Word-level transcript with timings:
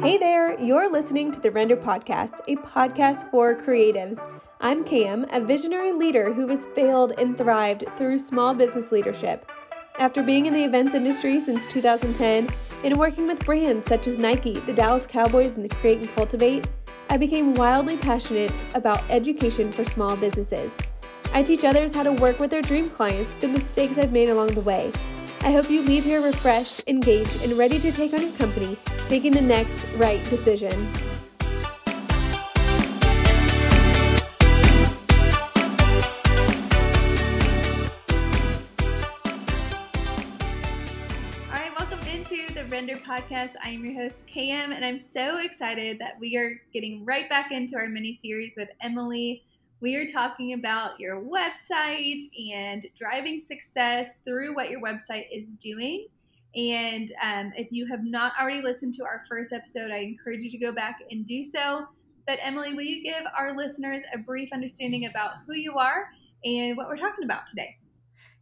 Hey 0.00 0.18
there, 0.18 0.60
you're 0.60 0.92
listening 0.92 1.32
to 1.32 1.40
the 1.40 1.50
Render 1.50 1.76
Podcast, 1.76 2.40
a 2.48 2.56
podcast 2.56 3.30
for 3.30 3.54
creatives. 3.56 4.18
I'm 4.60 4.84
Cam, 4.84 5.24
a 5.32 5.40
visionary 5.40 5.92
leader 5.92 6.34
who 6.34 6.46
has 6.48 6.66
failed 6.74 7.12
and 7.18 7.36
thrived 7.36 7.84
through 7.96 8.18
small 8.18 8.52
business 8.52 8.92
leadership. 8.92 9.50
After 9.98 10.22
being 10.22 10.44
in 10.44 10.52
the 10.52 10.64
events 10.64 10.94
industry 10.94 11.40
since 11.40 11.64
2010 11.64 12.54
and 12.84 12.98
working 12.98 13.26
with 13.26 13.44
brands 13.46 13.86
such 13.86 14.06
as 14.06 14.18
Nike, 14.18 14.60
the 14.60 14.74
Dallas 14.74 15.06
Cowboys, 15.06 15.54
and 15.54 15.64
the 15.64 15.74
Create 15.76 16.00
and 16.00 16.14
Cultivate, 16.14 16.66
I 17.08 17.16
became 17.16 17.54
wildly 17.54 17.96
passionate 17.96 18.52
about 18.74 19.02
education 19.08 19.72
for 19.72 19.84
small 19.84 20.14
businesses. 20.14 20.72
I 21.32 21.42
teach 21.42 21.64
others 21.64 21.94
how 21.94 22.02
to 22.02 22.12
work 22.12 22.38
with 22.38 22.50
their 22.50 22.62
dream 22.62 22.90
clients, 22.90 23.34
the 23.36 23.48
mistakes 23.48 23.96
I've 23.96 24.12
made 24.12 24.28
along 24.28 24.48
the 24.48 24.60
way. 24.60 24.92
I 25.46 25.52
hope 25.52 25.70
you 25.70 25.80
leave 25.82 26.02
here 26.02 26.20
refreshed, 26.20 26.82
engaged, 26.88 27.40
and 27.40 27.52
ready 27.52 27.78
to 27.78 27.92
take 27.92 28.12
on 28.12 28.20
your 28.20 28.32
company, 28.32 28.76
making 29.08 29.30
the 29.30 29.40
next 29.40 29.80
right 29.94 30.20
decision. 30.28 30.92
Welcome 41.78 42.00
into 42.08 42.52
the 42.52 42.64
Render 42.64 42.96
Podcast. 42.96 43.52
I 43.62 43.68
am 43.68 43.84
your 43.84 43.94
host, 43.94 44.26
Cam, 44.26 44.72
and 44.72 44.84
I'm 44.84 44.98
so 44.98 45.38
excited 45.38 46.00
that 46.00 46.18
we 46.18 46.36
are 46.36 46.60
getting 46.72 47.04
right 47.04 47.28
back 47.28 47.52
into 47.52 47.76
our 47.76 47.86
mini 47.86 48.18
series 48.20 48.54
with 48.56 48.70
Emily. 48.80 49.44
We 49.80 49.96
are 49.96 50.06
talking 50.06 50.54
about 50.54 50.98
your 50.98 51.20
website 51.20 52.22
and 52.50 52.86
driving 52.98 53.38
success 53.38 54.08
through 54.24 54.54
what 54.54 54.70
your 54.70 54.80
website 54.80 55.26
is 55.30 55.48
doing. 55.62 56.06
And 56.54 57.12
um, 57.22 57.52
if 57.56 57.70
you 57.70 57.86
have 57.86 58.02
not 58.02 58.32
already 58.40 58.62
listened 58.62 58.94
to 58.94 59.04
our 59.04 59.24
first 59.28 59.52
episode, 59.52 59.90
I 59.90 59.98
encourage 59.98 60.40
you 60.40 60.50
to 60.50 60.58
go 60.58 60.72
back 60.72 61.00
and 61.10 61.26
do 61.26 61.44
so. 61.44 61.86
But, 62.26 62.38
Emily, 62.42 62.72
will 62.72 62.84
you 62.84 63.02
give 63.02 63.24
our 63.36 63.54
listeners 63.54 64.02
a 64.14 64.18
brief 64.18 64.48
understanding 64.52 65.04
about 65.04 65.32
who 65.46 65.54
you 65.54 65.74
are 65.74 66.08
and 66.44 66.74
what 66.76 66.88
we're 66.88 66.96
talking 66.96 67.24
about 67.24 67.46
today? 67.46 67.76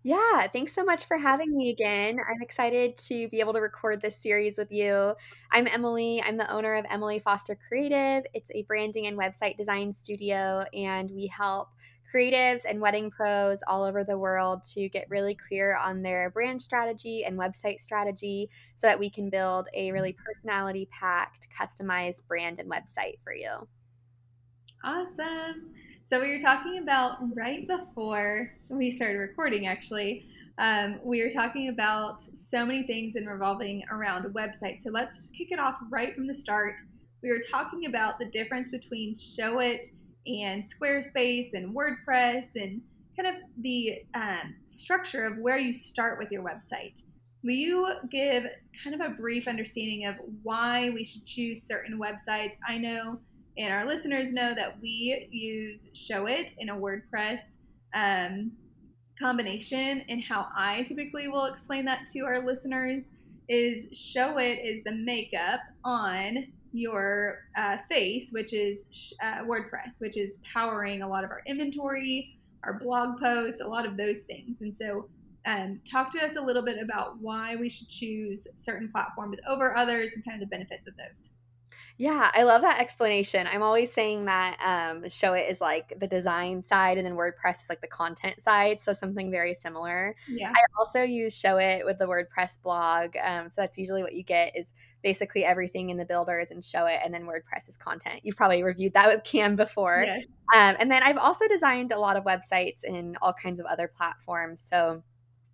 Yeah, 0.06 0.46
thanks 0.48 0.74
so 0.74 0.84
much 0.84 1.06
for 1.06 1.16
having 1.16 1.56
me 1.56 1.70
again. 1.70 2.18
I'm 2.28 2.42
excited 2.42 2.94
to 3.08 3.26
be 3.30 3.40
able 3.40 3.54
to 3.54 3.60
record 3.60 4.02
this 4.02 4.18
series 4.18 4.58
with 4.58 4.70
you. 4.70 5.14
I'm 5.50 5.66
Emily. 5.66 6.22
I'm 6.22 6.36
the 6.36 6.50
owner 6.52 6.74
of 6.74 6.84
Emily 6.90 7.20
Foster 7.20 7.56
Creative. 7.56 8.22
It's 8.34 8.50
a 8.50 8.64
branding 8.64 9.06
and 9.06 9.18
website 9.18 9.56
design 9.56 9.94
studio, 9.94 10.62
and 10.74 11.10
we 11.10 11.26
help 11.28 11.70
creatives 12.14 12.64
and 12.68 12.82
wedding 12.82 13.10
pros 13.10 13.62
all 13.66 13.82
over 13.82 14.04
the 14.04 14.18
world 14.18 14.62
to 14.74 14.90
get 14.90 15.06
really 15.08 15.34
clear 15.34 15.74
on 15.78 16.02
their 16.02 16.28
brand 16.28 16.60
strategy 16.60 17.24
and 17.24 17.38
website 17.38 17.80
strategy 17.80 18.50
so 18.76 18.86
that 18.86 18.98
we 18.98 19.08
can 19.08 19.30
build 19.30 19.68
a 19.72 19.90
really 19.90 20.12
mm-hmm. 20.12 20.22
personality 20.22 20.86
packed, 20.90 21.48
customized 21.58 22.26
brand 22.28 22.60
and 22.60 22.70
website 22.70 23.14
for 23.24 23.34
you. 23.34 23.66
Awesome. 24.84 25.72
So 26.06 26.20
we 26.20 26.30
were 26.30 26.38
talking 26.38 26.80
about 26.82 27.16
right 27.34 27.66
before 27.66 28.52
we 28.68 28.90
started 28.90 29.16
recording, 29.16 29.66
actually. 29.66 30.26
Um, 30.58 31.00
we 31.02 31.22
were 31.22 31.30
talking 31.30 31.70
about 31.70 32.20
so 32.20 32.66
many 32.66 32.82
things 32.82 33.16
and 33.16 33.26
revolving 33.26 33.82
around 33.90 34.26
websites. 34.34 34.82
So 34.82 34.90
let's 34.90 35.28
kick 35.28 35.48
it 35.50 35.58
off 35.58 35.76
right 35.90 36.14
from 36.14 36.26
the 36.26 36.34
start. 36.34 36.74
We 37.22 37.30
were 37.30 37.40
talking 37.50 37.86
about 37.86 38.18
the 38.18 38.26
difference 38.26 38.68
between 38.68 39.14
Showit 39.14 39.86
and 40.26 40.62
Squarespace 40.70 41.54
and 41.54 41.74
WordPress 41.74 42.48
and 42.54 42.82
kind 43.16 43.34
of 43.34 43.42
the 43.62 44.02
um, 44.14 44.56
structure 44.66 45.24
of 45.24 45.38
where 45.38 45.58
you 45.58 45.72
start 45.72 46.18
with 46.18 46.30
your 46.30 46.42
website. 46.42 47.02
Will 47.42 47.52
you 47.52 47.88
give 48.10 48.44
kind 48.82 48.94
of 48.94 49.00
a 49.00 49.14
brief 49.14 49.48
understanding 49.48 50.04
of 50.04 50.16
why 50.42 50.90
we 50.90 51.02
should 51.02 51.24
choose 51.24 51.62
certain 51.62 51.98
websites? 51.98 52.56
I 52.68 52.76
know 52.76 53.20
and 53.56 53.72
our 53.72 53.86
listeners 53.86 54.32
know 54.32 54.54
that 54.54 54.80
we 54.80 55.28
use 55.30 55.90
Showit 55.94 56.54
in 56.58 56.70
a 56.70 56.74
WordPress 56.74 57.56
um, 57.94 58.52
combination. 59.18 60.04
And 60.08 60.22
how 60.22 60.48
I 60.56 60.82
typically 60.82 61.28
will 61.28 61.46
explain 61.46 61.84
that 61.84 62.06
to 62.12 62.20
our 62.20 62.44
listeners 62.44 63.10
is 63.48 63.86
Showit 63.96 64.64
is 64.64 64.82
the 64.84 64.92
makeup 64.92 65.60
on 65.84 66.46
your 66.72 67.40
uh, 67.56 67.78
face, 67.88 68.30
which 68.32 68.52
is 68.52 68.84
uh, 69.22 69.44
WordPress, 69.44 70.00
which 70.00 70.16
is 70.16 70.32
powering 70.52 71.02
a 71.02 71.08
lot 71.08 71.22
of 71.22 71.30
our 71.30 71.42
inventory, 71.46 72.36
our 72.64 72.80
blog 72.80 73.20
posts, 73.20 73.60
a 73.60 73.66
lot 73.66 73.86
of 73.86 73.96
those 73.96 74.18
things. 74.26 74.60
And 74.62 74.74
so, 74.74 75.08
um, 75.46 75.78
talk 75.88 76.10
to 76.12 76.24
us 76.24 76.36
a 76.36 76.40
little 76.40 76.62
bit 76.62 76.82
about 76.82 77.18
why 77.20 77.54
we 77.54 77.68
should 77.68 77.88
choose 77.88 78.46
certain 78.54 78.88
platforms 78.90 79.36
over 79.46 79.76
others 79.76 80.12
and 80.14 80.24
kind 80.24 80.42
of 80.42 80.48
the 80.48 80.50
benefits 80.50 80.88
of 80.88 80.94
those. 80.96 81.28
Yeah, 81.96 82.30
I 82.34 82.42
love 82.42 82.62
that 82.62 82.80
explanation. 82.80 83.46
I'm 83.46 83.62
always 83.62 83.92
saying 83.92 84.24
that 84.24 84.58
um, 84.60 85.04
Showit 85.04 85.48
is 85.48 85.60
like 85.60 85.94
the 86.00 86.08
design 86.08 86.60
side, 86.60 86.98
and 86.98 87.06
then 87.06 87.14
WordPress 87.14 87.62
is 87.62 87.66
like 87.68 87.80
the 87.80 87.86
content 87.86 88.40
side. 88.40 88.80
So 88.80 88.92
something 88.92 89.30
very 89.30 89.54
similar. 89.54 90.16
Yeah. 90.28 90.50
I 90.50 90.60
also 90.76 91.02
use 91.02 91.40
Showit 91.40 91.84
with 91.84 91.98
the 91.98 92.06
WordPress 92.06 92.60
blog. 92.62 93.16
Um, 93.22 93.48
so 93.48 93.60
that's 93.60 93.78
usually 93.78 94.02
what 94.02 94.14
you 94.14 94.24
get 94.24 94.56
is 94.56 94.72
basically 95.04 95.44
everything 95.44 95.90
in 95.90 95.96
the 95.96 96.04
builders 96.04 96.50
and 96.50 96.62
Showit, 96.62 96.98
and 97.04 97.14
then 97.14 97.26
WordPress 97.26 97.68
is 97.68 97.76
content. 97.76 98.20
You've 98.24 98.36
probably 98.36 98.64
reviewed 98.64 98.94
that 98.94 99.08
with 99.08 99.22
Cam 99.22 99.54
before. 99.54 100.02
Yes. 100.04 100.24
Um, 100.52 100.76
and 100.80 100.90
then 100.90 101.02
I've 101.04 101.18
also 101.18 101.46
designed 101.46 101.92
a 101.92 101.98
lot 101.98 102.16
of 102.16 102.24
websites 102.24 102.82
in 102.82 103.16
all 103.22 103.32
kinds 103.32 103.60
of 103.60 103.66
other 103.66 103.86
platforms. 103.86 104.60
So 104.60 105.04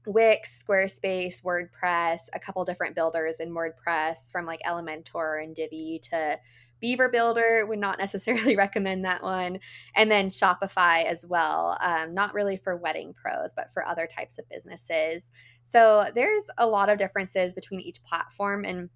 Wix, 0.06 0.62
Squarespace, 0.62 1.42
WordPress, 1.42 2.28
a 2.32 2.40
couple 2.40 2.64
different 2.64 2.94
builders 2.94 3.40
in 3.40 3.50
WordPress 3.50 4.30
from 4.30 4.46
like 4.46 4.60
Elementor 4.66 5.42
and 5.42 5.54
Divi 5.54 6.00
to 6.10 6.38
Beaver 6.80 7.08
Builder. 7.08 7.66
Would 7.66 7.78
not 7.78 7.98
necessarily 8.00 8.56
recommend 8.56 9.04
that 9.04 9.22
one. 9.22 9.60
And 9.94 10.10
then 10.10 10.28
Shopify 10.28 11.04
as 11.04 11.26
well. 11.26 11.76
Um, 11.80 12.14
not 12.14 12.34
really 12.34 12.56
for 12.56 12.76
wedding 12.76 13.14
pros, 13.14 13.52
but 13.52 13.72
for 13.72 13.84
other 13.84 14.06
types 14.06 14.38
of 14.38 14.48
businesses. 14.48 15.30
So 15.64 16.06
there's 16.14 16.46
a 16.58 16.66
lot 16.66 16.88
of 16.88 16.98
differences 16.98 17.52
between 17.52 17.80
each 17.80 18.02
platform. 18.02 18.64
And 18.64 18.88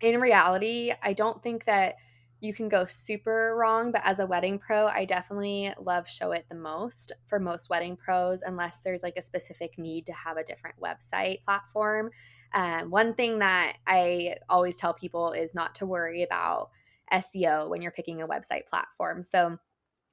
in 0.00 0.20
reality, 0.20 0.92
I 1.02 1.12
don't 1.12 1.42
think 1.42 1.64
that 1.66 1.96
you 2.40 2.54
can 2.54 2.68
go 2.68 2.86
super 2.86 3.56
wrong, 3.56 3.90
but 3.90 4.02
as 4.04 4.20
a 4.20 4.26
wedding 4.26 4.58
pro, 4.58 4.86
I 4.86 5.04
definitely 5.04 5.72
love 5.80 6.06
Showit 6.06 6.44
the 6.48 6.54
most 6.54 7.12
for 7.26 7.40
most 7.40 7.68
wedding 7.68 7.96
pros, 7.96 8.42
unless 8.42 8.78
there's 8.80 9.02
like 9.02 9.16
a 9.16 9.22
specific 9.22 9.76
need 9.78 10.06
to 10.06 10.12
have 10.12 10.36
a 10.36 10.44
different 10.44 10.76
website 10.80 11.42
platform. 11.44 12.10
Um, 12.54 12.90
one 12.90 13.14
thing 13.14 13.40
that 13.40 13.78
I 13.86 14.36
always 14.48 14.76
tell 14.76 14.94
people 14.94 15.32
is 15.32 15.54
not 15.54 15.74
to 15.76 15.86
worry 15.86 16.22
about 16.22 16.70
SEO 17.12 17.68
when 17.68 17.82
you're 17.82 17.90
picking 17.90 18.22
a 18.22 18.28
website 18.28 18.66
platform. 18.66 19.22
So 19.22 19.58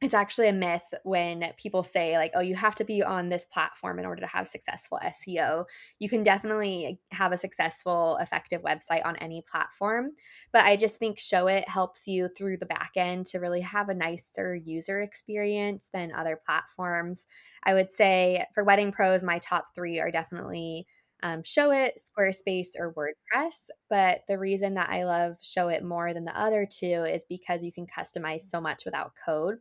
it's 0.06 0.14
actually 0.14 0.48
a 0.48 0.54
myth 0.54 0.94
when 1.04 1.44
people 1.58 1.82
say 1.82 2.16
like 2.16 2.32
oh 2.36 2.40
you 2.40 2.56
have 2.56 2.76
to 2.76 2.86
be 2.86 3.02
on 3.02 3.28
this 3.28 3.46
platform 3.46 3.98
in 3.98 4.06
order 4.06 4.22
to 4.22 4.28
have 4.28 4.48
successful 4.48 5.00
seo 5.06 5.66
you 5.98 6.08
can 6.08 6.22
definitely 6.22 7.00
have 7.12 7.32
a 7.32 7.38
successful 7.38 8.16
effective 8.22 8.62
website 8.62 9.04
on 9.04 9.16
any 9.18 9.44
platform 9.50 10.12
but 10.54 10.64
i 10.64 10.76
just 10.76 11.00
think 11.00 11.18
Showit 11.18 11.68
helps 11.68 12.08
you 12.08 12.30
through 12.38 12.58
the 12.58 12.68
back 12.68 12.92
end 12.96 13.26
to 13.28 13.40
really 13.40 13.62
have 13.62 13.90
a 13.90 13.96
nicer 13.96 14.56
user 14.56 15.02
experience 15.02 15.90
than 15.92 16.14
other 16.14 16.40
platforms 16.46 17.26
i 17.64 17.74
would 17.74 17.92
say 17.92 18.46
for 18.54 18.64
wedding 18.64 18.92
pros 18.92 19.24
my 19.24 19.40
top 19.40 19.74
three 19.74 20.00
are 20.00 20.12
definitely 20.12 20.86
um, 21.24 21.42
Showit, 21.42 21.92
Squarespace, 21.98 22.78
or 22.78 22.94
WordPress. 22.94 23.70
But 23.90 24.20
the 24.28 24.38
reason 24.38 24.76
that 24.76 24.90
I 24.90 25.06
love 25.06 25.38
Showit 25.42 25.82
more 25.82 26.14
than 26.14 26.26
the 26.26 26.40
other 26.40 26.68
two 26.70 27.06
is 27.06 27.26
because 27.28 27.64
you 27.64 27.72
can 27.72 27.88
customize 27.88 28.42
so 28.42 28.62
much 28.62 28.86
without 28.86 29.14
code 29.26 29.58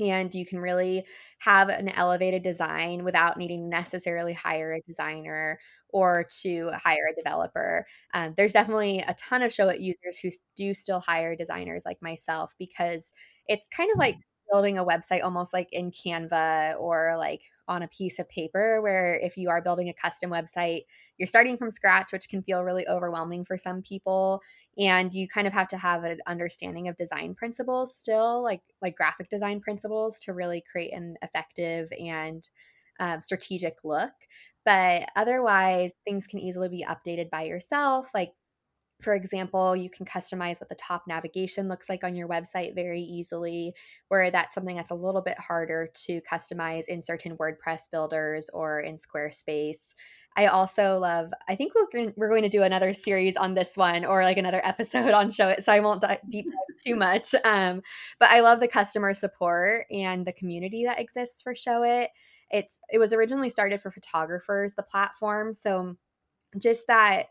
and 0.00 0.34
you 0.34 0.46
can 0.46 0.58
really 0.58 1.04
have 1.38 1.68
an 1.68 1.88
elevated 1.88 2.42
design 2.42 3.04
without 3.04 3.36
needing 3.36 3.62
to 3.62 3.68
necessarily 3.68 4.32
hire 4.32 4.72
a 4.72 4.80
designer 4.86 5.58
or 5.88 6.26
to 6.42 6.70
hire 6.74 7.08
a 7.10 7.14
developer. 7.14 7.86
Um, 8.14 8.34
there's 8.36 8.52
definitely 8.52 9.00
a 9.00 9.14
ton 9.14 9.42
of 9.42 9.52
show 9.52 9.66
Showit 9.66 9.80
users 9.80 10.18
who 10.22 10.30
do 10.56 10.74
still 10.74 11.00
hire 11.00 11.36
designers 11.36 11.82
like 11.84 12.00
myself 12.00 12.54
because 12.58 13.12
it's 13.46 13.68
kind 13.68 13.90
of 13.92 13.98
like 13.98 14.14
mm-hmm. 14.14 14.52
building 14.52 14.78
a 14.78 14.84
website 14.84 15.22
almost 15.22 15.52
like 15.52 15.68
in 15.72 15.90
Canva 15.90 16.78
or 16.78 17.16
like 17.18 17.42
on 17.68 17.82
a 17.82 17.88
piece 17.88 18.18
of 18.18 18.28
paper, 18.28 18.80
where 18.82 19.16
if 19.16 19.36
you 19.36 19.48
are 19.50 19.62
building 19.62 19.88
a 19.88 19.94
custom 19.94 20.30
website, 20.30 20.82
you're 21.20 21.28
starting 21.28 21.58
from 21.58 21.70
scratch, 21.70 22.12
which 22.12 22.28
can 22.30 22.42
feel 22.42 22.64
really 22.64 22.88
overwhelming 22.88 23.44
for 23.44 23.58
some 23.58 23.82
people. 23.82 24.42
And 24.78 25.14
you 25.14 25.28
kind 25.28 25.46
of 25.46 25.52
have 25.52 25.68
to 25.68 25.78
have 25.78 26.04
an 26.04 26.18
understanding 26.26 26.88
of 26.88 26.96
design 26.96 27.36
principles 27.36 27.94
still, 27.96 28.42
like 28.42 28.62
like 28.82 28.96
graphic 28.96 29.30
design 29.30 29.60
principles, 29.60 30.18
to 30.20 30.32
really 30.34 30.64
create 30.72 30.94
an 30.94 31.16
effective 31.22 31.92
and 32.00 32.48
um, 33.00 33.20
strategic 33.22 33.76
look. 33.84 34.12
But 34.64 35.10
otherwise, 35.16 35.94
things 36.04 36.26
can 36.26 36.38
easily 36.38 36.68
be 36.68 36.86
updated 36.88 37.30
by 37.30 37.42
yourself. 37.42 38.10
Like 38.14 38.32
for 39.00 39.14
example, 39.14 39.74
you 39.74 39.88
can 39.88 40.04
customize 40.06 40.60
what 40.60 40.68
the 40.68 40.74
top 40.74 41.04
navigation 41.06 41.68
looks 41.68 41.88
like 41.88 42.04
on 42.04 42.14
your 42.14 42.28
website 42.28 42.74
very 42.74 43.00
easily, 43.00 43.74
where 44.08 44.30
that's 44.30 44.54
something 44.54 44.76
that's 44.76 44.90
a 44.90 44.94
little 44.94 45.22
bit 45.22 45.38
harder 45.38 45.88
to 46.06 46.20
customize 46.22 46.84
in 46.88 47.02
certain 47.02 47.36
WordPress 47.36 47.90
builders 47.90 48.50
or 48.52 48.80
in 48.80 48.96
Squarespace. 48.96 49.94
I 50.36 50.46
also 50.46 50.98
love, 50.98 51.30
I 51.48 51.56
think 51.56 51.72
we're 51.74 51.90
going, 51.92 52.12
we're 52.16 52.28
going 52.28 52.42
to 52.42 52.48
do 52.48 52.62
another 52.62 52.92
series 52.92 53.36
on 53.36 53.54
this 53.54 53.76
one 53.76 54.04
or 54.04 54.22
like 54.22 54.36
another 54.36 54.60
episode 54.64 55.12
on 55.12 55.30
Showit, 55.30 55.62
so 55.62 55.72
I 55.72 55.80
won't 55.80 56.04
deep 56.28 56.46
dive 56.46 56.84
too 56.84 56.96
much. 56.96 57.34
Um, 57.44 57.82
but 58.18 58.30
I 58.30 58.40
love 58.40 58.60
the 58.60 58.68
customer 58.68 59.14
support 59.14 59.86
and 59.90 60.26
the 60.26 60.32
community 60.32 60.84
that 60.84 61.00
exists 61.00 61.42
for 61.42 61.54
Showit. 61.54 62.08
It's 62.50 62.78
it 62.90 62.98
was 62.98 63.12
originally 63.12 63.48
started 63.48 63.80
for 63.80 63.90
photographers, 63.90 64.74
the 64.74 64.82
platform, 64.82 65.52
so 65.52 65.96
just 66.58 66.86
that 66.88 67.26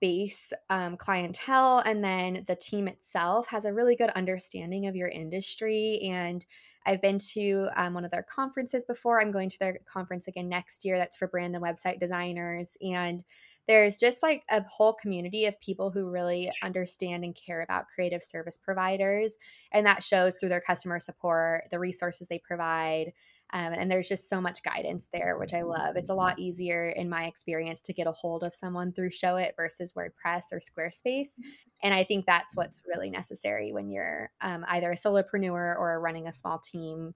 base 0.00 0.52
um, 0.70 0.96
clientele 0.96 1.78
and 1.78 2.02
then 2.02 2.44
the 2.46 2.56
team 2.56 2.88
itself 2.88 3.46
has 3.48 3.64
a 3.64 3.72
really 3.72 3.96
good 3.96 4.10
understanding 4.10 4.86
of 4.86 4.96
your 4.96 5.08
industry 5.08 6.00
and 6.02 6.44
i've 6.86 7.00
been 7.00 7.18
to 7.18 7.68
um, 7.76 7.94
one 7.94 8.04
of 8.04 8.10
their 8.10 8.22
conferences 8.22 8.84
before. 8.84 9.20
I'm 9.20 9.32
going 9.32 9.48
to 9.48 9.58
their 9.58 9.78
conference 9.86 10.28
again 10.28 10.48
next 10.48 10.84
year 10.84 10.98
that's 10.98 11.16
for 11.16 11.28
brand 11.28 11.54
and 11.54 11.64
website 11.64 12.00
designers 12.00 12.76
and 12.82 13.24
there's 13.66 13.96
just 13.96 14.22
like 14.22 14.42
a 14.50 14.62
whole 14.68 14.92
community 14.92 15.46
of 15.46 15.58
people 15.60 15.90
who 15.90 16.10
really 16.10 16.52
understand 16.62 17.24
and 17.24 17.34
care 17.34 17.62
about 17.62 17.88
creative 17.88 18.22
service 18.22 18.58
providers 18.58 19.36
and 19.72 19.86
that 19.86 20.02
shows 20.02 20.36
through 20.36 20.50
their 20.50 20.60
customer 20.60 21.00
support 21.00 21.64
the 21.70 21.78
resources 21.78 22.28
they 22.28 22.38
provide 22.38 23.12
um, 23.54 23.72
and 23.72 23.88
there's 23.88 24.08
just 24.08 24.28
so 24.28 24.40
much 24.40 24.64
guidance 24.64 25.06
there, 25.12 25.38
which 25.38 25.54
I 25.54 25.62
love. 25.62 25.94
It's 25.94 26.10
a 26.10 26.14
lot 26.14 26.40
easier, 26.40 26.88
in 26.88 27.08
my 27.08 27.26
experience, 27.26 27.80
to 27.82 27.92
get 27.92 28.08
a 28.08 28.12
hold 28.12 28.42
of 28.42 28.52
someone 28.52 28.92
through 28.92 29.10
Showit 29.10 29.52
versus 29.56 29.92
WordPress 29.92 30.52
or 30.52 30.58
Squarespace. 30.58 31.38
And 31.80 31.94
I 31.94 32.02
think 32.02 32.26
that's 32.26 32.56
what's 32.56 32.82
really 32.84 33.10
necessary 33.10 33.72
when 33.72 33.90
you're 33.90 34.32
um, 34.40 34.64
either 34.66 34.90
a 34.90 34.96
solopreneur 34.96 35.78
or 35.78 36.00
running 36.00 36.26
a 36.26 36.32
small 36.32 36.58
team. 36.58 37.14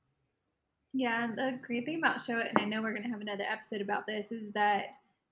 Yeah, 0.95 1.27
the 1.35 1.59
great 1.67 1.85
thing 1.85 1.99
about 1.99 2.19
Showit, 2.19 2.51
and 2.51 2.59
I 2.59 2.67
know 2.67 2.83
we're 2.83 2.93
going 2.93 3.03
to 3.03 3.11
have 3.11 3.21
another 3.21 3.45
episode 3.51 3.81
about 3.81 4.07
this, 4.07 4.31
is 4.31 4.53
that 4.53 4.85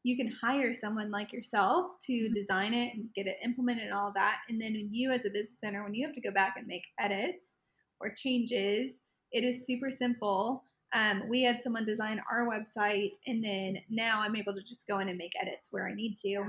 you 0.03 0.17
can 0.17 0.33
hire 0.43 0.75
someone 0.75 1.13
like 1.13 1.33
yourself 1.33 1.93
to 2.07 2.13
mm-hmm. 2.13 2.35
design 2.35 2.75
it 2.75 2.95
and 2.95 3.15
get 3.15 3.29
it 3.29 3.37
implemented 3.45 3.85
and 3.85 3.95
all 3.95 4.11
that. 4.17 4.39
And 4.49 4.61
then 4.61 4.73
when 4.73 4.93
you, 4.93 5.13
as 5.13 5.25
a 5.25 5.31
business 5.31 5.61
owner, 5.65 5.85
when 5.85 5.95
you 5.95 6.05
have 6.05 6.17
to 6.17 6.21
go 6.21 6.33
back 6.33 6.57
and 6.59 6.67
make 6.67 6.83
edits 6.99 7.55
or 8.01 8.11
changes, 8.11 8.95
it 9.31 9.45
is 9.45 9.67
super 9.67 9.91
simple 9.91 10.65
um, 10.95 11.25
we 11.29 11.43
had 11.43 11.63
someone 11.63 11.85
design 11.85 12.21
our 12.31 12.47
website, 12.47 13.13
and 13.27 13.43
then 13.43 13.79
now 13.91 14.21
I'm 14.21 14.37
able 14.37 14.55
to 14.55 14.63
just 14.63 14.87
go 14.87 14.99
in 15.01 15.09
and 15.09 15.19
make 15.19 15.33
edits 15.41 15.69
where 15.71 15.87
I 15.87 15.95
need 15.95 16.17
to. 16.19 16.43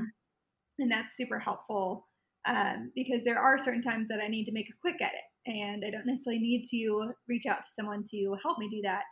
And 0.80 0.92
that's 0.92 1.18
super 1.18 1.40
helpful 1.40 2.08
um, 2.48 2.92
because 2.96 3.24
there 3.24 3.40
are 3.40 3.58
certain 3.58 3.82
times 3.82 4.08
that 4.10 4.22
I 4.22 4.28
need 4.28 4.46
to 4.46 4.52
make 4.52 4.70
a 4.70 4.80
quick 4.80 4.98
edit, 5.02 5.26
and 5.46 5.84
I 5.86 5.90
don't 5.90 6.06
necessarily 6.06 6.42
need 6.42 6.66
to 6.72 7.14
reach 7.28 7.46
out 7.46 7.64
to 7.64 7.70
someone 7.76 8.04
to 8.12 8.38
help 8.44 8.60
me 8.60 8.70
do 8.70 8.82
that. 8.84 9.04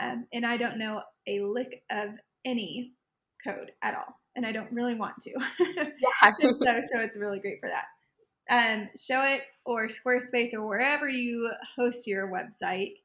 Um, 0.00 0.26
and 0.32 0.44
I 0.44 0.56
don't 0.56 0.78
know 0.78 1.02
a 1.28 1.40
lick 1.40 1.84
of 1.90 2.10
any 2.44 2.92
code 3.44 3.70
at 3.82 3.94
all, 3.94 4.20
and 4.34 4.44
I 4.44 4.52
don't 4.52 4.72
really 4.72 4.94
want 4.94 5.14
to. 5.22 5.30
yeah. 5.70 6.32
so, 6.40 6.52
so 6.60 7.00
it's 7.00 7.16
really 7.16 7.38
great 7.38 7.60
for 7.60 7.70
that. 7.70 7.84
Um, 8.50 8.88
Showit 8.98 9.40
or 9.64 9.88
Squarespace 9.88 10.52
or 10.52 10.66
wherever 10.66 11.08
you 11.08 11.50
host 11.76 12.06
your 12.06 12.28
website 12.28 12.96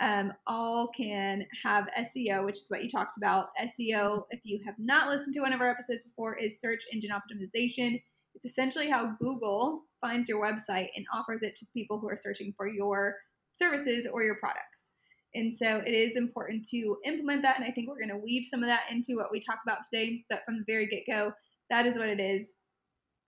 um, 0.00 0.32
all 0.46 0.88
can 0.96 1.46
have 1.64 1.88
SEO, 1.98 2.44
which 2.44 2.58
is 2.58 2.66
what 2.68 2.82
you 2.82 2.90
talked 2.90 3.16
about. 3.16 3.48
SEO, 3.60 4.24
if 4.30 4.40
you 4.44 4.60
have 4.64 4.74
not 4.78 5.08
listened 5.08 5.34
to 5.34 5.40
one 5.40 5.52
of 5.52 5.60
our 5.60 5.70
episodes 5.70 6.02
before, 6.02 6.36
is 6.36 6.60
search 6.60 6.82
engine 6.92 7.10
optimization. 7.10 8.00
It's 8.34 8.44
essentially 8.44 8.90
how 8.90 9.16
Google 9.18 9.84
finds 10.00 10.28
your 10.28 10.42
website 10.42 10.88
and 10.94 11.06
offers 11.12 11.42
it 11.42 11.56
to 11.56 11.66
people 11.72 11.98
who 11.98 12.08
are 12.08 12.18
searching 12.20 12.52
for 12.56 12.68
your 12.68 13.16
services 13.52 14.06
or 14.12 14.22
your 14.22 14.34
products. 14.34 14.82
And 15.34 15.52
so 15.52 15.82
it 15.86 15.92
is 15.92 16.16
important 16.16 16.66
to 16.70 16.96
implement 17.04 17.42
that. 17.42 17.56
And 17.56 17.64
I 17.64 17.70
think 17.70 17.88
we're 17.88 17.98
going 17.98 18.08
to 18.08 18.16
weave 18.16 18.46
some 18.46 18.62
of 18.62 18.68
that 18.68 18.84
into 18.90 19.16
what 19.16 19.32
we 19.32 19.40
talk 19.40 19.58
about 19.66 19.78
today. 19.90 20.24
But 20.28 20.44
from 20.44 20.58
the 20.58 20.64
very 20.66 20.86
get 20.86 21.04
go, 21.10 21.32
that 21.70 21.86
is 21.86 21.96
what 21.96 22.08
it 22.08 22.20
is. 22.20 22.52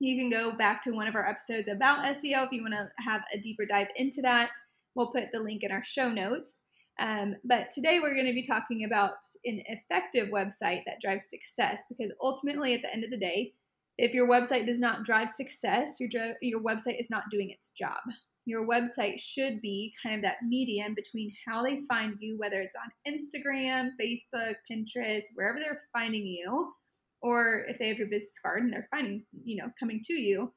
You 0.00 0.16
can 0.16 0.30
go 0.30 0.52
back 0.52 0.82
to 0.84 0.92
one 0.92 1.08
of 1.08 1.14
our 1.14 1.26
episodes 1.26 1.68
about 1.68 2.04
SEO 2.04 2.46
if 2.46 2.52
you 2.52 2.62
want 2.62 2.74
to 2.74 2.88
have 3.04 3.22
a 3.34 3.38
deeper 3.38 3.66
dive 3.66 3.88
into 3.96 4.22
that. 4.22 4.50
We'll 4.98 5.12
put 5.12 5.30
the 5.32 5.38
link 5.38 5.62
in 5.62 5.70
our 5.70 5.84
show 5.84 6.10
notes. 6.10 6.58
Um, 7.00 7.36
but 7.44 7.70
today 7.72 8.00
we're 8.00 8.14
going 8.14 8.26
to 8.26 8.32
be 8.32 8.44
talking 8.44 8.82
about 8.82 9.12
an 9.44 9.62
effective 9.66 10.30
website 10.30 10.82
that 10.86 11.00
drives 11.00 11.26
success 11.30 11.84
because 11.88 12.10
ultimately, 12.20 12.74
at 12.74 12.82
the 12.82 12.92
end 12.92 13.04
of 13.04 13.10
the 13.10 13.16
day, 13.16 13.52
if 13.96 14.12
your 14.12 14.28
website 14.28 14.66
does 14.66 14.80
not 14.80 15.04
drive 15.04 15.30
success, 15.30 15.98
your, 16.00 16.10
your 16.42 16.60
website 16.60 16.98
is 16.98 17.06
not 17.10 17.30
doing 17.30 17.50
its 17.50 17.70
job. 17.78 18.00
Your 18.44 18.66
website 18.66 19.20
should 19.20 19.60
be 19.60 19.92
kind 20.02 20.16
of 20.16 20.22
that 20.22 20.38
medium 20.44 20.96
between 20.96 21.32
how 21.46 21.62
they 21.62 21.82
find 21.88 22.16
you, 22.18 22.36
whether 22.36 22.60
it's 22.60 22.74
on 22.74 22.90
Instagram, 23.14 23.90
Facebook, 24.02 24.54
Pinterest, 24.68 25.22
wherever 25.34 25.60
they're 25.60 25.82
finding 25.92 26.26
you, 26.26 26.72
or 27.22 27.66
if 27.68 27.78
they 27.78 27.86
have 27.86 27.98
your 27.98 28.08
business 28.08 28.32
card 28.42 28.64
and 28.64 28.72
they're 28.72 28.88
finding, 28.90 29.24
you 29.44 29.62
know, 29.62 29.70
coming 29.78 30.00
to 30.06 30.14
you, 30.14 30.52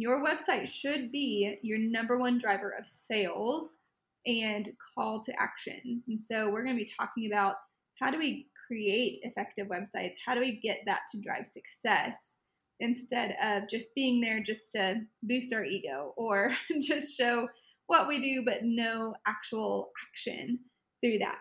your 0.00 0.24
website 0.24 0.68
should 0.68 1.10
be 1.12 1.58
your 1.62 1.78
number 1.78 2.18
one 2.18 2.38
driver 2.38 2.74
of 2.78 2.88
sales 2.88 3.76
and 4.26 4.70
call 4.94 5.22
to 5.22 5.32
actions. 5.40 6.04
And 6.08 6.20
so 6.20 6.50
we're 6.50 6.64
going 6.64 6.76
to 6.76 6.84
be 6.84 6.90
talking 6.98 7.26
about 7.26 7.56
how 8.00 8.10
do 8.10 8.18
we 8.18 8.48
create 8.66 9.20
effective 9.22 9.68
websites? 9.68 10.14
How 10.24 10.34
do 10.34 10.40
we 10.40 10.60
get 10.60 10.80
that 10.86 11.00
to 11.12 11.20
drive 11.20 11.46
success 11.46 12.36
instead 12.80 13.36
of 13.42 13.68
just 13.68 13.88
being 13.94 14.20
there 14.20 14.42
just 14.42 14.72
to 14.72 15.00
boost 15.22 15.52
our 15.52 15.64
ego 15.64 16.14
or 16.16 16.52
just 16.80 17.16
show 17.16 17.48
what 17.86 18.08
we 18.08 18.20
do 18.20 18.44
but 18.44 18.60
no 18.62 19.14
actual 19.26 19.90
action 20.08 20.58
through 21.02 21.18
that? 21.18 21.38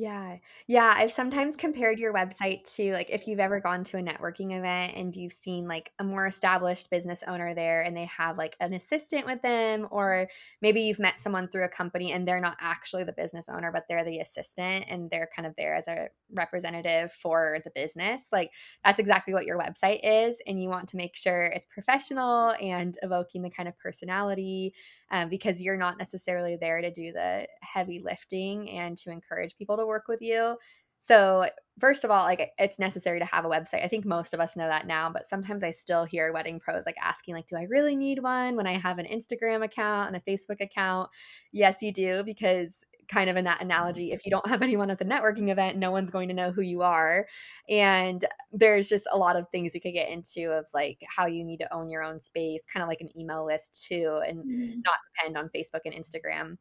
Yeah. 0.00 0.36
Yeah. 0.66 0.94
I've 0.96 1.12
sometimes 1.12 1.56
compared 1.56 1.98
your 1.98 2.14
website 2.14 2.62
to 2.76 2.92
like 2.94 3.10
if 3.10 3.26
you've 3.26 3.40
ever 3.40 3.60
gone 3.60 3.84
to 3.84 3.98
a 3.98 4.02
networking 4.02 4.56
event 4.56 4.94
and 4.96 5.14
you've 5.14 5.32
seen 5.32 5.66
like 5.68 5.92
a 5.98 6.04
more 6.04 6.26
established 6.26 6.90
business 6.90 7.22
owner 7.26 7.54
there 7.54 7.82
and 7.82 7.94
they 7.94 8.06
have 8.06 8.38
like 8.38 8.56
an 8.60 8.72
assistant 8.72 9.26
with 9.26 9.42
them, 9.42 9.88
or 9.90 10.28
maybe 10.62 10.80
you've 10.80 11.00
met 11.00 11.18
someone 11.18 11.48
through 11.48 11.64
a 11.64 11.68
company 11.68 12.12
and 12.12 12.26
they're 12.26 12.40
not 12.40 12.56
actually 12.60 13.04
the 13.04 13.12
business 13.12 13.48
owner, 13.48 13.72
but 13.72 13.84
they're 13.88 14.04
the 14.04 14.20
assistant 14.20 14.86
and 14.88 15.10
they're 15.10 15.28
kind 15.36 15.44
of 15.46 15.54
there 15.56 15.74
as 15.74 15.88
a 15.88 16.08
representative 16.32 17.12
for 17.12 17.58
the 17.64 17.70
business. 17.74 18.28
Like 18.32 18.52
that's 18.84 19.00
exactly 19.00 19.34
what 19.34 19.44
your 19.44 19.58
website 19.58 20.00
is. 20.04 20.38
And 20.46 20.62
you 20.62 20.68
want 20.70 20.88
to 20.90 20.96
make 20.96 21.16
sure 21.16 21.46
it's 21.46 21.66
professional 21.66 22.54
and 22.60 22.96
evoking 23.02 23.42
the 23.42 23.50
kind 23.50 23.68
of 23.68 23.76
personality 23.78 24.72
um, 25.10 25.28
because 25.28 25.60
you're 25.60 25.76
not 25.76 25.98
necessarily 25.98 26.56
there 26.56 26.80
to 26.80 26.90
do 26.90 27.12
the 27.12 27.46
heavy 27.62 28.00
lifting 28.02 28.70
and 28.70 28.96
to 28.98 29.10
encourage 29.10 29.56
people 29.56 29.76
to 29.76 29.86
work 29.90 30.08
with 30.08 30.22
you. 30.22 30.56
So, 30.96 31.48
first 31.78 32.04
of 32.04 32.10
all, 32.10 32.24
like 32.24 32.52
it's 32.58 32.78
necessary 32.78 33.20
to 33.20 33.24
have 33.24 33.46
a 33.46 33.48
website. 33.48 33.82
I 33.82 33.88
think 33.88 34.04
most 34.04 34.34
of 34.34 34.40
us 34.40 34.54
know 34.54 34.68
that 34.68 34.86
now, 34.86 35.10
but 35.10 35.24
sometimes 35.24 35.62
I 35.62 35.70
still 35.70 36.04
hear 36.04 36.30
wedding 36.32 36.60
pros 36.60 36.84
like 36.84 36.98
asking 37.02 37.34
like 37.34 37.46
do 37.46 37.56
I 37.56 37.62
really 37.62 37.96
need 37.96 38.22
one 38.22 38.54
when 38.54 38.66
I 38.66 38.76
have 38.76 38.98
an 38.98 39.06
Instagram 39.06 39.64
account 39.64 40.08
and 40.08 40.16
a 40.16 40.30
Facebook 40.30 40.60
account? 40.60 41.08
Yes, 41.52 41.82
you 41.82 41.90
do 41.90 42.22
because 42.22 42.84
kind 43.10 43.28
of 43.28 43.36
in 43.36 43.44
that 43.44 43.60
analogy 43.60 44.12
if 44.12 44.24
you 44.24 44.30
don't 44.30 44.46
have 44.46 44.62
anyone 44.62 44.90
at 44.90 44.98
the 44.98 45.04
networking 45.04 45.50
event 45.50 45.76
no 45.76 45.90
one's 45.90 46.10
going 46.10 46.28
to 46.28 46.34
know 46.34 46.52
who 46.52 46.62
you 46.62 46.82
are 46.82 47.26
and 47.68 48.24
there's 48.52 48.88
just 48.88 49.06
a 49.10 49.18
lot 49.18 49.36
of 49.36 49.48
things 49.50 49.74
you 49.74 49.80
could 49.80 49.92
get 49.92 50.08
into 50.08 50.52
of 50.52 50.64
like 50.72 50.98
how 51.08 51.26
you 51.26 51.42
need 51.42 51.58
to 51.58 51.74
own 51.74 51.90
your 51.90 52.02
own 52.02 52.20
space 52.20 52.62
kind 52.72 52.82
of 52.82 52.88
like 52.88 53.00
an 53.00 53.10
email 53.18 53.44
list 53.44 53.84
too 53.88 54.20
and 54.26 54.38
mm-hmm. 54.38 54.80
not 54.84 54.98
depend 55.16 55.36
on 55.36 55.50
facebook 55.54 55.80
and 55.84 55.94
instagram 55.94 56.56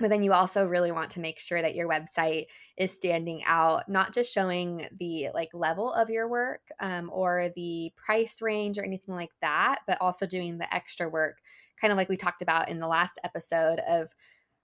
but 0.00 0.08
then 0.08 0.22
you 0.22 0.32
also 0.32 0.66
really 0.66 0.90
want 0.90 1.10
to 1.10 1.20
make 1.20 1.38
sure 1.38 1.60
that 1.60 1.74
your 1.74 1.88
website 1.88 2.46
is 2.76 2.90
standing 2.90 3.42
out 3.44 3.88
not 3.88 4.12
just 4.12 4.32
showing 4.32 4.88
the 4.98 5.28
like 5.34 5.50
level 5.52 5.92
of 5.92 6.10
your 6.10 6.28
work 6.28 6.62
um, 6.80 7.10
or 7.12 7.50
the 7.54 7.92
price 7.96 8.42
range 8.42 8.78
or 8.78 8.84
anything 8.84 9.14
like 9.14 9.30
that 9.42 9.80
but 9.86 9.98
also 10.00 10.26
doing 10.26 10.58
the 10.58 10.74
extra 10.74 11.08
work 11.08 11.38
kind 11.80 11.92
of 11.92 11.96
like 11.96 12.08
we 12.08 12.16
talked 12.16 12.42
about 12.42 12.68
in 12.68 12.80
the 12.80 12.88
last 12.88 13.20
episode 13.24 13.78
of 13.80 14.08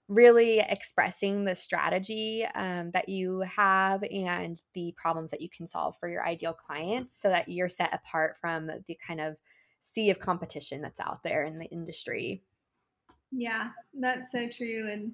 really 0.07 0.59
expressing 0.59 1.43
the 1.43 1.55
strategy 1.55 2.45
um, 2.55 2.91
that 2.91 3.09
you 3.09 3.41
have 3.41 4.03
and 4.03 4.61
the 4.73 4.93
problems 4.95 5.31
that 5.31 5.41
you 5.41 5.49
can 5.49 5.67
solve 5.67 5.97
for 5.99 6.07
your 6.07 6.25
ideal 6.25 6.53
clients 6.53 7.19
so 7.19 7.29
that 7.29 7.49
you're 7.49 7.67
set 7.67 7.93
apart 7.93 8.37
from 8.39 8.67
the 8.67 8.95
kind 9.05 9.19
of 9.19 9.35
sea 9.81 10.09
of 10.09 10.19
competition 10.19 10.81
that's 10.81 10.99
out 10.99 11.23
there 11.23 11.43
in 11.43 11.59
the 11.59 11.65
industry. 11.65 12.41
Yeah, 13.31 13.69
that's 13.99 14.31
so 14.31 14.47
true. 14.47 14.89
And 14.91 15.11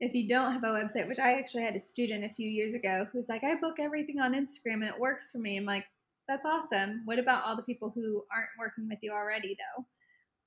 if 0.00 0.14
you 0.14 0.28
don't 0.28 0.52
have 0.52 0.64
a 0.64 0.66
website, 0.66 1.08
which 1.08 1.18
I 1.18 1.38
actually 1.38 1.62
had 1.62 1.76
a 1.76 1.80
student 1.80 2.24
a 2.24 2.34
few 2.34 2.48
years 2.48 2.74
ago 2.74 3.06
who's 3.12 3.28
like, 3.28 3.44
I 3.44 3.54
book 3.54 3.76
everything 3.78 4.20
on 4.20 4.34
Instagram 4.34 4.74
and 4.74 4.84
it 4.84 4.98
works 4.98 5.30
for 5.30 5.38
me. 5.38 5.56
I'm 5.56 5.64
like, 5.64 5.84
that's 6.28 6.44
awesome. 6.44 7.02
What 7.04 7.18
about 7.18 7.44
all 7.44 7.56
the 7.56 7.62
people 7.62 7.92
who 7.94 8.24
aren't 8.32 8.48
working 8.58 8.88
with 8.88 8.98
you 9.02 9.12
already, 9.12 9.56
though? 9.56 9.84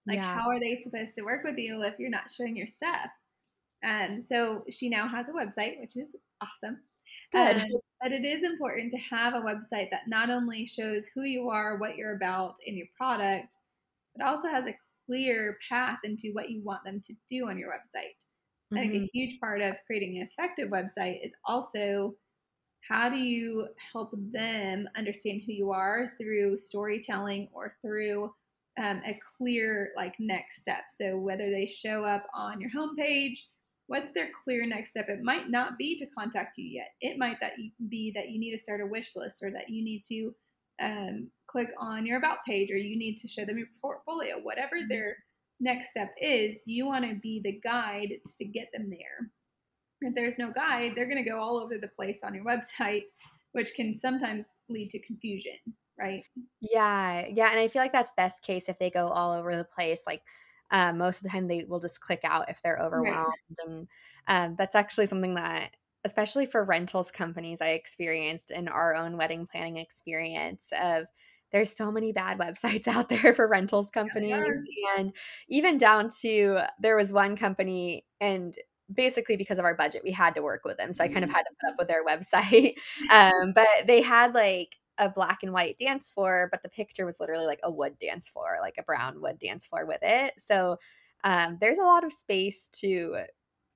Like, 0.06 0.18
yeah. 0.18 0.40
how 0.40 0.50
are 0.50 0.60
they 0.60 0.80
supposed 0.84 1.16
to 1.16 1.22
work 1.24 1.44
with 1.44 1.58
you 1.58 1.84
if 1.84 1.96
you're 2.00 2.10
not 2.10 2.32
showing 2.32 2.56
your 2.56 2.68
stuff? 2.68 3.10
Um, 3.86 4.22
so 4.22 4.64
she 4.70 4.90
now 4.90 5.08
has 5.08 5.28
a 5.30 5.32
website, 5.32 5.80
which 5.80 5.96
is 5.96 6.16
awesome. 6.42 6.80
Um, 7.36 7.68
But 8.02 8.12
it 8.12 8.26
is 8.26 8.44
important 8.44 8.92
to 8.92 8.98
have 8.98 9.34
a 9.34 9.42
website 9.42 9.90
that 9.92 10.08
not 10.08 10.30
only 10.30 10.66
shows 10.66 11.08
who 11.14 11.24
you 11.24 11.50
are, 11.50 11.78
what 11.78 11.96
you're 11.96 12.16
about, 12.16 12.56
and 12.66 12.78
your 12.78 12.88
product, 12.96 13.58
but 14.16 14.26
also 14.26 14.48
has 14.48 14.66
a 14.66 14.78
clear 15.06 15.58
path 15.68 16.00
into 16.04 16.32
what 16.34 16.50
you 16.50 16.62
want 16.64 16.84
them 16.84 17.02
to 17.02 17.14
do 17.30 17.50
on 17.50 17.58
your 17.58 17.70
website. 17.70 18.16
Mm-hmm. 18.74 18.78
I 18.78 18.82
think 18.82 18.94
a 18.94 18.98
mm-hmm. 18.98 19.06
huge 19.14 19.40
part 19.40 19.62
of 19.62 19.76
creating 19.86 20.18
an 20.18 20.28
effective 20.32 20.70
website 20.70 21.26
is 21.26 21.32
also 21.46 22.16
how 22.88 23.10
do 23.10 23.18
you 23.18 23.68
help 23.92 24.14
them 24.32 24.88
understand 24.96 25.42
who 25.46 25.54
you 25.54 25.72
are 25.72 26.14
through 26.20 26.58
storytelling 26.58 27.50
or 27.54 27.76
through 27.82 28.32
um, 28.82 29.02
a 29.06 29.20
clear 29.38 29.90
like 29.96 30.14
next 30.20 30.60
step. 30.60 30.84
So 30.96 31.18
whether 31.18 31.50
they 31.50 31.66
show 31.66 32.04
up 32.04 32.28
on 32.34 32.62
your 32.62 32.70
homepage, 32.70 33.40
what's 33.88 34.10
their 34.14 34.30
clear 34.44 34.66
next 34.68 34.92
step? 34.92 35.08
It 35.10 35.24
might 35.24 35.50
not 35.50 35.78
be 35.78 35.98
to 35.98 36.06
contact 36.18 36.58
you 36.58 36.66
yet. 36.66 36.90
It 37.02 37.18
might 37.18 37.40
that 37.42 37.54
be 37.90 38.12
that 38.16 38.30
you 38.30 38.40
need 38.40 38.52
to 38.52 38.62
start 38.62 38.82
a 38.82 38.86
wish 38.86 39.16
list 39.16 39.42
or 39.42 39.52
that 39.52 39.70
you 39.70 39.84
need 39.84 40.04
to 40.10 40.36
um, 40.82 41.32
click 41.50 41.70
on 41.80 42.06
your 42.06 42.18
about 42.18 42.38
page 42.48 42.70
or 42.70 42.78
you 42.78 42.98
need 42.98 43.16
to 43.18 43.28
show 43.28 43.46
them 43.46 43.58
your 43.58 43.68
portfolio. 43.82 44.36
Whatever 44.42 44.78
mm-hmm. 44.78 44.90
their 44.90 45.18
next 45.60 45.90
step 45.90 46.14
is, 46.22 46.62
you 46.66 46.86
want 46.86 47.06
to 47.06 47.16
be 47.22 47.42
the 47.44 47.60
guide 47.64 48.10
to 48.40 48.46
get 48.46 48.68
them 48.74 48.90
there. 48.90 49.30
If 50.02 50.16
there's 50.16 50.38
no 50.38 50.52
guide, 50.52 50.94
they're 50.96 51.10
going 51.10 51.24
to 51.24 51.30
go 51.30 51.40
all 51.40 51.58
over 51.58 51.78
the 51.78 51.90
place 51.96 52.20
on 52.24 52.36
your 52.36 52.46
website, 52.46 53.04
which 53.54 53.74
can 53.76 53.98
sometimes 53.98 54.46
lead 54.70 54.90
to 54.92 55.00
confusion 55.00 55.56
right? 55.98 56.24
Yeah, 56.62 57.26
yeah, 57.28 57.50
and 57.50 57.60
I 57.60 57.68
feel 57.68 57.82
like 57.82 57.94
that's 57.94 58.14
best 58.16 58.44
case 58.44 58.70
if 58.70 58.78
they 58.80 58.90
go 58.90 59.08
all 59.08 59.34
over 59.34 59.56
the 59.56 59.64
place. 59.64 60.04
Like 60.06 60.22
um, 60.72 60.98
most 60.98 61.18
of 61.18 61.24
the 61.24 61.30
time, 61.30 61.48
they 61.48 61.66
will 61.68 61.80
just 61.80 62.02
click 62.02 62.22
out 62.24 62.50
if 62.50 62.62
they're 62.62 62.80
overwhelmed, 62.80 63.28
right. 63.28 63.68
and 63.68 63.88
um, 64.28 64.56
that's 64.58 64.76
actually 64.76 65.08
something 65.08 65.36
that, 65.36 65.72
especially 66.06 66.46
for 66.46 66.64
rentals 66.64 67.12
companies, 67.12 67.62
I 67.62 67.70
experienced 67.70 68.52
in 68.52 68.68
our 68.68 68.96
own 68.96 69.18
wedding 69.18 69.48
planning 69.52 69.78
experience 69.78 70.68
of 70.80 71.06
there's 71.52 71.76
so 71.76 71.92
many 71.92 72.12
bad 72.12 72.38
websites 72.38 72.88
out 72.88 73.10
there 73.10 73.34
for 73.34 73.48
rentals 73.48 73.90
companies 73.90 74.32
yeah, 74.32 75.02
and 75.02 75.14
even 75.50 75.78
down 75.78 76.10
to 76.22 76.60
there 76.80 76.96
was 76.96 77.14
one 77.14 77.36
company 77.36 78.06
and 78.22 78.56
basically 78.94 79.36
because 79.36 79.60
of 79.60 79.66
our 79.66 79.76
budget 79.76 80.02
we 80.04 80.12
had 80.12 80.34
to 80.34 80.42
work 80.42 80.62
with 80.64 80.78
them 80.78 80.94
so 80.94 81.04
i 81.04 81.08
kind 81.08 81.24
of 81.24 81.30
mm-hmm. 81.30 81.36
had 81.36 81.44
to 81.44 81.56
put 81.62 81.70
up 81.72 81.76
with 81.78 81.88
their 81.88 82.06
website 82.06 82.74
um, 83.12 83.52
but 83.54 83.68
they 83.86 84.02
had 84.02 84.34
like 84.34 84.70
a 84.98 85.10
black 85.10 85.44
and 85.44 85.54
white 85.54 85.78
dance 85.78 86.10
floor, 86.10 86.50
but 86.52 86.64
the 86.64 86.70
picture 86.70 87.06
was 87.06 87.20
literally 87.20 87.46
like 87.46 87.60
a 87.64 87.72
wood 87.72 87.98
dance 88.00 88.28
floor, 88.28 88.58
like 88.62 88.76
a 88.78 88.84
brown 88.84 89.22
wood 89.22 89.38
dance 89.40 89.66
floor 89.66 89.86
with 89.86 90.00
it. 90.02 90.34
So 90.38 90.78
um, 91.24 91.58
there's 91.60 91.78
a 91.78 91.84
lot 91.84 92.04
of 92.04 92.14
space 92.14 92.70
to, 92.82 93.24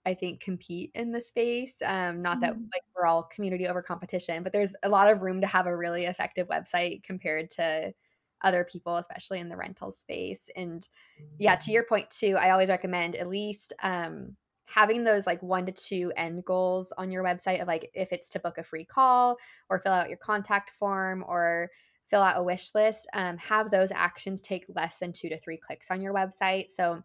I 0.05 0.13
think, 0.13 0.39
compete 0.39 0.91
in 0.95 1.11
the 1.11 1.21
space. 1.21 1.81
Um, 1.85 2.21
not 2.21 2.39
that 2.41 2.53
mm-hmm. 2.53 2.65
like 2.73 2.83
we're 2.95 3.05
all 3.05 3.23
community 3.23 3.67
over 3.67 3.81
competition, 3.81 4.43
but 4.43 4.51
there's 4.51 4.75
a 4.83 4.89
lot 4.89 5.09
of 5.09 5.21
room 5.21 5.41
to 5.41 5.47
have 5.47 5.67
a 5.67 5.77
really 5.77 6.05
effective 6.05 6.47
website 6.47 7.03
compared 7.03 7.49
to 7.51 7.93
other 8.43 8.63
people, 8.63 8.97
especially 8.97 9.39
in 9.39 9.49
the 9.49 9.57
rental 9.57 9.91
space. 9.91 10.49
And 10.55 10.87
yeah, 11.37 11.55
to 11.55 11.71
your 11.71 11.83
point 11.83 12.09
too, 12.09 12.35
I 12.37 12.49
always 12.49 12.69
recommend 12.69 13.15
at 13.15 13.29
least 13.29 13.73
um, 13.83 14.35
having 14.65 15.03
those 15.03 15.27
like 15.27 15.41
one 15.43 15.65
to 15.65 15.71
two 15.71 16.11
end 16.15 16.45
goals 16.45 16.93
on 16.97 17.11
your 17.11 17.23
website 17.23 17.61
of 17.61 17.67
like 17.67 17.91
if 17.93 18.11
it's 18.11 18.29
to 18.29 18.39
book 18.39 18.57
a 18.57 18.63
free 18.63 18.85
call 18.85 19.37
or 19.69 19.79
fill 19.79 19.91
out 19.91 20.09
your 20.09 20.17
contact 20.17 20.71
form 20.71 21.23
or 21.27 21.69
fill 22.09 22.21
out 22.21 22.39
a 22.39 22.43
wish 22.43 22.73
list 22.73 23.07
um, 23.13 23.37
have 23.37 23.69
those 23.69 23.91
actions 23.91 24.41
take 24.41 24.65
less 24.73 24.97
than 24.97 25.11
two 25.11 25.29
to 25.29 25.37
three 25.37 25.57
clicks 25.57 25.91
on 25.91 26.01
your 26.01 26.13
website 26.13 26.69
so 26.69 27.03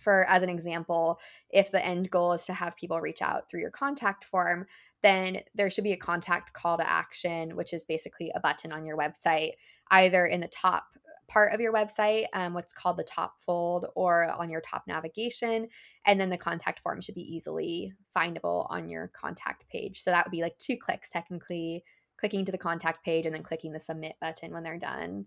for 0.00 0.24
as 0.28 0.42
an 0.42 0.48
example 0.48 1.18
if 1.50 1.70
the 1.70 1.84
end 1.84 2.10
goal 2.10 2.32
is 2.32 2.44
to 2.44 2.52
have 2.52 2.76
people 2.76 3.00
reach 3.00 3.22
out 3.22 3.48
through 3.48 3.60
your 3.60 3.70
contact 3.70 4.24
form 4.24 4.66
then 5.02 5.40
there 5.54 5.70
should 5.70 5.84
be 5.84 5.92
a 5.92 5.96
contact 5.96 6.52
call 6.52 6.76
to 6.76 6.88
action 6.88 7.56
which 7.56 7.72
is 7.72 7.84
basically 7.84 8.30
a 8.34 8.40
button 8.40 8.72
on 8.72 8.84
your 8.84 8.96
website 8.96 9.52
either 9.90 10.24
in 10.24 10.40
the 10.40 10.48
top 10.48 10.84
part 11.28 11.52
of 11.52 11.60
your 11.60 11.72
website, 11.72 12.26
um, 12.32 12.54
what's 12.54 12.72
called 12.72 12.96
the 12.96 13.04
top 13.04 13.34
fold, 13.40 13.86
or 13.94 14.30
on 14.30 14.50
your 14.50 14.60
top 14.60 14.84
navigation. 14.86 15.68
And 16.04 16.20
then 16.20 16.30
the 16.30 16.36
contact 16.36 16.80
form 16.80 17.00
should 17.00 17.14
be 17.14 17.34
easily 17.34 17.92
findable 18.16 18.66
on 18.70 18.88
your 18.88 19.08
contact 19.08 19.68
page. 19.68 20.02
So 20.02 20.10
that 20.10 20.24
would 20.24 20.32
be 20.32 20.42
like 20.42 20.58
two 20.58 20.76
clicks 20.76 21.10
technically, 21.10 21.84
clicking 22.18 22.44
to 22.44 22.52
the 22.52 22.58
contact 22.58 23.04
page 23.04 23.26
and 23.26 23.34
then 23.34 23.42
clicking 23.42 23.72
the 23.72 23.80
submit 23.80 24.16
button 24.20 24.52
when 24.52 24.62
they're 24.62 24.78
done. 24.78 25.26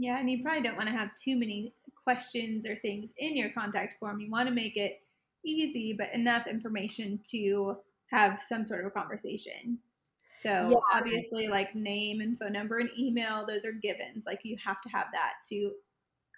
Yeah, 0.00 0.18
and 0.18 0.30
you 0.30 0.42
probably 0.42 0.62
don't 0.62 0.78
want 0.78 0.88
to 0.88 0.94
have 0.94 1.14
too 1.14 1.38
many 1.38 1.74
questions 2.04 2.64
or 2.64 2.74
things 2.76 3.10
in 3.18 3.36
your 3.36 3.50
contact 3.50 3.98
form. 4.00 4.18
You 4.18 4.30
want 4.30 4.48
to 4.48 4.54
make 4.54 4.78
it 4.78 5.02
easy, 5.44 5.92
but 5.92 6.08
enough 6.14 6.46
information 6.46 7.20
to 7.32 7.76
have 8.06 8.42
some 8.42 8.64
sort 8.64 8.80
of 8.80 8.86
a 8.86 8.90
conversation. 8.90 9.78
So 10.42 10.48
yeah. 10.48 10.98
obviously, 10.98 11.48
like 11.48 11.74
name 11.74 12.22
and 12.22 12.38
phone 12.38 12.54
number 12.54 12.78
and 12.78 12.88
email, 12.98 13.44
those 13.46 13.66
are 13.66 13.72
givens. 13.72 14.24
Like 14.24 14.40
you 14.42 14.56
have 14.64 14.80
to 14.80 14.88
have 14.88 15.08
that 15.12 15.32
to 15.50 15.72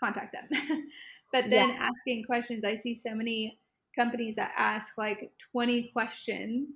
contact 0.03 0.35
them. 0.35 0.49
but 1.33 1.49
then 1.49 1.69
yeah. 1.69 1.89
asking 1.89 2.25
questions, 2.25 2.65
I 2.65 2.75
see 2.75 2.97
so 2.97 3.15
many 3.15 3.61
companies 3.95 4.35
that 4.35 4.51
ask 4.59 4.99
like 4.99 5.31
20 5.53 5.93
questions 5.93 6.71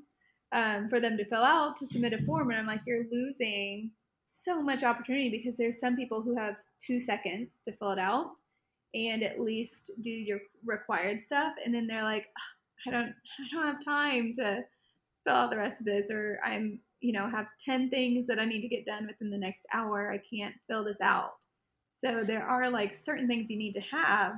um, 0.53 0.89
for 0.89 1.01
them 1.01 1.17
to 1.17 1.25
fill 1.25 1.43
out 1.43 1.81
to 1.81 1.89
submit 1.89 2.13
a 2.13 2.23
form. 2.23 2.51
And 2.51 2.61
I'm 2.61 2.67
like, 2.69 2.83
you're 2.87 3.07
losing 3.11 3.91
so 4.23 4.63
much 4.63 4.85
opportunity 4.85 5.31
because 5.31 5.57
there's 5.57 5.81
some 5.81 5.97
people 5.97 6.23
who 6.23 6.37
have 6.37 6.55
two 6.85 7.01
seconds 7.01 7.61
to 7.65 7.77
fill 7.77 7.93
it 7.93 7.99
out 7.99 8.31
and 8.95 9.23
at 9.23 9.41
least 9.41 9.91
do 10.03 10.11
your 10.11 10.41
required 10.65 11.23
stuff. 11.23 11.53
And 11.65 11.75
then 11.75 11.87
they're 11.87 12.05
like, 12.05 12.27
I 12.87 12.91
don't, 12.91 13.09
I 13.13 13.55
don't 13.55 13.67
have 13.67 13.85
time 13.85 14.33
to 14.37 14.65
fill 15.25 15.35
out 15.35 15.51
the 15.51 15.57
rest 15.57 15.81
of 15.81 15.87
this, 15.87 16.11
or 16.11 16.39
I'm 16.45 16.81
you 17.01 17.13
know, 17.13 17.29
have 17.29 17.47
10 17.65 17.91
things 17.91 18.27
that 18.27 18.39
I 18.39 18.45
need 18.45 18.63
to 18.63 18.69
get 18.69 18.87
done 18.87 19.07
within 19.07 19.31
the 19.31 19.39
next 19.39 19.67
hour. 19.73 20.13
I 20.13 20.21
can't 20.35 20.55
fill 20.69 20.85
this 20.85 21.01
out. 21.01 21.33
So 21.95 22.25
there 22.27 22.43
are 22.43 22.69
like 22.69 22.95
certain 22.95 23.29
things 23.29 23.49
you 23.49 23.57
need 23.57 23.73
to 23.75 23.81
have, 23.81 24.35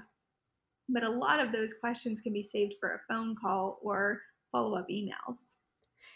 but 0.89 1.03
a 1.03 1.09
lot 1.09 1.41
of 1.41 1.53
those 1.53 1.75
questions 1.81 2.21
can 2.21 2.33
be 2.33 2.43
saved 2.43 2.75
for 2.81 2.91
a 2.91 3.01
phone 3.13 3.37
call 3.41 3.79
or 3.83 4.21
follow 4.53 4.77
up 4.77 4.87
emails. 4.91 5.39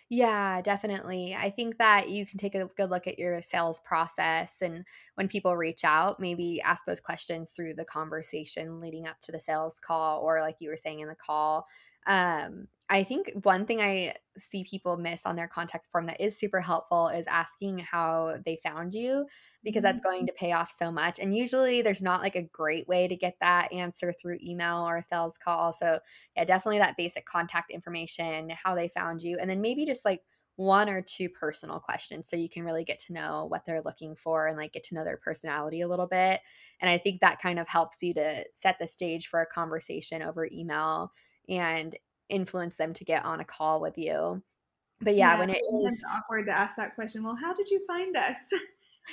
Yeah, 0.08 0.60
definitely. 0.60 1.34
I 1.34 1.50
think 1.50 1.78
that 1.78 2.10
you 2.10 2.26
can 2.26 2.38
take 2.38 2.54
a 2.54 2.66
good 2.76 2.90
look 2.90 3.06
at 3.06 3.18
your 3.18 3.40
sales 3.40 3.80
process 3.80 4.60
and 4.60 4.84
when 5.14 5.28
people 5.28 5.56
reach 5.56 5.84
out, 5.84 6.20
maybe 6.20 6.60
ask 6.62 6.84
those 6.84 7.00
questions 7.00 7.52
through 7.52 7.74
the 7.74 7.84
conversation 7.84 8.80
leading 8.80 9.06
up 9.06 9.20
to 9.22 9.32
the 9.32 9.38
sales 9.38 9.78
call 9.78 10.20
or 10.20 10.40
like 10.40 10.56
you 10.60 10.68
were 10.68 10.76
saying 10.76 11.00
in 11.00 11.08
the 11.08 11.14
call 11.14 11.66
um, 12.06 12.68
I 12.88 13.04
think 13.04 13.32
one 13.44 13.64
thing 13.64 13.80
I 13.80 14.14
see 14.36 14.64
people 14.64 14.96
miss 14.96 15.24
on 15.24 15.34
their 15.34 15.48
contact 15.48 15.86
form 15.90 16.06
that 16.06 16.20
is 16.20 16.38
super 16.38 16.60
helpful 16.60 17.08
is 17.08 17.26
asking 17.26 17.78
how 17.78 18.36
they 18.44 18.60
found 18.62 18.92
you 18.92 19.26
because 19.62 19.82
that's 19.82 20.00
going 20.00 20.20
mm-hmm. 20.20 20.26
to 20.26 20.32
pay 20.34 20.52
off 20.52 20.70
so 20.70 20.92
much. 20.92 21.18
And 21.18 21.34
usually 21.34 21.80
there's 21.80 22.02
not 22.02 22.20
like 22.20 22.36
a 22.36 22.42
great 22.42 22.86
way 22.88 23.08
to 23.08 23.16
get 23.16 23.36
that 23.40 23.72
answer 23.72 24.12
through 24.12 24.38
email 24.42 24.86
or 24.86 24.98
a 24.98 25.02
sales 25.02 25.38
call. 25.38 25.72
So, 25.72 26.00
yeah, 26.36 26.44
definitely 26.44 26.80
that 26.80 26.98
basic 26.98 27.24
contact 27.24 27.70
information, 27.70 28.50
how 28.62 28.74
they 28.74 28.88
found 28.88 29.22
you, 29.22 29.38
and 29.40 29.48
then 29.48 29.60
maybe 29.60 29.86
just 29.86 30.04
like 30.04 30.20
one 30.56 30.88
or 30.88 31.00
two 31.00 31.30
personal 31.30 31.80
questions 31.80 32.28
so 32.28 32.36
you 32.36 32.48
can 32.48 32.62
really 32.62 32.84
get 32.84 32.98
to 32.98 33.14
know 33.14 33.46
what 33.48 33.64
they're 33.64 33.82
looking 33.82 34.14
for 34.14 34.48
and 34.48 34.58
like 34.58 34.72
get 34.72 34.82
to 34.84 34.94
know 34.94 35.04
their 35.04 35.16
personality 35.16 35.80
a 35.80 35.88
little 35.88 36.06
bit. 36.06 36.40
And 36.80 36.90
I 36.90 36.98
think 36.98 37.20
that 37.20 37.40
kind 37.40 37.58
of 37.58 37.68
helps 37.68 38.02
you 38.02 38.12
to 38.14 38.44
set 38.52 38.78
the 38.78 38.86
stage 38.86 39.28
for 39.28 39.40
a 39.40 39.46
conversation 39.46 40.20
over 40.20 40.46
email 40.52 41.10
and 41.48 41.96
influence 42.28 42.76
them 42.76 42.94
to 42.94 43.04
get 43.04 43.24
on 43.24 43.40
a 43.40 43.44
call 43.44 43.80
with 43.80 43.98
you. 43.98 44.42
But 45.00 45.14
yeah, 45.14 45.32
yeah 45.32 45.38
when 45.38 45.50
it 45.50 45.58
is 45.58 46.04
awkward 46.14 46.46
to 46.46 46.52
ask 46.52 46.76
that 46.76 46.94
question, 46.94 47.24
well, 47.24 47.36
how 47.40 47.52
did 47.52 47.68
you 47.68 47.84
find 47.86 48.16
us? 48.16 48.36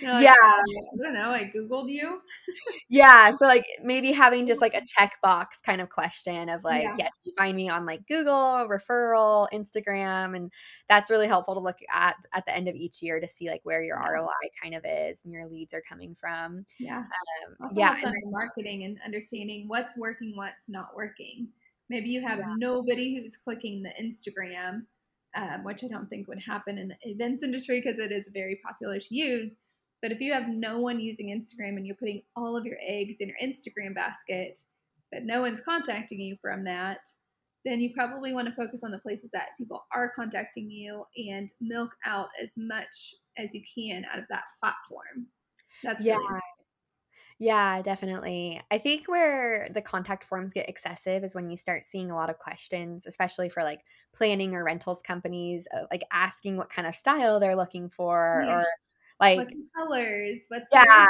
Like, 0.04 0.24
yeah. 0.24 0.32
Um, 0.32 0.64
I 0.94 1.04
don't 1.04 1.14
know. 1.14 1.32
I 1.32 1.52
Googled 1.54 1.92
you. 1.92 2.22
yeah. 2.90 3.32
So, 3.32 3.48
like, 3.48 3.66
maybe 3.84 4.12
having 4.12 4.46
just 4.46 4.62
like 4.62 4.76
a 4.76 4.82
checkbox 4.82 5.46
kind 5.66 5.82
of 5.82 5.90
question 5.90 6.48
of 6.50 6.64
like, 6.64 6.84
yeah. 6.84 6.96
yeah, 6.98 7.06
did 7.06 7.24
you 7.24 7.34
find 7.38 7.56
me 7.56 7.70
on 7.70 7.86
like 7.86 8.08
Google, 8.08 8.68
referral, 8.70 9.48
Instagram? 9.54 10.36
And 10.36 10.52
that's 10.88 11.10
really 11.10 11.28
helpful 11.28 11.56
to 11.56 11.60
look 11.60 11.78
at 11.92 12.16
at 12.34 12.46
the 12.46 12.56
end 12.56 12.68
of 12.68 12.76
each 12.76 13.02
year 13.02 13.20
to 13.20 13.28
see 13.28 13.50
like 13.50 13.62
where 13.64 13.84
your 13.84 14.00
yeah. 14.00 14.10
ROI 14.10 14.30
kind 14.62 14.76
of 14.76 14.86
is 14.88 15.22
and 15.24 15.34
your 15.34 15.48
leads 15.48 15.74
are 15.74 15.82
coming 15.82 16.16
from. 16.16 16.66
Yeah. 16.80 17.04
Um, 17.62 17.70
yeah. 17.74 17.96
And 17.96 18.04
then, 18.04 18.14
marketing 18.32 18.84
and 18.84 18.98
understanding 19.04 19.68
what's 19.68 19.98
working, 19.98 20.34
what's 20.36 20.70
not 20.70 20.96
working. 20.96 21.48
Maybe 21.90 22.10
you 22.10 22.22
have 22.26 22.40
yeah. 22.40 22.54
nobody 22.58 23.16
who's 23.16 23.38
clicking 23.38 23.84
the 23.84 23.92
Instagram, 24.02 24.84
um, 25.36 25.64
which 25.64 25.84
I 25.84 25.88
don't 25.88 26.08
think 26.08 26.28
would 26.28 26.42
happen 26.46 26.78
in 26.78 26.90
the 26.90 26.96
events 27.04 27.44
industry 27.44 27.82
because 27.82 28.00
it 28.00 28.12
is 28.12 28.28
very 28.34 28.60
popular 28.64 29.00
to 29.00 29.16
use. 29.16 29.56
But 30.02 30.12
if 30.12 30.22
you 30.22 30.32
have 30.34 30.48
no 30.48 30.80
one 30.80 31.00
using 31.00 31.28
Instagram 31.28 31.76
and 31.76 31.86
you're 31.86 31.96
putting 31.96 32.22
all 32.36 32.56
of 32.56 32.66
your 32.66 32.78
eggs 32.86 33.18
in 33.20 33.28
your 33.28 33.38
Instagram 33.44 33.96
basket, 33.96 34.60
but 35.12 35.24
no 35.24 35.42
one's 35.42 35.62
contacting 35.62 36.20
you 36.20 36.38
from 36.42 36.64
that, 36.66 37.00
then 37.66 37.82
you 37.82 37.92
probably 37.94 38.32
want 38.32 38.48
to 38.48 38.56
focus 38.56 38.82
on 38.84 38.92
the 38.92 39.00
places 39.00 39.30
that 39.34 39.50
people 39.58 39.84
are 39.94 40.14
contacting 40.16 40.70
you 40.70 41.04
and 41.18 41.50
milk 41.60 41.92
out 42.06 42.30
as 42.42 42.52
much 42.56 43.14
as 43.38 43.54
you 43.54 43.62
can 43.76 44.06
out 44.12 44.20
of 44.20 44.26
that 44.30 44.44
platform. 44.60 45.28
That's 45.84 46.04
yeah. 46.04 46.16
Really 46.16 46.40
Yeah, 47.42 47.82
definitely. 47.82 48.62
I 48.70 48.78
think 48.78 49.08
where 49.08 49.70
the 49.74 49.82
contact 49.82 50.26
forms 50.26 50.52
get 50.52 50.68
excessive 50.68 51.24
is 51.24 51.34
when 51.34 51.50
you 51.50 51.56
start 51.56 51.86
seeing 51.86 52.12
a 52.12 52.16
lot 52.16 52.30
of 52.30 52.38
questions, 52.38 53.06
especially 53.08 53.48
for 53.48 53.64
like 53.64 53.80
planning 54.14 54.54
or 54.56 54.66
rentals 54.66 55.02
companies, 55.02 55.66
uh, 55.74 55.84
like 55.90 56.04
asking 56.12 56.58
what 56.58 56.70
kind 56.70 56.86
of 56.86 56.96
style 56.96 57.40
they're 57.40 57.56
looking 57.56 57.90
for 57.90 58.44
yeah. 58.46 58.54
or 58.54 58.66
like 59.22 59.38
what's 59.38 59.56
colors, 59.74 60.44
what's 60.50 60.66
yeah, 60.74 61.06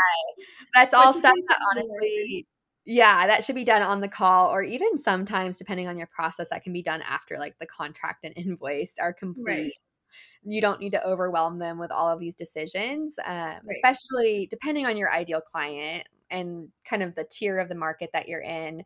that's 0.75 0.93
all 0.93 1.13
stuff 1.13 1.33
that 1.47 1.59
honestly, 1.71 2.45
yeah, 2.85 3.25
that 3.25 3.43
should 3.43 3.55
be 3.55 3.63
done 3.63 3.81
on 3.81 3.99
the 3.99 4.07
call, 4.07 4.53
or 4.53 4.61
even 4.61 4.99
sometimes, 4.99 5.57
depending 5.57 5.87
on 5.87 5.97
your 5.97 6.07
process, 6.07 6.49
that 6.49 6.63
can 6.63 6.73
be 6.73 6.83
done 6.83 7.01
after 7.01 7.37
like 7.39 7.57
the 7.59 7.65
contract 7.65 8.23
and 8.23 8.35
invoice 8.37 8.97
are 9.01 9.13
complete. 9.13 9.45
Right. 9.47 9.73
You 10.43 10.61
don't 10.61 10.79
need 10.79 10.91
to 10.91 11.05
overwhelm 11.05 11.57
them 11.57 11.79
with 11.79 11.91
all 11.91 12.07
of 12.07 12.19
these 12.19 12.35
decisions, 12.35 13.17
um, 13.25 13.33
right. 13.35 13.61
especially 13.71 14.47
depending 14.51 14.85
on 14.85 14.95
your 14.95 15.11
ideal 15.11 15.41
client 15.41 16.07
and 16.31 16.69
kind 16.85 17.03
of 17.03 17.15
the 17.15 17.27
tier 17.29 17.59
of 17.59 17.69
the 17.69 17.75
market 17.75 18.09
that 18.13 18.27
you're 18.27 18.41
in 18.41 18.83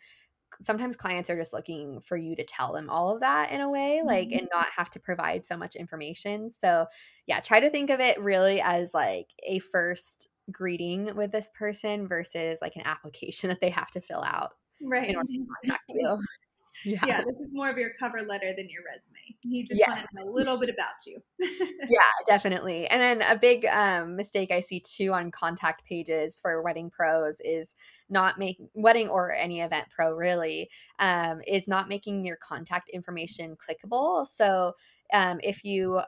sometimes 0.62 0.96
clients 0.96 1.32
are 1.32 1.36
just 1.36 1.52
looking 1.52 2.00
for 2.00 2.16
you 2.16 2.36
to 2.36 2.44
tell 2.44 2.74
them 2.74 2.88
all 2.88 3.10
of 3.10 3.22
that 3.22 3.52
in 3.52 3.62
a 3.62 3.70
way 3.70 4.02
like 4.06 4.28
mm-hmm. 4.28 4.40
and 4.40 4.50
not 4.54 4.68
have 4.76 4.88
to 4.88 5.00
provide 5.00 5.46
so 5.46 5.58
much 5.58 5.76
information. 5.76 6.52
So 6.52 6.86
yeah 7.28 7.40
try 7.40 7.60
to 7.60 7.70
think 7.70 7.90
of 7.90 8.00
it 8.00 8.20
really 8.20 8.62
as 8.62 8.94
like 8.94 9.28
a 9.48 9.60
first 9.60 10.28
greeting 10.52 11.16
with 11.16 11.32
this 11.32 11.50
person 11.58 12.08
versus 12.08 12.60
like 12.62 12.76
an 12.76 12.84
application 12.86 13.48
that 13.50 13.62
they 13.62 13.70
have 13.70 13.90
to 13.92 14.02
fill 14.02 14.24
out 14.24 14.52
right 14.82 15.10
in 15.10 15.16
order 15.16 15.30
to 15.30 15.46
contact 15.64 15.84
you 15.90 16.18
yeah. 16.84 17.00
yeah. 17.06 17.24
this 17.24 17.40
is 17.40 17.54
more 17.54 17.70
of 17.70 17.78
your 17.78 17.92
cover 18.00 18.22
letter 18.22 18.54
than 18.56 18.70
your 18.70 18.84
resume. 18.84 19.36
He 19.42 19.63
just 19.63 19.80
yes. 19.80 19.90
Want 19.90 20.02
to 20.02 20.16
know 20.16 20.32
a 20.32 20.34
little 20.34 20.58
bit 20.58 20.70
about 20.70 21.06
you. 21.06 21.22
yeah, 21.90 22.00
definitely. 22.25 22.88
And 22.88 23.02
then 23.02 23.22
a 23.22 23.38
big 23.38 23.66
um, 23.66 24.16
mistake 24.16 24.52
I 24.52 24.60
see 24.60 24.80
too 24.80 25.13
on 25.13 25.32
contact 25.32 25.86
pages 25.86 26.40
for 26.40 26.62
wedding 26.62 26.90
pros 26.90 27.40
is 27.42 27.74
not 28.10 28.38
making 28.40 28.70
wedding 28.74 29.10
or 29.10 29.32
any 29.32 29.62
event 29.62 29.88
pro 29.96 30.13
really 30.13 30.70
um, 31.00 31.42
is 31.48 31.68
not 31.68 31.90
making 31.90 32.25
your 32.25 32.38
contact 32.38 32.90
information 32.90 33.56
clickable. 33.58 34.28
So 34.28 34.74
um, 35.13 35.40
if 35.44 35.63
you 35.63 36.02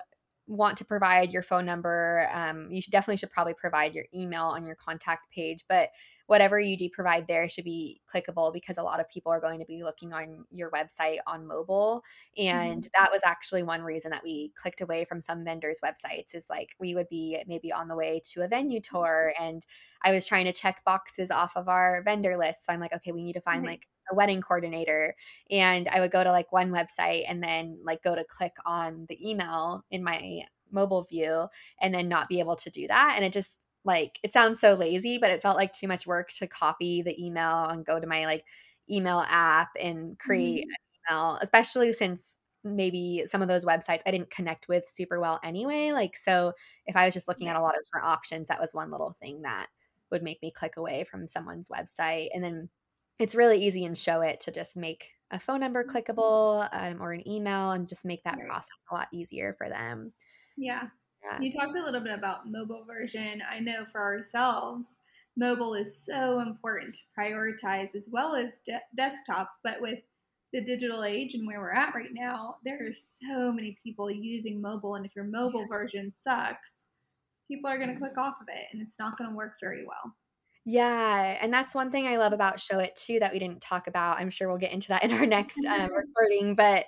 want 0.47 0.77
to 0.77 0.85
provide 0.85 1.31
your 1.31 1.41
phone 1.41 1.65
number, 1.65 2.29
um, 2.31 2.67
you 2.69 2.81
should 2.81 2.91
definitely 2.91 3.17
should 3.17 3.31
probably 3.31 3.55
provide 3.55 3.93
your 3.93 4.05
email 4.13 4.45
on 4.45 4.65
your 4.65 4.75
contact 4.75 5.31
page. 5.33 5.65
But 5.67 5.89
whatever 6.27 6.59
you 6.59 6.77
do 6.77 6.89
provide 6.89 7.27
there 7.27 7.47
should 7.47 7.63
be 7.63 8.01
clickable 8.11 8.51
because 8.51 8.77
a 8.77 8.83
lot 8.83 8.99
of 8.99 9.09
people 9.09 9.31
are 9.31 9.39
going 9.39 9.59
to 9.59 9.65
be 9.65 9.83
looking 9.83 10.11
on 10.11 10.45
your 10.49 10.71
website 10.71 11.17
on 11.27 11.45
mobile. 11.45 12.01
And 12.37 12.81
mm-hmm. 12.81 13.01
that 13.01 13.11
was 13.11 13.21
actually 13.23 13.63
one 13.63 13.81
reason 13.81 14.11
that 14.11 14.23
we 14.23 14.51
clicked 14.59 14.81
away 14.81 15.05
from 15.05 15.21
some 15.21 15.43
vendors' 15.43 15.79
websites 15.83 16.33
is 16.33 16.47
like 16.49 16.69
we 16.79 16.95
would 16.95 17.09
be 17.09 17.41
maybe 17.47 17.71
on 17.71 17.87
the 17.87 17.95
way 17.95 18.21
to 18.31 18.43
a 18.43 18.47
venue 18.47 18.79
mm-hmm. 18.79 18.97
tour 18.97 19.33
and 19.39 19.63
I 20.03 20.11
was 20.11 20.25
trying 20.25 20.45
to 20.45 20.53
check 20.53 20.83
boxes 20.85 21.31
off 21.31 21.55
of 21.55 21.67
our 21.67 22.03
vendor 22.03 22.37
list. 22.37 22.65
So 22.65 22.73
I'm 22.73 22.79
like, 22.79 22.93
okay, 22.93 23.11
we 23.11 23.23
need 23.23 23.33
to 23.33 23.41
find 23.41 23.65
like 23.65 23.87
a 24.11 24.15
wedding 24.15 24.41
coordinator. 24.41 25.15
And 25.49 25.87
I 25.87 25.99
would 25.99 26.11
go 26.11 26.23
to 26.23 26.31
like 26.31 26.51
one 26.51 26.69
website 26.69 27.23
and 27.27 27.41
then 27.41 27.79
like 27.83 28.03
go 28.03 28.13
to 28.13 28.23
click 28.23 28.53
on 28.65 29.05
the 29.09 29.29
email 29.29 29.83
in 29.89 30.03
my 30.03 30.41
mobile 30.71 31.03
view 31.03 31.47
and 31.81 31.93
then 31.93 32.07
not 32.07 32.29
be 32.29 32.39
able 32.39 32.55
to 32.57 32.69
do 32.69 32.87
that. 32.87 33.13
And 33.15 33.25
it 33.25 33.33
just 33.33 33.61
like 33.85 34.19
it 34.23 34.33
sounds 34.33 34.59
so 34.59 34.73
lazy, 34.73 35.17
but 35.17 35.31
it 35.31 35.41
felt 35.41 35.57
like 35.57 35.71
too 35.71 35.87
much 35.87 36.07
work 36.07 36.31
to 36.33 36.47
copy 36.47 37.01
the 37.01 37.23
email 37.23 37.65
and 37.65 37.85
go 37.85 37.99
to 37.99 38.07
my 38.07 38.25
like 38.25 38.43
email 38.89 39.23
app 39.27 39.69
and 39.79 40.17
create 40.19 40.65
mm-hmm. 40.65 41.13
an 41.13 41.15
email, 41.15 41.39
especially 41.41 41.93
since 41.93 42.39
maybe 42.63 43.23
some 43.27 43.41
of 43.41 43.47
those 43.47 43.63
websites 43.63 44.01
I 44.05 44.11
didn't 44.11 44.31
connect 44.31 44.67
with 44.67 44.89
super 44.91 45.19
well 45.19 45.39
anyway. 45.43 45.91
Like, 45.91 46.17
so 46.17 46.53
if 46.87 46.95
I 46.95 47.05
was 47.05 47.13
just 47.13 47.27
looking 47.27 47.47
at 47.47 47.55
a 47.55 47.61
lot 47.61 47.77
of 47.77 47.83
different 47.83 48.07
options, 48.07 48.47
that 48.47 48.59
was 48.59 48.73
one 48.73 48.91
little 48.91 49.13
thing 49.13 49.43
that 49.43 49.67
would 50.11 50.23
make 50.23 50.41
me 50.41 50.51
click 50.51 50.77
away 50.77 51.05
from 51.09 51.27
someone's 51.27 51.69
website. 51.69 52.29
And 52.33 52.43
then 52.43 52.69
it's 53.19 53.35
really 53.35 53.63
easy 53.63 53.85
in 53.85 53.93
Showit 53.93 54.39
to 54.41 54.51
just 54.51 54.75
make 54.75 55.11
a 55.31 55.39
phone 55.39 55.59
number 55.59 55.83
mm-hmm. 55.83 55.95
clickable 55.95 56.67
um, 56.71 57.01
or 57.01 57.11
an 57.11 57.27
email 57.27 57.71
and 57.71 57.87
just 57.87 58.05
make 58.05 58.23
that 58.23 58.39
process 58.39 58.83
a 58.89 58.95
lot 58.95 59.07
easier 59.13 59.53
for 59.57 59.69
them. 59.69 60.11
Yeah. 60.57 60.87
Yeah. 61.25 61.39
You 61.41 61.51
talked 61.51 61.77
a 61.77 61.83
little 61.83 62.01
bit 62.01 62.13
about 62.13 62.49
mobile 62.49 62.85
version. 62.85 63.41
I 63.49 63.59
know 63.59 63.85
for 63.91 64.01
ourselves, 64.01 64.87
mobile 65.37 65.73
is 65.73 66.05
so 66.05 66.39
important 66.39 66.95
to 66.95 67.01
prioritize 67.19 67.95
as 67.95 68.05
well 68.09 68.35
as 68.35 68.59
de- 68.65 68.79
desktop. 68.95 69.49
But 69.63 69.81
with 69.81 69.99
the 70.53 70.63
digital 70.63 71.03
age 71.03 71.33
and 71.33 71.47
where 71.47 71.59
we're 71.59 71.71
at 71.71 71.95
right 71.95 72.13
now, 72.13 72.57
there 72.63 72.79
are 72.87 72.93
so 72.93 73.51
many 73.51 73.77
people 73.83 74.09
using 74.11 74.61
mobile. 74.61 74.95
And 74.95 75.05
if 75.05 75.15
your 75.15 75.25
mobile 75.25 75.65
version 75.67 76.13
sucks, 76.23 76.85
people 77.49 77.69
are 77.69 77.77
going 77.77 77.89
to 77.89 77.95
mm. 77.95 77.99
click 77.99 78.17
off 78.17 78.35
of 78.41 78.47
it 78.47 78.67
and 78.71 78.81
it's 78.81 78.95
not 78.99 79.17
going 79.17 79.29
to 79.29 79.35
work 79.35 79.53
very 79.59 79.85
well. 79.85 80.15
Yeah, 80.67 81.37
and 81.41 81.53
that's 81.53 81.75
one 81.75 81.91
thing 81.91 82.07
I 82.07 82.17
love 82.17 82.33
about 82.33 82.57
Showit 82.57 82.95
too 82.95 83.19
that 83.19 83.31
we 83.31 83.37
didn't 83.37 83.61
talk 83.61 83.85
about. 83.85 84.17
I'm 84.17 84.31
sure 84.31 84.47
we'll 84.47 84.57
get 84.57 84.71
into 84.71 84.87
that 84.87 85.03
in 85.03 85.11
our 85.11 85.25
next 85.25 85.63
uh, 85.63 85.87
recording, 85.95 86.55
but 86.55 86.85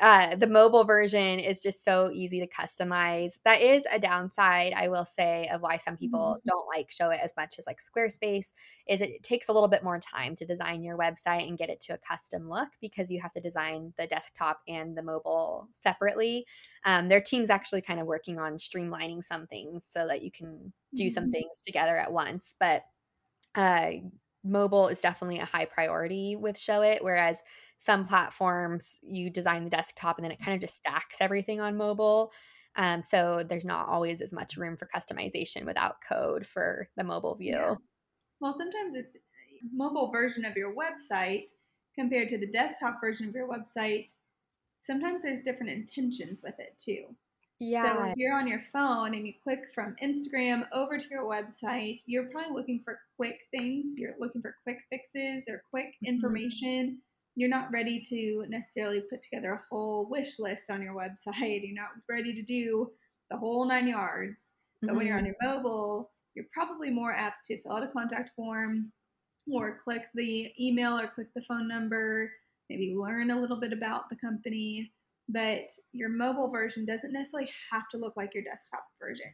uh, 0.00 0.34
the 0.34 0.46
mobile 0.46 0.82
version 0.82 1.38
is 1.38 1.62
just 1.62 1.84
so 1.84 2.10
easy 2.12 2.40
to 2.40 2.48
customize. 2.48 3.38
That 3.44 3.60
is 3.60 3.86
a 3.92 4.00
downside, 4.00 4.72
I 4.74 4.88
will 4.88 5.04
say, 5.04 5.48
of 5.52 5.62
why 5.62 5.76
some 5.76 5.96
people 5.96 6.38
mm-hmm. 6.38 6.48
don't 6.48 6.66
like 6.66 6.90
Showit 6.90 7.22
as 7.22 7.32
much 7.36 7.60
as 7.60 7.66
like 7.66 7.78
Squarespace. 7.78 8.54
Is 8.88 9.00
it 9.00 9.22
takes 9.22 9.48
a 9.48 9.52
little 9.52 9.68
bit 9.68 9.84
more 9.84 10.00
time 10.00 10.34
to 10.36 10.44
design 10.44 10.82
your 10.82 10.98
website 10.98 11.46
and 11.46 11.56
get 11.56 11.70
it 11.70 11.80
to 11.82 11.94
a 11.94 11.98
custom 11.98 12.48
look 12.48 12.70
because 12.80 13.08
you 13.08 13.20
have 13.20 13.32
to 13.34 13.40
design 13.40 13.92
the 13.98 14.08
desktop 14.08 14.62
and 14.66 14.96
the 14.96 15.02
mobile 15.02 15.68
separately. 15.72 16.44
Um, 16.84 17.08
their 17.08 17.20
team's 17.20 17.50
actually 17.50 17.82
kind 17.82 18.00
of 18.00 18.06
working 18.06 18.40
on 18.40 18.54
streamlining 18.54 19.22
some 19.22 19.46
things 19.46 19.84
so 19.84 20.08
that 20.08 20.22
you 20.22 20.32
can 20.32 20.72
do 20.94 21.08
some 21.08 21.24
mm-hmm. 21.24 21.32
things 21.32 21.62
together 21.64 21.96
at 21.96 22.12
once, 22.12 22.56
but 22.58 22.82
uh, 23.54 23.92
mobile 24.44 24.88
is 24.88 25.00
definitely 25.00 25.38
a 25.38 25.44
high 25.44 25.64
priority 25.64 26.36
with 26.36 26.56
Showit, 26.56 27.02
whereas 27.02 27.42
some 27.78 28.06
platforms 28.06 28.98
you 29.02 29.30
design 29.30 29.64
the 29.64 29.70
desktop 29.70 30.18
and 30.18 30.24
then 30.24 30.32
it 30.32 30.40
kind 30.40 30.54
of 30.54 30.60
just 30.60 30.76
stacks 30.76 31.16
everything 31.20 31.60
on 31.60 31.76
mobile. 31.76 32.32
Um, 32.76 33.02
so 33.02 33.44
there's 33.46 33.64
not 33.64 33.88
always 33.88 34.20
as 34.22 34.32
much 34.32 34.56
room 34.56 34.76
for 34.76 34.88
customization 34.94 35.64
without 35.64 35.96
code 36.06 36.46
for 36.46 36.88
the 36.96 37.04
mobile 37.04 37.34
view. 37.34 37.52
Yeah. 37.52 37.74
Well, 38.40 38.56
sometimes 38.56 38.94
it's 38.94 39.16
mobile 39.72 40.10
version 40.10 40.44
of 40.44 40.56
your 40.56 40.74
website 40.74 41.46
compared 41.94 42.28
to 42.30 42.38
the 42.38 42.46
desktop 42.46 43.00
version 43.00 43.28
of 43.28 43.34
your 43.34 43.48
website. 43.48 44.12
Sometimes 44.80 45.22
there's 45.22 45.42
different 45.42 45.72
intentions 45.72 46.40
with 46.42 46.58
it 46.58 46.76
too. 46.78 47.14
Yeah. 47.62 47.96
So 47.96 48.04
if 48.06 48.16
you're 48.16 48.36
on 48.36 48.48
your 48.48 48.62
phone 48.72 49.14
and 49.14 49.24
you 49.24 49.34
click 49.40 49.60
from 49.72 49.94
Instagram 50.02 50.66
over 50.72 50.98
to 50.98 51.04
your 51.08 51.22
website, 51.22 52.00
you're 52.06 52.24
probably 52.24 52.56
looking 52.56 52.80
for 52.84 52.98
quick 53.16 53.38
things. 53.52 53.94
You're 53.96 54.16
looking 54.18 54.42
for 54.42 54.56
quick 54.64 54.78
fixes 54.90 55.44
or 55.48 55.62
quick 55.70 55.86
mm-hmm. 55.86 56.06
information. 56.06 56.86
Mm-hmm. 56.86 56.96
You're 57.36 57.50
not 57.50 57.70
ready 57.72 58.02
to 58.08 58.44
necessarily 58.48 59.02
put 59.08 59.22
together 59.22 59.52
a 59.52 59.60
whole 59.70 60.08
wish 60.10 60.40
list 60.40 60.70
on 60.70 60.82
your 60.82 60.94
website. 61.02 61.62
You're 61.62 61.80
not 61.80 61.90
ready 62.10 62.34
to 62.34 62.42
do 62.42 62.90
the 63.30 63.36
whole 63.36 63.64
nine 63.64 63.86
yards. 63.86 64.48
But 64.80 64.88
mm-hmm. 64.88 64.96
when 64.96 65.06
you're 65.06 65.16
on 65.16 65.24
mm-hmm. 65.24 65.46
your 65.46 65.54
mobile, 65.54 66.10
you're 66.34 66.46
probably 66.52 66.90
more 66.90 67.12
apt 67.12 67.46
to 67.46 67.62
fill 67.62 67.76
out 67.76 67.84
a 67.84 67.92
contact 67.92 68.30
form 68.34 68.90
or 69.52 69.78
click 69.84 70.02
the 70.16 70.50
email 70.60 70.98
or 70.98 71.06
click 71.14 71.28
the 71.36 71.42
phone 71.46 71.68
number, 71.68 72.32
maybe 72.68 72.92
learn 72.92 73.30
a 73.30 73.40
little 73.40 73.60
bit 73.60 73.72
about 73.72 74.10
the 74.10 74.16
company 74.16 74.90
but 75.28 75.70
your 75.92 76.08
mobile 76.08 76.48
version 76.48 76.84
doesn't 76.84 77.12
necessarily 77.12 77.50
have 77.70 77.88
to 77.90 77.98
look 77.98 78.16
like 78.16 78.34
your 78.34 78.44
desktop 78.44 78.84
version. 79.00 79.32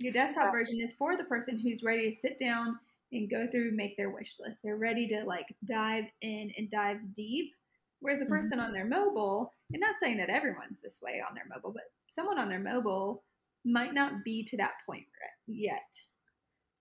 Your 0.00 0.12
desktop 0.12 0.52
version 0.52 0.80
is 0.80 0.94
for 0.94 1.16
the 1.16 1.24
person 1.24 1.58
who's 1.58 1.82
ready 1.82 2.10
to 2.10 2.20
sit 2.20 2.38
down 2.38 2.78
and 3.12 3.30
go 3.30 3.46
through 3.50 3.72
make 3.72 3.96
their 3.96 4.10
wish 4.10 4.36
list. 4.40 4.58
They're 4.62 4.76
ready 4.76 5.06
to 5.08 5.24
like 5.24 5.46
dive 5.68 6.04
in 6.22 6.52
and 6.56 6.70
dive 6.70 6.98
deep. 7.14 7.52
Whereas 8.00 8.20
a 8.20 8.24
mm-hmm. 8.24 8.34
person 8.34 8.58
mm-hmm. 8.58 8.66
on 8.68 8.72
their 8.72 8.86
mobile, 8.86 9.52
and 9.72 9.80
not 9.80 9.96
saying 10.00 10.16
that 10.18 10.30
everyone's 10.30 10.80
this 10.82 10.98
way 11.02 11.22
on 11.26 11.34
their 11.34 11.44
mobile, 11.54 11.72
but 11.72 11.84
someone 12.08 12.38
on 12.38 12.48
their 12.48 12.60
mobile 12.60 13.24
might 13.64 13.92
not 13.92 14.24
be 14.24 14.42
to 14.44 14.56
that 14.56 14.72
point 14.86 15.04
yet. 15.46 16.00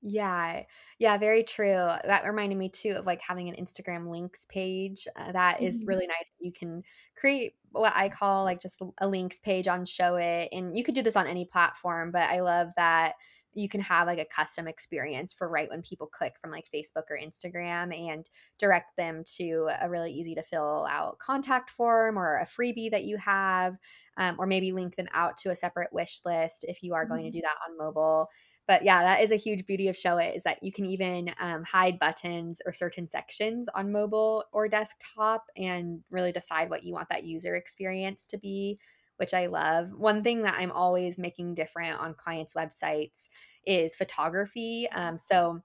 Yeah. 0.02 0.64
Yeah, 0.98 1.18
very 1.18 1.44
true. 1.44 1.74
That 1.74 2.24
reminded 2.26 2.58
me 2.58 2.70
too 2.70 2.92
of 2.92 3.06
like 3.06 3.22
having 3.22 3.50
an 3.50 3.56
Instagram 3.56 4.10
links 4.10 4.46
page. 4.46 5.08
Uh, 5.16 5.32
that 5.32 5.62
is 5.62 5.80
mm-hmm. 5.80 5.90
really 5.90 6.08
nice. 6.08 6.32
You 6.40 6.54
can 6.54 6.84
create 7.16 7.54
what 7.72 7.94
I 7.96 8.10
call 8.10 8.44
like 8.46 8.62
just 8.62 8.82
a 9.00 9.08
links 9.08 9.40
page 9.40 9.68
on 9.68 9.86
Showit. 9.86 10.50
And 10.52 10.78
you 10.78 10.84
could 10.84 10.96
do 10.96 11.02
this 11.02 11.16
on 11.16 11.28
any 11.28 11.46
platform, 11.46 12.12
but 12.12 12.30
I 12.30 12.40
love 12.40 12.70
that 12.78 13.16
you 13.54 13.68
can 13.68 13.82
have 13.82 14.08
like 14.08 14.20
a 14.20 14.26
custom 14.26 14.68
experience 14.68 15.34
for 15.34 15.50
right 15.50 15.70
when 15.70 15.82
people 15.82 16.08
click 16.08 16.36
from 16.40 16.52
like 16.52 16.66
Facebook 16.74 17.04
or 17.10 17.18
Instagram 17.18 17.94
and 17.98 18.30
direct 18.60 18.96
them 18.96 19.24
to 19.38 19.70
a 19.82 19.90
really 19.90 20.12
easy 20.12 20.36
to 20.36 20.44
fill 20.44 20.88
out 20.90 21.18
contact 21.20 21.72
form 21.72 22.18
or 22.18 22.38
a 22.38 22.46
freebie 22.46 22.92
that 22.92 23.06
you 23.06 23.18
have, 23.18 23.76
um, 24.18 24.36
or 24.38 24.46
maybe 24.46 24.72
link 24.72 24.96
them 24.96 25.08
out 25.14 25.36
to 25.38 25.50
a 25.50 25.56
separate 25.56 25.92
wish 25.92 26.22
list 26.26 26.64
if 26.68 26.84
you 26.84 26.94
are 26.94 27.06
going 27.06 27.24
to 27.24 27.30
mm-hmm. 27.30 27.40
do 27.40 27.42
that 27.42 27.58
on 27.68 27.78
mobile 27.78 28.30
but 28.70 28.84
yeah 28.84 29.02
that 29.02 29.24
is 29.24 29.32
a 29.32 29.36
huge 29.36 29.66
beauty 29.66 29.88
of 29.88 29.96
Showit 29.96 30.36
is 30.36 30.44
that 30.44 30.62
you 30.62 30.72
can 30.72 30.86
even 30.86 31.34
um, 31.42 31.64
hide 31.64 31.98
buttons 31.98 32.62
or 32.68 32.72
certain 32.72 33.08
sections 33.08 33.68
on 33.74 33.92
mobile 33.92 34.46
or 34.54 34.70
desktop 34.70 35.46
and 35.58 36.02
really 36.12 36.32
decide 36.32 36.70
what 36.70 36.84
you 36.84 36.94
want 36.94 37.10
that 37.10 37.24
user 37.26 37.56
experience 37.56 38.28
to 38.28 38.38
be 38.38 38.80
which 39.18 39.34
i 39.34 39.48
love. 39.48 39.90
One 39.98 40.24
thing 40.24 40.44
that 40.44 40.56
i'm 40.58 40.72
always 40.72 41.18
making 41.18 41.56
different 41.56 42.00
on 42.00 42.14
clients 42.14 42.54
websites 42.54 43.28
is 43.66 43.96
photography 43.96 44.88
um, 44.92 45.18
so 45.18 45.62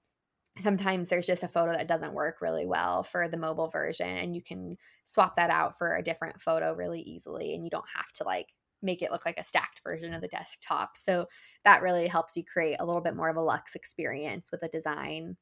sometimes 0.60 1.08
there's 1.10 1.26
just 1.26 1.42
a 1.42 1.48
photo 1.48 1.72
that 1.72 1.88
doesn't 1.88 2.14
work 2.14 2.40
really 2.40 2.64
well 2.64 3.02
for 3.02 3.28
the 3.28 3.36
mobile 3.36 3.68
version 3.68 4.08
and 4.08 4.34
you 4.34 4.40
can 4.40 4.78
swap 5.04 5.36
that 5.36 5.50
out 5.50 5.76
for 5.76 5.96
a 5.96 6.02
different 6.02 6.40
photo 6.40 6.72
really 6.72 7.00
easily 7.02 7.54
and 7.54 7.64
you 7.64 7.70
don't 7.70 7.88
have 7.94 8.10
to 8.12 8.24
like 8.24 8.46
make 8.84 9.02
it 9.02 9.10
look 9.10 9.24
like 9.24 9.38
a 9.38 9.42
stacked 9.42 9.80
version 9.82 10.14
of 10.14 10.20
the 10.20 10.28
desktop 10.28 10.96
so 10.96 11.26
that 11.64 11.82
really 11.82 12.06
helps 12.06 12.36
you 12.36 12.44
create 12.44 12.76
a 12.80 12.84
little 12.84 13.00
bit 13.00 13.16
more 13.16 13.28
of 13.28 13.36
a 13.36 13.40
luxe 13.40 13.74
experience 13.74 14.50
with 14.50 14.62
a 14.62 14.68
design 14.68 15.36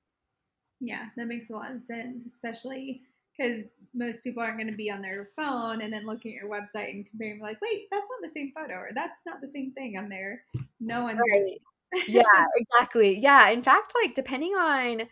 yeah 0.81 1.07
that 1.17 1.27
makes 1.27 1.51
a 1.51 1.53
lot 1.53 1.71
of 1.71 1.83
sense 1.83 2.27
especially 2.27 3.03
because 3.37 3.65
most 3.95 4.23
people 4.23 4.43
aren't 4.43 4.59
going 4.59 4.71
to 4.71 4.77
be 4.77 4.91
on 4.91 5.01
their 5.01 5.31
phone 5.37 5.81
and 5.81 5.93
then 5.93 6.07
looking 6.07 6.33
at 6.33 6.43
your 6.43 6.51
website 6.51 6.91
and 6.91 7.07
comparing 7.09 7.41
like 7.41 7.61
wait 7.61 7.87
that's 7.91 8.09
not 8.09 8.23
the 8.23 8.33
same 8.33 8.53
photo 8.55 8.75
or 8.75 8.91
that's 8.95 9.21
not 9.27 9.41
the 9.41 9.49
same 9.49 9.73
thing 9.73 9.97
on 9.99 10.09
there 10.09 10.45
no 10.81 11.03
one's 11.03 11.19
right 11.33 11.59
yeah, 12.09 12.47
exactly. 12.57 13.19
Yeah. 13.19 13.51
In 13.51 13.63
fact, 13.63 13.95
like 14.03 14.15
depending 14.15 14.53
on 14.53 15.03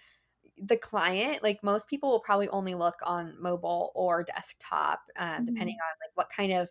the 0.62 0.76
client, 0.76 1.42
like 1.42 1.62
most 1.62 1.88
people 1.88 2.10
will 2.10 2.20
probably 2.20 2.48
only 2.48 2.74
look 2.74 2.96
on 3.02 3.34
mobile 3.38 3.92
or 3.94 4.22
desktop, 4.22 5.00
um, 5.18 5.44
depending 5.44 5.76
mm-hmm. 5.76 5.90
on 5.90 6.00
like 6.00 6.10
what 6.14 6.30
kind 6.34 6.52
of 6.52 6.68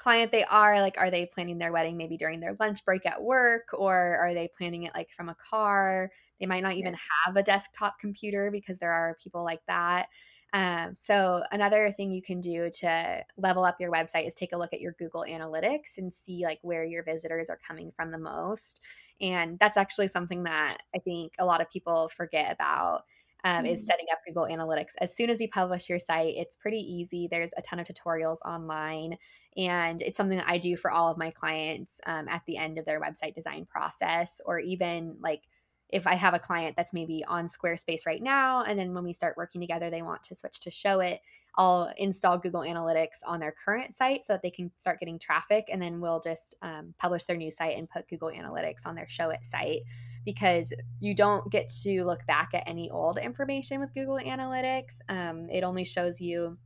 client 0.00 0.32
they 0.32 0.44
are. 0.44 0.80
Like, 0.80 0.96
are 0.98 1.10
they 1.10 1.26
planning 1.26 1.58
their 1.58 1.72
wedding 1.72 1.96
maybe 1.96 2.16
during 2.16 2.40
their 2.40 2.56
lunch 2.58 2.84
break 2.84 3.06
at 3.06 3.22
work, 3.22 3.68
or 3.72 4.16
are 4.16 4.34
they 4.34 4.48
planning 4.48 4.84
it 4.84 4.94
like 4.94 5.10
from 5.12 5.28
a 5.28 5.36
car? 5.36 6.10
They 6.40 6.46
might 6.46 6.62
not 6.62 6.74
even 6.74 6.96
have 7.26 7.36
a 7.36 7.42
desktop 7.42 8.00
computer 8.00 8.50
because 8.50 8.78
there 8.78 8.92
are 8.92 9.18
people 9.22 9.44
like 9.44 9.60
that. 9.68 10.08
Um, 10.52 10.96
so 10.96 11.44
another 11.52 11.92
thing 11.92 12.10
you 12.10 12.22
can 12.22 12.40
do 12.40 12.70
to 12.80 13.24
level 13.36 13.64
up 13.64 13.76
your 13.80 13.92
website 13.92 14.26
is 14.26 14.34
take 14.34 14.52
a 14.52 14.56
look 14.56 14.72
at 14.72 14.80
your 14.80 14.94
Google 14.98 15.24
Analytics 15.28 15.98
and 15.98 16.12
see 16.12 16.44
like 16.44 16.58
where 16.62 16.84
your 16.84 17.04
visitors 17.04 17.48
are 17.50 17.60
coming 17.66 17.92
from 17.94 18.10
the 18.10 18.18
most. 18.18 18.80
And 19.20 19.58
that's 19.60 19.76
actually 19.76 20.08
something 20.08 20.42
that 20.44 20.78
I 20.94 20.98
think 20.98 21.34
a 21.38 21.44
lot 21.44 21.60
of 21.60 21.70
people 21.70 22.08
forget 22.08 22.52
about. 22.52 23.04
Um, 23.44 23.56
mm-hmm. 23.56 23.66
Is 23.66 23.86
setting 23.86 24.06
up 24.12 24.18
Google 24.26 24.44
Analytics. 24.44 24.94
As 25.00 25.16
soon 25.16 25.30
as 25.30 25.40
you 25.40 25.48
publish 25.48 25.88
your 25.88 25.98
site, 25.98 26.34
it's 26.36 26.56
pretty 26.56 26.78
easy. 26.78 27.28
There's 27.30 27.52
a 27.56 27.62
ton 27.62 27.78
of 27.78 27.86
tutorials 27.86 28.38
online, 28.44 29.16
and 29.56 30.02
it's 30.02 30.16
something 30.16 30.38
that 30.38 30.48
I 30.48 30.58
do 30.58 30.76
for 30.76 30.90
all 30.90 31.10
of 31.10 31.16
my 31.16 31.30
clients 31.30 32.00
um, 32.06 32.28
at 32.28 32.42
the 32.46 32.56
end 32.56 32.78
of 32.78 32.84
their 32.84 33.00
website 33.00 33.34
design 33.34 33.66
process, 33.66 34.40
or 34.44 34.58
even 34.58 35.16
like 35.20 35.42
if 35.88 36.06
I 36.06 36.14
have 36.14 36.34
a 36.34 36.38
client 36.38 36.76
that's 36.76 36.92
maybe 36.92 37.24
on 37.26 37.48
Squarespace 37.48 38.06
right 38.06 38.22
now, 38.22 38.62
and 38.62 38.78
then 38.78 38.94
when 38.94 39.04
we 39.04 39.12
start 39.12 39.36
working 39.36 39.60
together, 39.60 39.90
they 39.90 40.02
want 40.02 40.22
to 40.24 40.34
switch 40.34 40.60
to 40.60 40.70
Showit, 40.70 41.18
I'll 41.56 41.92
install 41.96 42.38
Google 42.38 42.60
Analytics 42.60 43.18
on 43.26 43.40
their 43.40 43.52
current 43.52 43.94
site 43.94 44.24
so 44.24 44.34
that 44.34 44.42
they 44.42 44.50
can 44.50 44.70
start 44.78 45.00
getting 45.00 45.18
traffic. 45.18 45.66
And 45.70 45.82
then 45.82 46.00
we'll 46.00 46.20
just 46.20 46.54
um, 46.62 46.94
publish 46.98 47.24
their 47.24 47.36
new 47.36 47.50
site 47.50 47.76
and 47.76 47.90
put 47.90 48.08
Google 48.08 48.30
Analytics 48.30 48.86
on 48.86 48.94
their 48.94 49.08
Show 49.08 49.20
Showit 49.20 49.44
site 49.44 49.80
because 50.24 50.72
you 51.00 51.14
don't 51.14 51.50
get 51.50 51.68
to 51.82 52.04
look 52.04 52.26
back 52.26 52.50
at 52.54 52.64
any 52.66 52.90
old 52.90 53.18
information 53.18 53.80
with 53.80 53.94
Google 53.94 54.18
Analytics. 54.18 54.98
Um, 55.08 55.48
it 55.50 55.64
only 55.64 55.84
shows 55.84 56.20
you 56.20 56.58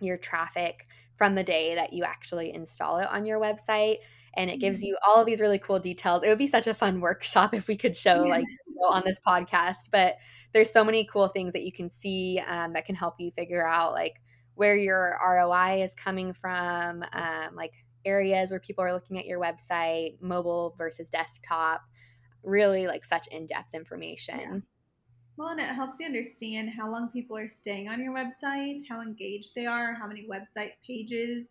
your 0.00 0.16
traffic 0.16 0.86
from 1.16 1.34
the 1.34 1.44
day 1.44 1.74
that 1.74 1.92
you 1.92 2.04
actually 2.04 2.52
install 2.52 2.98
it 2.98 3.08
on 3.08 3.24
your 3.24 3.40
website 3.40 3.98
and 4.36 4.50
it 4.50 4.58
gives 4.58 4.80
mm-hmm. 4.80 4.88
you 4.88 4.98
all 5.06 5.16
of 5.16 5.26
these 5.26 5.40
really 5.40 5.58
cool 5.58 5.78
details. 5.78 6.22
It 6.22 6.28
would 6.28 6.38
be 6.38 6.46
such 6.46 6.66
a 6.66 6.74
fun 6.74 7.00
workshop 7.00 7.54
if 7.54 7.68
we 7.68 7.76
could 7.76 7.96
show 7.96 8.22
like 8.22 8.44
on 8.88 9.02
this 9.04 9.18
podcast, 9.26 9.88
but 9.90 10.16
there's 10.52 10.70
so 10.70 10.84
many 10.84 11.08
cool 11.10 11.28
things 11.28 11.52
that 11.54 11.64
you 11.64 11.72
can 11.72 11.90
see 11.90 12.40
um, 12.46 12.72
that 12.74 12.84
can 12.84 12.94
help 12.94 13.14
you 13.18 13.30
figure 13.32 13.66
out 13.66 13.92
like 13.92 14.20
where 14.54 14.76
your 14.76 15.18
ROI 15.26 15.82
is 15.82 15.94
coming 15.94 16.32
from, 16.32 17.04
um, 17.12 17.54
like 17.54 17.72
areas 18.04 18.50
where 18.50 18.60
people 18.60 18.84
are 18.84 18.92
looking 18.92 19.18
at 19.18 19.26
your 19.26 19.40
website, 19.40 20.20
mobile 20.20 20.74
versus 20.78 21.10
desktop, 21.10 21.82
really 22.46 22.86
like 22.86 23.04
such 23.04 23.26
in 23.26 23.44
depth 23.44 23.74
information. 23.74 24.40
Yeah. 24.40 24.58
Well, 25.36 25.48
and 25.48 25.60
it 25.60 25.66
helps 25.66 25.96
you 26.00 26.06
understand 26.06 26.70
how 26.70 26.90
long 26.90 27.08
people 27.08 27.36
are 27.36 27.48
staying 27.48 27.88
on 27.88 28.02
your 28.02 28.14
website, 28.14 28.80
how 28.88 29.02
engaged 29.02 29.50
they 29.54 29.66
are, 29.66 29.94
how 29.94 30.06
many 30.06 30.26
website 30.26 30.70
pages 30.86 31.48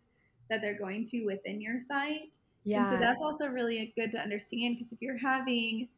that 0.50 0.60
they're 0.60 0.78
going 0.78 1.06
to 1.06 1.24
within 1.24 1.60
your 1.60 1.78
site. 1.78 2.36
Yeah. 2.64 2.78
And 2.78 2.86
so 2.86 2.96
that's 2.98 3.20
also 3.22 3.46
really 3.46 3.92
good 3.96 4.10
to 4.12 4.18
understand 4.18 4.76
because 4.76 4.92
if 4.92 5.00
you're 5.00 5.18
having, 5.18 5.88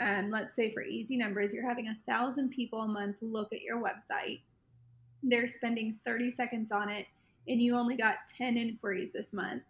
um, 0.00 0.30
let's 0.30 0.56
say 0.56 0.72
for 0.72 0.82
easy 0.82 1.16
numbers, 1.16 1.52
you're 1.52 1.68
having 1.68 1.88
a 1.88 1.96
thousand 2.10 2.50
people 2.50 2.80
a 2.80 2.88
month 2.88 3.16
look 3.20 3.52
at 3.52 3.62
your 3.62 3.80
website, 3.80 4.40
they're 5.22 5.48
spending 5.48 5.98
30 6.04 6.32
seconds 6.32 6.72
on 6.72 6.88
it, 6.88 7.06
and 7.46 7.62
you 7.62 7.76
only 7.76 7.96
got 7.96 8.16
10 8.36 8.56
inquiries 8.56 9.12
this 9.12 9.32
month. 9.32 9.62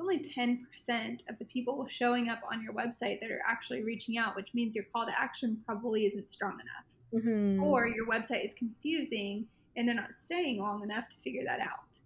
It's 0.00 0.34
only 0.36 0.58
10% 0.88 1.28
of 1.28 1.38
the 1.38 1.44
people 1.44 1.86
showing 1.90 2.28
up 2.28 2.40
on 2.50 2.62
your 2.62 2.72
website 2.72 3.20
that 3.20 3.30
are 3.30 3.42
actually 3.46 3.82
reaching 3.82 4.16
out, 4.16 4.34
which 4.34 4.54
means 4.54 4.74
your 4.74 4.84
call 4.92 5.04
to 5.04 5.12
action 5.18 5.58
probably 5.66 6.06
isn't 6.06 6.30
strong 6.30 6.54
enough. 6.54 7.22
Mm-hmm. 7.24 7.62
Or 7.62 7.86
your 7.86 8.06
website 8.06 8.46
is 8.46 8.54
confusing 8.54 9.46
and 9.76 9.86
they're 9.86 9.94
not 9.94 10.14
staying 10.14 10.58
long 10.58 10.82
enough 10.82 11.08
to 11.10 11.16
figure 11.22 11.42
that 11.46 11.60
out. 11.60 11.98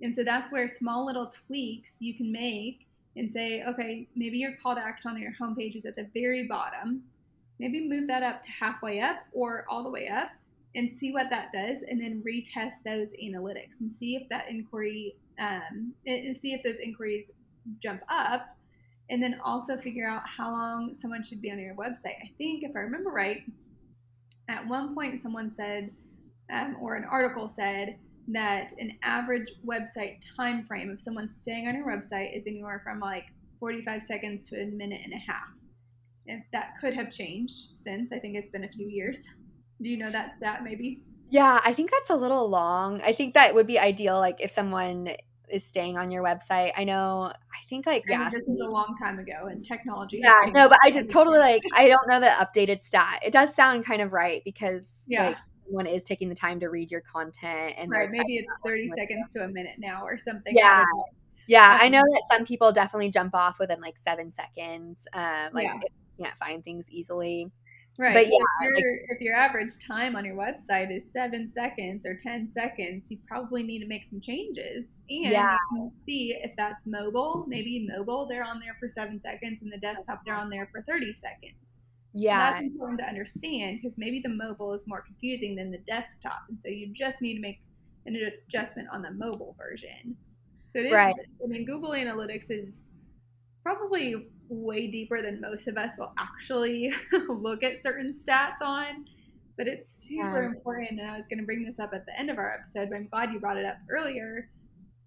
And 0.00 0.14
so 0.14 0.24
that's 0.24 0.50
where 0.50 0.66
small 0.66 1.04
little 1.04 1.30
tweaks 1.46 1.96
you 1.98 2.14
can 2.14 2.32
make 2.32 2.86
and 3.16 3.30
say, 3.30 3.62
okay, 3.68 4.08
maybe 4.16 4.38
your 4.38 4.52
call 4.62 4.74
to 4.74 4.80
action 4.80 5.10
on 5.10 5.20
your 5.20 5.32
homepage 5.40 5.76
is 5.76 5.84
at 5.84 5.94
the 5.94 6.08
very 6.14 6.46
bottom. 6.46 7.02
Maybe 7.58 7.86
move 7.86 8.08
that 8.08 8.22
up 8.22 8.42
to 8.42 8.50
halfway 8.50 9.00
up 9.00 9.16
or 9.32 9.66
all 9.68 9.82
the 9.82 9.90
way 9.90 10.08
up 10.08 10.30
and 10.74 10.90
see 10.90 11.12
what 11.12 11.28
that 11.28 11.52
does, 11.52 11.82
and 11.82 12.00
then 12.00 12.22
retest 12.26 12.82
those 12.82 13.08
analytics 13.22 13.80
and 13.80 13.92
see 13.92 14.16
if 14.16 14.26
that 14.30 14.48
inquiry, 14.48 15.14
um, 15.38 15.92
and 16.06 16.34
see 16.34 16.54
if 16.54 16.62
those 16.62 16.78
inquiries 16.82 17.26
jump 17.82 18.02
up, 18.08 18.56
and 19.10 19.22
then 19.22 19.40
also 19.44 19.76
figure 19.76 20.08
out 20.08 20.22
how 20.26 20.50
long 20.50 20.94
someone 20.94 21.22
should 21.22 21.42
be 21.42 21.50
on 21.50 21.58
your 21.58 21.74
website. 21.74 22.16
I 22.22 22.30
think, 22.38 22.62
if 22.62 22.74
I 22.74 22.80
remember 22.80 23.10
right, 23.10 23.42
at 24.48 24.66
one 24.66 24.94
point 24.94 25.20
someone 25.20 25.50
said, 25.50 25.90
um, 26.52 26.76
or 26.80 26.96
an 26.96 27.04
article 27.04 27.48
said, 27.48 27.96
that 28.28 28.72
an 28.78 28.92
average 29.02 29.52
website 29.66 30.20
time 30.36 30.64
frame 30.64 30.90
of 30.90 31.00
someone 31.00 31.28
staying 31.28 31.66
on 31.66 31.74
your 31.74 31.86
website 31.86 32.36
is 32.36 32.44
anywhere 32.46 32.80
from 32.84 33.00
like 33.00 33.24
45 33.58 34.02
seconds 34.02 34.48
to 34.48 34.60
a 34.60 34.66
minute 34.66 35.00
and 35.04 35.12
a 35.12 35.16
half. 35.16 35.48
If 36.26 36.42
that 36.52 36.74
could 36.80 36.94
have 36.94 37.10
changed 37.10 37.70
since 37.76 38.12
I 38.12 38.18
think 38.18 38.36
it's 38.36 38.50
been 38.50 38.64
a 38.64 38.68
few 38.68 38.88
years. 38.88 39.24
Do 39.80 39.88
you 39.88 39.96
know 39.96 40.12
that 40.12 40.36
stat 40.36 40.62
maybe? 40.62 41.02
Yeah, 41.30 41.60
I 41.64 41.72
think 41.72 41.90
that's 41.90 42.10
a 42.10 42.14
little 42.14 42.48
long. 42.48 43.00
I 43.02 43.12
think 43.12 43.34
that 43.34 43.54
would 43.54 43.66
be 43.66 43.78
ideal 43.78 44.18
like 44.18 44.40
if 44.40 44.50
someone 44.50 45.08
is 45.52 45.64
staying 45.64 45.98
on 45.98 46.10
your 46.10 46.22
website. 46.22 46.72
I 46.76 46.84
know. 46.84 47.32
I 47.32 47.66
think 47.68 47.86
like 47.86 48.04
yeah, 48.08 48.30
this 48.30 48.48
is 48.48 48.60
a 48.60 48.66
long 48.66 48.96
time 48.98 49.18
ago, 49.18 49.46
and 49.50 49.64
technology. 49.64 50.20
Yeah, 50.22 50.50
no, 50.52 50.68
but 50.68 50.78
I 50.84 50.90
did 50.90 51.08
totally 51.08 51.38
like. 51.38 51.62
I 51.74 51.88
don't 51.88 52.08
know 52.08 52.20
the 52.20 52.26
updated 52.26 52.82
stat. 52.82 53.22
It 53.24 53.32
does 53.32 53.54
sound 53.54 53.84
kind 53.84 54.02
of 54.02 54.12
right 54.12 54.42
because 54.44 55.04
yeah. 55.06 55.28
like 55.28 55.36
someone 55.64 55.86
is 55.86 56.04
taking 56.04 56.28
the 56.28 56.34
time 56.34 56.60
to 56.60 56.68
read 56.68 56.90
your 56.90 57.00
content 57.00 57.74
and 57.76 57.90
right 57.90 58.08
maybe 58.10 58.36
it's 58.36 58.48
30 58.64 58.88
seconds 58.88 59.32
to 59.32 59.44
a 59.44 59.48
minute 59.48 59.76
now 59.78 60.04
or 60.04 60.18
something 60.18 60.52
yeah 60.56 60.84
yeah 61.46 61.78
i 61.80 61.88
know 61.88 62.00
um, 62.00 62.06
that 62.10 62.22
some 62.30 62.44
people 62.44 62.72
definitely 62.72 63.08
jump 63.08 63.34
off 63.34 63.58
within 63.58 63.80
like 63.80 63.96
seven 63.96 64.32
seconds 64.32 65.06
um 65.14 65.48
like 65.52 65.64
yeah. 65.64 65.74
you 66.18 66.24
can't 66.24 66.36
find 66.36 66.64
things 66.64 66.90
easily 66.90 67.50
Right. 67.98 68.14
But 68.14 68.26
yeah, 68.26 68.68
if, 68.68 68.78
your, 68.78 68.92
like, 68.92 69.06
if 69.10 69.20
your 69.20 69.34
average 69.34 69.72
time 69.86 70.16
on 70.16 70.24
your 70.24 70.34
website 70.34 70.94
is 70.94 71.04
seven 71.12 71.52
seconds 71.52 72.06
or 72.06 72.16
10 72.16 72.50
seconds, 72.52 73.10
you 73.10 73.18
probably 73.26 73.62
need 73.62 73.80
to 73.80 73.86
make 73.86 74.06
some 74.06 74.20
changes. 74.20 74.86
And 75.10 75.32
yeah. 75.32 75.56
see 76.06 76.38
if 76.42 76.52
that's 76.56 76.86
mobile. 76.86 77.44
Maybe 77.46 77.86
mobile, 77.86 78.26
they're 78.26 78.44
on 78.44 78.60
there 78.60 78.76
for 78.80 78.88
seven 78.88 79.20
seconds, 79.20 79.60
and 79.62 79.70
the 79.70 79.76
desktop, 79.76 80.22
they're 80.24 80.36
on 80.36 80.48
there 80.48 80.68
for 80.72 80.82
30 80.82 81.12
seconds. 81.12 81.62
Yeah. 82.14 82.52
That's 82.52 82.62
important 82.62 83.00
to 83.00 83.06
understand 83.06 83.80
because 83.82 83.98
maybe 83.98 84.20
the 84.20 84.30
mobile 84.30 84.72
is 84.72 84.82
more 84.86 85.02
confusing 85.02 85.54
than 85.54 85.70
the 85.70 85.78
desktop. 85.78 86.42
And 86.48 86.58
so 86.62 86.68
you 86.68 86.92
just 86.94 87.20
need 87.20 87.34
to 87.34 87.40
make 87.40 87.60
an 88.06 88.16
adjustment 88.16 88.88
on 88.92 89.02
the 89.02 89.10
mobile 89.10 89.54
version. 89.58 90.16
So 90.70 90.78
it 90.78 90.86
is, 90.86 90.92
right. 90.92 91.14
I 91.42 91.46
mean, 91.46 91.66
Google 91.66 91.90
Analytics 91.90 92.50
is 92.50 92.80
probably 93.62 94.28
way 94.52 94.86
deeper 94.86 95.22
than 95.22 95.40
most 95.40 95.68
of 95.68 95.76
us 95.76 95.92
will 95.98 96.12
actually 96.18 96.92
look 97.28 97.62
at 97.62 97.82
certain 97.82 98.12
stats 98.12 98.60
on. 98.62 99.04
But 99.56 99.68
it's 99.68 100.06
super 100.08 100.42
yeah. 100.42 100.48
important. 100.48 101.00
And 101.00 101.10
I 101.10 101.16
was 101.16 101.26
going 101.26 101.38
to 101.38 101.44
bring 101.44 101.64
this 101.64 101.78
up 101.78 101.90
at 101.92 102.06
the 102.06 102.18
end 102.18 102.30
of 102.30 102.38
our 102.38 102.52
episode, 102.52 102.88
but 102.90 102.96
I'm 102.96 103.08
glad 103.08 103.32
you 103.32 103.40
brought 103.40 103.58
it 103.58 103.66
up 103.66 103.76
earlier 103.90 104.48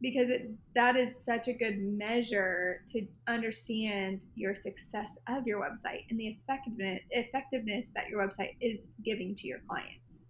because 0.01 0.29
it, 0.29 0.51
that 0.75 0.95
is 0.95 1.11
such 1.25 1.47
a 1.47 1.53
good 1.53 1.79
measure 1.79 2.81
to 2.89 3.07
understand 3.27 4.25
your 4.35 4.53
success 4.53 5.17
of 5.27 5.47
your 5.47 5.59
website 5.59 6.03
and 6.09 6.19
the 6.19 6.27
effectiveness 6.27 6.99
effectiveness 7.11 7.91
that 7.95 8.09
your 8.09 8.25
website 8.25 8.55
is 8.61 8.81
giving 9.03 9.33
to 9.35 9.47
your 9.47 9.59
clients. 9.67 10.25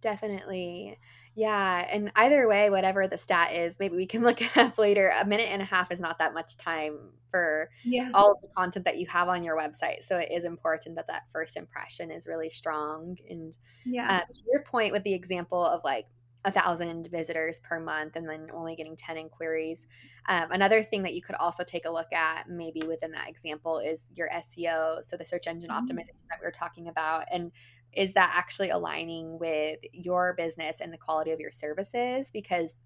Definitely. 0.00 0.98
Yeah. 1.36 1.86
And 1.90 2.10
either 2.16 2.48
way, 2.48 2.70
whatever 2.70 3.06
the 3.06 3.18
stat 3.18 3.52
is, 3.52 3.78
maybe 3.78 3.94
we 3.94 4.06
can 4.06 4.22
look 4.24 4.40
it 4.40 4.56
up 4.56 4.78
later. 4.78 5.12
A 5.20 5.24
minute 5.24 5.48
and 5.50 5.62
a 5.62 5.66
half 5.66 5.92
is 5.92 6.00
not 6.00 6.18
that 6.18 6.34
much 6.34 6.56
time 6.56 6.98
for 7.30 7.70
yeah. 7.84 8.10
all 8.14 8.32
of 8.32 8.40
the 8.40 8.48
content 8.56 8.86
that 8.86 8.98
you 8.98 9.06
have 9.06 9.28
on 9.28 9.44
your 9.44 9.56
website. 9.56 10.02
So 10.02 10.16
it 10.16 10.30
is 10.32 10.44
important 10.44 10.96
that 10.96 11.06
that 11.08 11.24
first 11.32 11.56
impression 11.56 12.10
is 12.10 12.26
really 12.26 12.50
strong. 12.50 13.18
And 13.28 13.56
yeah. 13.84 14.22
Uh, 14.22 14.32
to 14.32 14.42
your 14.50 14.62
point 14.62 14.92
with 14.92 15.04
the 15.04 15.14
example 15.14 15.64
of 15.64 15.82
like 15.84 16.06
a 16.46 16.52
thousand 16.52 17.08
visitors 17.08 17.58
per 17.58 17.80
month 17.80 18.14
and 18.14 18.26
then 18.28 18.46
only 18.54 18.76
getting 18.76 18.94
10 18.96 19.16
inquiries. 19.16 19.86
Um, 20.28 20.52
another 20.52 20.80
thing 20.80 21.02
that 21.02 21.12
you 21.12 21.20
could 21.20 21.34
also 21.34 21.64
take 21.64 21.86
a 21.86 21.90
look 21.90 22.12
at, 22.12 22.48
maybe 22.48 22.82
within 22.86 23.10
that 23.12 23.28
example, 23.28 23.80
is 23.80 24.10
your 24.14 24.30
SEO, 24.30 25.04
so 25.04 25.16
the 25.16 25.24
search 25.24 25.48
engine 25.48 25.70
mm-hmm. 25.70 25.84
optimization 25.84 26.22
that 26.30 26.38
we 26.40 26.44
were 26.46 26.54
talking 26.56 26.86
about. 26.86 27.24
And 27.32 27.50
is 27.96 28.12
that 28.12 28.32
actually 28.34 28.70
aligning 28.70 29.38
with 29.38 29.78
your 29.92 30.34
business 30.34 30.80
and 30.80 30.92
the 30.92 30.98
quality 30.98 31.32
of 31.32 31.40
your 31.40 31.50
services? 31.50 32.30
Because 32.30 32.76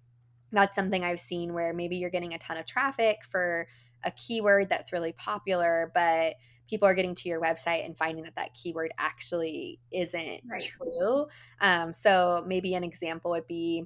that's 0.51 0.75
something 0.75 1.03
I've 1.03 1.19
seen 1.19 1.53
where 1.53 1.73
maybe 1.73 1.97
you're 1.97 2.09
getting 2.09 2.33
a 2.33 2.39
ton 2.39 2.57
of 2.57 2.65
traffic 2.65 3.19
for 3.29 3.67
a 4.03 4.11
keyword 4.11 4.69
that's 4.69 4.91
really 4.91 5.11
popular, 5.11 5.91
but 5.93 6.35
people 6.67 6.87
are 6.87 6.95
getting 6.95 7.13
to 7.15 7.29
your 7.29 7.41
website 7.41 7.85
and 7.85 7.97
finding 7.97 8.23
that 8.23 8.35
that 8.35 8.53
keyword 8.53 8.91
actually 8.97 9.79
isn't 9.91 10.41
right. 10.49 10.63
true. 10.63 11.27
Um, 11.59 11.91
so 11.91 12.43
maybe 12.47 12.73
an 12.75 12.83
example 12.83 13.31
would 13.31 13.47
be 13.47 13.85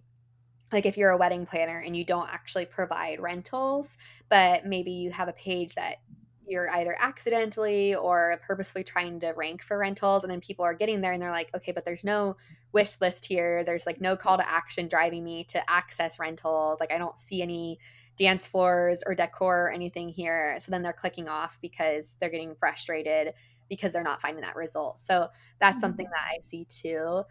like 0.71 0.85
if 0.85 0.97
you're 0.97 1.11
a 1.11 1.17
wedding 1.17 1.45
planner 1.45 1.79
and 1.79 1.95
you 1.95 2.05
don't 2.05 2.29
actually 2.29 2.65
provide 2.65 3.19
rentals, 3.19 3.97
but 4.29 4.65
maybe 4.65 4.91
you 4.91 5.11
have 5.11 5.27
a 5.27 5.33
page 5.33 5.73
that 5.75 5.97
you're 6.47 6.69
either 6.71 6.95
accidentally 6.99 7.95
or 7.95 8.39
purposefully 8.45 8.83
trying 8.83 9.19
to 9.19 9.31
rank 9.31 9.61
for 9.61 9.77
rentals 9.77 10.23
and 10.23 10.31
then 10.31 10.41
people 10.41 10.63
are 10.65 10.73
getting 10.73 11.01
there 11.01 11.13
and 11.13 11.21
they're 11.21 11.31
like 11.31 11.49
okay 11.55 11.71
but 11.71 11.85
there's 11.85 12.03
no 12.03 12.35
wish 12.71 12.99
list 13.01 13.25
here 13.25 13.63
there's 13.63 13.85
like 13.85 14.01
no 14.01 14.15
call 14.15 14.37
to 14.37 14.49
action 14.49 14.87
driving 14.87 15.23
me 15.23 15.43
to 15.43 15.69
access 15.69 16.19
rentals 16.19 16.79
like 16.79 16.91
i 16.91 16.97
don't 16.97 17.17
see 17.17 17.41
any 17.41 17.79
dance 18.17 18.47
floors 18.47 19.03
or 19.05 19.15
decor 19.15 19.63
or 19.67 19.71
anything 19.71 20.09
here. 20.09 20.57
So 20.59 20.71
then 20.71 20.81
they're 20.81 20.93
clicking 20.93 21.27
off 21.27 21.57
because 21.61 22.15
they're 22.19 22.29
getting 22.29 22.55
frustrated 22.55 23.33
because 23.69 23.91
they're 23.91 24.03
not 24.03 24.21
finding 24.21 24.41
that 24.41 24.55
result. 24.55 24.97
So 24.97 25.29
that's 25.59 25.75
mm-hmm. 25.75 25.79
something 25.81 26.05
that 26.05 26.25
I 26.33 26.39
see 26.41 26.65
too. 26.65 27.23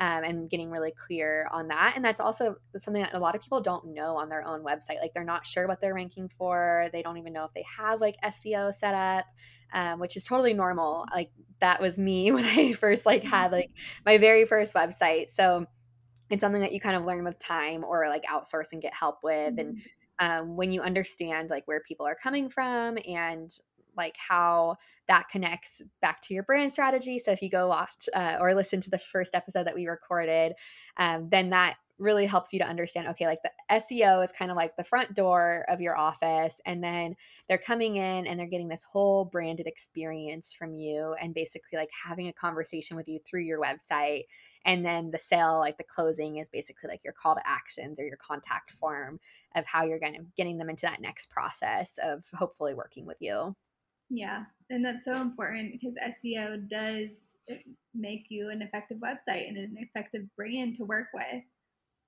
Um, 0.00 0.24
and 0.24 0.50
getting 0.50 0.70
really 0.70 0.90
clear 0.90 1.46
on 1.52 1.68
that. 1.68 1.92
And 1.94 2.04
that's 2.04 2.20
also 2.20 2.56
something 2.76 3.02
that 3.02 3.14
a 3.14 3.18
lot 3.18 3.36
of 3.36 3.42
people 3.42 3.60
don't 3.60 3.92
know 3.94 4.16
on 4.16 4.28
their 4.28 4.42
own 4.42 4.64
website. 4.64 5.00
Like 5.00 5.12
they're 5.14 5.22
not 5.22 5.46
sure 5.46 5.68
what 5.68 5.80
they're 5.80 5.94
ranking 5.94 6.28
for. 6.38 6.88
They 6.92 7.02
don't 7.02 7.18
even 7.18 7.32
know 7.32 7.44
if 7.44 7.52
they 7.54 7.64
have 7.78 8.00
like 8.00 8.16
SEO 8.24 8.74
set 8.74 8.94
up, 8.94 9.26
um, 9.72 10.00
which 10.00 10.16
is 10.16 10.24
totally 10.24 10.54
normal. 10.54 11.06
Like 11.12 11.30
that 11.60 11.80
was 11.80 11.98
me 11.98 12.30
when 12.32 12.44
I 12.44 12.72
first 12.72 13.06
like 13.06 13.22
had 13.22 13.52
like 13.52 13.70
my 14.04 14.18
very 14.18 14.44
first 14.44 14.74
website. 14.74 15.30
So 15.30 15.66
it's 16.30 16.40
something 16.40 16.62
that 16.62 16.72
you 16.72 16.80
kind 16.80 16.96
of 16.96 17.04
learn 17.04 17.24
with 17.24 17.38
time 17.38 17.84
or 17.84 18.08
like 18.08 18.24
outsource 18.24 18.72
and 18.72 18.80
get 18.80 18.94
help 18.94 19.18
with. 19.22 19.56
Mm-hmm. 19.56 19.58
And 19.58 19.82
um, 20.18 20.56
when 20.56 20.72
you 20.72 20.80
understand 20.80 21.50
like 21.50 21.66
where 21.66 21.80
people 21.80 22.06
are 22.06 22.14
coming 22.14 22.48
from 22.48 22.96
and 23.06 23.50
like 23.96 24.16
how 24.16 24.76
that 25.08 25.28
connects 25.28 25.82
back 26.00 26.20
to 26.22 26.34
your 26.34 26.42
brand 26.42 26.72
strategy. 26.72 27.18
So 27.18 27.32
if 27.32 27.42
you 27.42 27.50
go 27.50 27.68
watch 27.68 28.08
uh, 28.14 28.36
or 28.40 28.54
listen 28.54 28.80
to 28.82 28.90
the 28.90 28.98
first 28.98 29.34
episode 29.34 29.66
that 29.66 29.74
we 29.74 29.86
recorded, 29.86 30.54
um, 30.96 31.28
then 31.30 31.50
that 31.50 31.76
really 31.98 32.26
helps 32.26 32.52
you 32.52 32.58
to 32.58 32.66
understand 32.66 33.06
okay 33.06 33.26
like 33.26 33.38
the 33.42 33.50
SEO 33.70 34.22
is 34.24 34.32
kind 34.32 34.50
of 34.50 34.56
like 34.56 34.76
the 34.76 34.84
front 34.84 35.14
door 35.14 35.64
of 35.68 35.80
your 35.80 35.96
office 35.96 36.60
and 36.66 36.82
then 36.82 37.14
they're 37.48 37.58
coming 37.58 37.96
in 37.96 38.26
and 38.26 38.38
they're 38.38 38.46
getting 38.46 38.68
this 38.68 38.82
whole 38.82 39.24
branded 39.24 39.66
experience 39.66 40.52
from 40.52 40.74
you 40.74 41.14
and 41.20 41.34
basically 41.34 41.78
like 41.78 41.90
having 42.04 42.28
a 42.28 42.32
conversation 42.32 42.96
with 42.96 43.08
you 43.08 43.20
through 43.24 43.42
your 43.42 43.60
website 43.60 44.24
and 44.64 44.84
then 44.84 45.10
the 45.10 45.18
sale 45.18 45.58
like 45.60 45.76
the 45.78 45.84
closing 45.84 46.38
is 46.38 46.48
basically 46.48 46.88
like 46.88 47.04
your 47.04 47.12
call 47.12 47.34
to 47.34 47.42
actions 47.48 48.00
or 48.00 48.04
your 48.04 48.18
contact 48.18 48.72
form 48.72 49.20
of 49.54 49.64
how 49.66 49.84
you're 49.84 50.00
going 50.00 50.14
to 50.14 50.26
getting 50.36 50.58
them 50.58 50.70
into 50.70 50.86
that 50.86 51.00
next 51.00 51.30
process 51.30 51.98
of 52.02 52.24
hopefully 52.34 52.74
working 52.74 53.06
with 53.06 53.20
you 53.20 53.54
yeah 54.12 54.44
and 54.70 54.84
that's 54.84 55.04
so 55.04 55.20
important 55.20 55.72
because 55.72 55.94
seo 55.94 56.68
does 56.68 57.10
eh, 57.50 57.58
make 57.94 58.26
you 58.28 58.50
an 58.50 58.62
effective 58.62 58.98
website 58.98 59.48
and 59.48 59.56
an 59.56 59.76
effective 59.78 60.22
brand 60.36 60.76
to 60.76 60.84
work 60.84 61.08
with. 61.12 61.42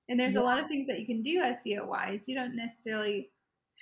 And 0.09 0.19
there's 0.19 0.35
yeah. 0.35 0.41
a 0.41 0.43
lot 0.43 0.59
of 0.59 0.67
things 0.67 0.87
that 0.87 0.99
you 0.99 1.05
can 1.05 1.21
do 1.21 1.41
seo 1.41 1.85
wise 1.85 2.27
you 2.27 2.35
don't 2.35 2.55
necessarily 2.55 3.29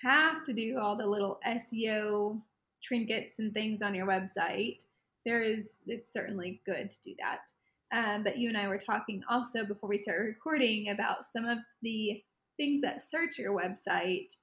have 0.01 0.43
to 0.45 0.53
do 0.53 0.79
all 0.79 0.97
the 0.97 1.05
little 1.05 1.39
seo 1.45 2.41
trinkets 2.83 3.39
and 3.39 3.53
things 3.53 3.81
on 3.81 3.95
your 3.95 4.05
website. 4.05 4.79
There 5.25 5.41
is 5.41 5.77
it's 5.87 6.11
certainly 6.11 6.61
good 6.65 6.89
to 6.89 6.97
do 7.03 7.15
that. 7.19 7.39
Um, 7.95 8.23
but 8.23 8.37
you 8.37 8.49
and 8.49 8.57
I 8.57 8.67
were 8.67 8.79
talking 8.79 9.21
also 9.29 9.63
before 9.63 9.87
we 9.87 9.97
started 9.97 10.23
recording 10.23 10.89
about 10.89 11.25
some 11.31 11.45
of 11.45 11.59
the 11.81 12.21
things 12.57 12.81
that 12.81 13.07
search 13.07 13.37
your 13.37 13.53
website 13.53 14.35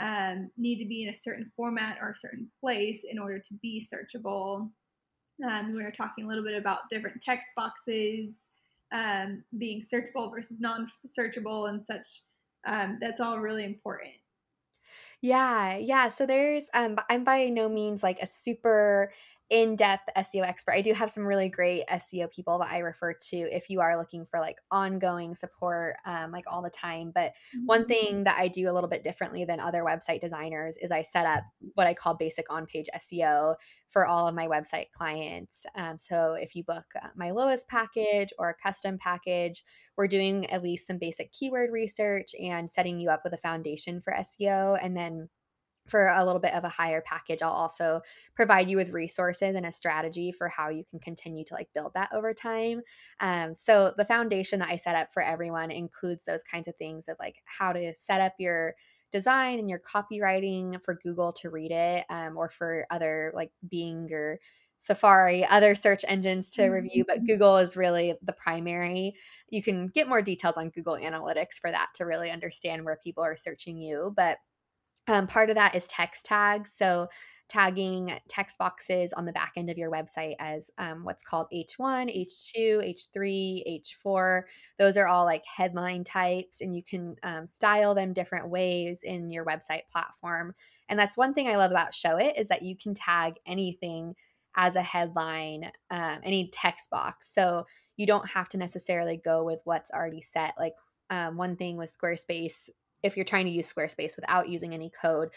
um, 0.00 0.50
need 0.56 0.78
to 0.78 0.86
be 0.86 1.04
in 1.04 1.10
a 1.10 1.16
certain 1.16 1.50
format 1.56 1.98
or 2.00 2.10
a 2.10 2.16
certain 2.16 2.50
place 2.60 3.02
in 3.08 3.18
order 3.18 3.38
to 3.38 3.54
be 3.62 3.86
searchable. 3.92 4.70
Um, 5.48 5.74
we 5.74 5.82
were 5.82 5.90
talking 5.90 6.24
a 6.24 6.28
little 6.28 6.44
bit 6.44 6.56
about 6.56 6.90
different 6.90 7.20
text 7.20 7.48
boxes 7.56 8.36
um, 8.92 9.42
being 9.58 9.82
searchable 9.82 10.30
versus 10.30 10.60
non 10.60 10.88
searchable 11.06 11.68
and 11.68 11.84
such. 11.84 12.22
Um, 12.66 12.98
that's 13.00 13.20
all 13.20 13.38
really 13.40 13.64
important. 13.64 14.14
Yeah, 15.20 15.76
yeah. 15.76 16.08
So 16.08 16.26
there's 16.26 16.68
um 16.74 16.96
I'm 17.08 17.24
by 17.24 17.46
no 17.46 17.68
means 17.68 18.02
like 18.02 18.20
a 18.20 18.26
super 18.26 19.12
in-depth 19.50 20.08
SEO 20.16 20.42
expert. 20.42 20.72
I 20.72 20.80
do 20.80 20.92
have 20.94 21.10
some 21.10 21.26
really 21.26 21.48
great 21.48 21.84
SEO 21.88 22.32
people 22.32 22.58
that 22.58 22.72
I 22.72 22.78
refer 22.78 23.12
to 23.12 23.36
if 23.36 23.68
you 23.68 23.80
are 23.80 23.96
looking 23.96 24.24
for 24.24 24.40
like 24.40 24.56
ongoing 24.70 25.34
support 25.34 25.96
um, 26.06 26.32
like 26.32 26.44
all 26.46 26.62
the 26.62 26.70
time. 26.70 27.12
But 27.14 27.32
mm-hmm. 27.54 27.66
one 27.66 27.86
thing 27.86 28.24
that 28.24 28.38
I 28.38 28.48
do 28.48 28.70
a 28.70 28.72
little 28.72 28.88
bit 28.88 29.04
differently 29.04 29.44
than 29.44 29.60
other 29.60 29.82
website 29.82 30.20
designers 30.20 30.76
is 30.80 30.90
I 30.90 31.02
set 31.02 31.26
up 31.26 31.44
what 31.74 31.86
I 31.86 31.94
call 31.94 32.14
basic 32.14 32.46
on-page 32.50 32.86
SEO 32.96 33.56
for 33.90 34.06
all 34.06 34.26
of 34.26 34.34
my 34.34 34.48
website 34.48 34.90
clients. 34.92 35.66
Um, 35.76 35.98
so 35.98 36.32
if 36.32 36.56
you 36.56 36.64
book 36.64 36.84
uh, 37.00 37.08
my 37.14 37.30
lowest 37.30 37.68
package 37.68 38.30
or 38.38 38.48
a 38.48 38.54
custom 38.54 38.98
package, 38.98 39.62
we're 39.96 40.08
doing 40.08 40.46
at 40.46 40.62
least 40.62 40.86
some 40.86 40.98
basic 40.98 41.32
keyword 41.32 41.70
research 41.70 42.34
and 42.42 42.68
setting 42.68 42.98
you 42.98 43.10
up 43.10 43.20
with 43.22 43.34
a 43.34 43.38
foundation 43.38 44.00
for 44.00 44.14
SEO 44.14 44.78
and 44.82 44.96
then 44.96 45.28
for 45.86 46.08
a 46.08 46.24
little 46.24 46.40
bit 46.40 46.54
of 46.54 46.64
a 46.64 46.68
higher 46.68 47.02
package 47.02 47.42
i'll 47.42 47.50
also 47.50 48.00
provide 48.34 48.68
you 48.68 48.76
with 48.76 48.90
resources 48.90 49.54
and 49.54 49.66
a 49.66 49.72
strategy 49.72 50.32
for 50.32 50.48
how 50.48 50.68
you 50.68 50.84
can 50.90 50.98
continue 50.98 51.44
to 51.44 51.54
like 51.54 51.68
build 51.74 51.92
that 51.94 52.08
over 52.12 52.32
time 52.32 52.80
um, 53.20 53.54
so 53.54 53.92
the 53.96 54.04
foundation 54.04 54.58
that 54.58 54.70
i 54.70 54.76
set 54.76 54.96
up 54.96 55.12
for 55.12 55.22
everyone 55.22 55.70
includes 55.70 56.24
those 56.24 56.42
kinds 56.42 56.68
of 56.68 56.76
things 56.76 57.08
of 57.08 57.16
like 57.18 57.36
how 57.44 57.72
to 57.72 57.94
set 57.94 58.20
up 58.20 58.34
your 58.38 58.74
design 59.12 59.58
and 59.58 59.70
your 59.70 59.80
copywriting 59.80 60.82
for 60.82 60.94
google 61.02 61.32
to 61.32 61.50
read 61.50 61.70
it 61.70 62.04
um, 62.10 62.36
or 62.36 62.48
for 62.48 62.86
other 62.90 63.30
like 63.34 63.50
bing 63.68 64.08
or 64.12 64.40
safari 64.76 65.46
other 65.46 65.74
search 65.74 66.04
engines 66.08 66.50
to 66.50 66.66
review 66.66 67.04
but 67.06 67.18
mm-hmm. 67.18 67.26
google 67.26 67.56
is 67.56 67.76
really 67.76 68.14
the 68.22 68.32
primary 68.32 69.14
you 69.50 69.62
can 69.62 69.86
get 69.88 70.08
more 70.08 70.20
details 70.20 70.56
on 70.56 70.68
google 70.70 70.96
analytics 70.96 71.60
for 71.60 71.70
that 71.70 71.88
to 71.94 72.04
really 72.04 72.30
understand 72.30 72.84
where 72.84 72.98
people 73.04 73.22
are 73.22 73.36
searching 73.36 73.78
you 73.78 74.12
but 74.16 74.38
um, 75.08 75.26
part 75.26 75.50
of 75.50 75.56
that 75.56 75.74
is 75.74 75.86
text 75.86 76.26
tags. 76.26 76.72
So, 76.72 77.08
tagging 77.46 78.10
text 78.26 78.58
boxes 78.58 79.12
on 79.12 79.26
the 79.26 79.32
back 79.32 79.52
end 79.56 79.68
of 79.68 79.76
your 79.76 79.90
website 79.90 80.34
as 80.38 80.70
um, 80.78 81.04
what's 81.04 81.22
called 81.22 81.46
H1, 81.52 81.78
H2, 81.78 82.96
H3, 83.16 83.82
H4. 84.06 84.42
Those 84.78 84.96
are 84.96 85.06
all 85.06 85.24
like 85.24 85.44
headline 85.44 86.04
types, 86.04 86.62
and 86.62 86.74
you 86.74 86.82
can 86.82 87.16
um, 87.22 87.46
style 87.46 87.94
them 87.94 88.12
different 88.12 88.48
ways 88.48 89.00
in 89.02 89.30
your 89.30 89.44
website 89.44 89.82
platform. 89.92 90.54
And 90.88 90.98
that's 90.98 91.16
one 91.16 91.34
thing 91.34 91.48
I 91.48 91.56
love 91.56 91.70
about 91.70 91.92
Showit 91.92 92.38
is 92.38 92.48
that 92.48 92.62
you 92.62 92.76
can 92.76 92.94
tag 92.94 93.34
anything 93.46 94.14
as 94.56 94.76
a 94.76 94.82
headline, 94.82 95.70
um, 95.90 96.18
any 96.22 96.48
text 96.52 96.88
box. 96.90 97.32
So 97.32 97.66
you 97.96 98.06
don't 98.06 98.28
have 98.28 98.48
to 98.50 98.56
necessarily 98.56 99.20
go 99.22 99.44
with 99.44 99.60
what's 99.64 99.90
already 99.90 100.20
set. 100.20 100.54
Like 100.58 100.74
um, 101.10 101.36
one 101.36 101.56
thing 101.56 101.76
with 101.76 101.96
Squarespace 101.96 102.70
if 103.04 103.16
you're 103.16 103.24
trying 103.24 103.44
to 103.44 103.52
use 103.52 103.72
Squarespace 103.72 104.16
without 104.16 104.48
using 104.48 104.74
any 104.74 104.90
code, 104.90 105.28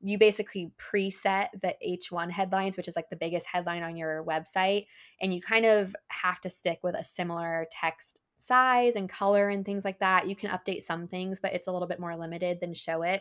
you 0.00 0.18
basically 0.18 0.70
preset 0.78 1.48
the 1.60 1.74
H1 1.84 2.30
headlines, 2.30 2.76
which 2.76 2.86
is 2.86 2.96
like 2.96 3.10
the 3.10 3.16
biggest 3.16 3.46
headline 3.46 3.82
on 3.82 3.96
your 3.96 4.24
website, 4.24 4.86
and 5.20 5.34
you 5.34 5.42
kind 5.42 5.66
of 5.66 5.94
have 6.08 6.40
to 6.42 6.50
stick 6.50 6.78
with 6.82 6.94
a 6.94 7.04
similar 7.04 7.66
text 7.70 8.16
size 8.38 8.94
and 8.94 9.08
color 9.08 9.48
and 9.48 9.64
things 9.64 9.84
like 9.84 9.98
that. 9.98 10.28
You 10.28 10.36
can 10.36 10.50
update 10.50 10.82
some 10.82 11.08
things, 11.08 11.40
but 11.40 11.52
it's 11.52 11.66
a 11.66 11.72
little 11.72 11.88
bit 11.88 11.98
more 11.98 12.16
limited 12.16 12.60
than 12.60 12.74
Showit. 12.74 13.20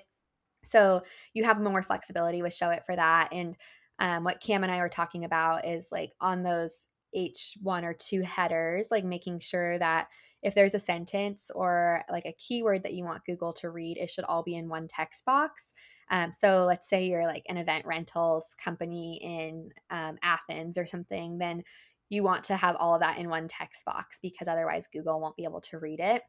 So 0.64 1.04
you 1.34 1.44
have 1.44 1.60
more 1.60 1.82
flexibility 1.82 2.42
with 2.42 2.54
Showit 2.54 2.86
for 2.86 2.96
that. 2.96 3.30
And 3.32 3.58
um, 3.98 4.24
what 4.24 4.42
Cam 4.42 4.64
and 4.64 4.72
I 4.72 4.80
were 4.80 4.90
talking 4.90 5.24
about 5.26 5.66
is 5.66 5.88
like 5.92 6.12
on 6.22 6.44
those 6.44 6.88
H1 7.16 7.84
or 7.84 7.94
2 7.94 8.22
headers, 8.22 8.90
like 8.92 9.06
making 9.06 9.40
sure 9.40 9.80
that 9.80 10.10
if 10.46 10.54
there's 10.54 10.76
a 10.76 10.80
sentence 10.80 11.50
or 11.56 12.04
like 12.10 12.28
a 12.28 12.36
keyword 12.38 12.84
that 12.84 12.94
you 12.94 13.04
want 13.04 13.26
Google 13.26 13.52
to 13.54 13.72
read, 13.72 13.98
it 13.98 14.12
should 14.12 14.26
all 14.26 14.44
be 14.44 14.56
in 14.56 14.70
one 14.70 14.88
text 14.88 15.26
box. 15.26 15.74
Um, 16.12 16.32
so 16.32 16.66
let's 16.66 16.88
say 16.88 17.08
you're 17.08 17.26
like 17.26 17.46
an 17.50 17.58
event 17.58 17.84
rentals 17.88 18.56
company 18.64 19.20
in 19.24 19.72
um, 19.90 20.18
Athens 20.22 20.78
or 20.78 20.86
something, 20.86 21.40
then 21.40 21.64
you 22.10 22.22
want 22.22 22.44
to 22.44 22.56
have 22.56 22.76
all 22.76 22.94
of 22.94 23.02
that 23.02 23.18
in 23.18 23.28
one 23.28 23.48
text 23.48 23.84
box 23.86 24.20
because 24.22 24.48
otherwise 24.48 24.88
Google 24.94 25.20
won't 25.20 25.36
be 25.36 25.46
able 25.46 25.62
to 25.62 25.80
read 25.80 26.00
it. 26.00 26.22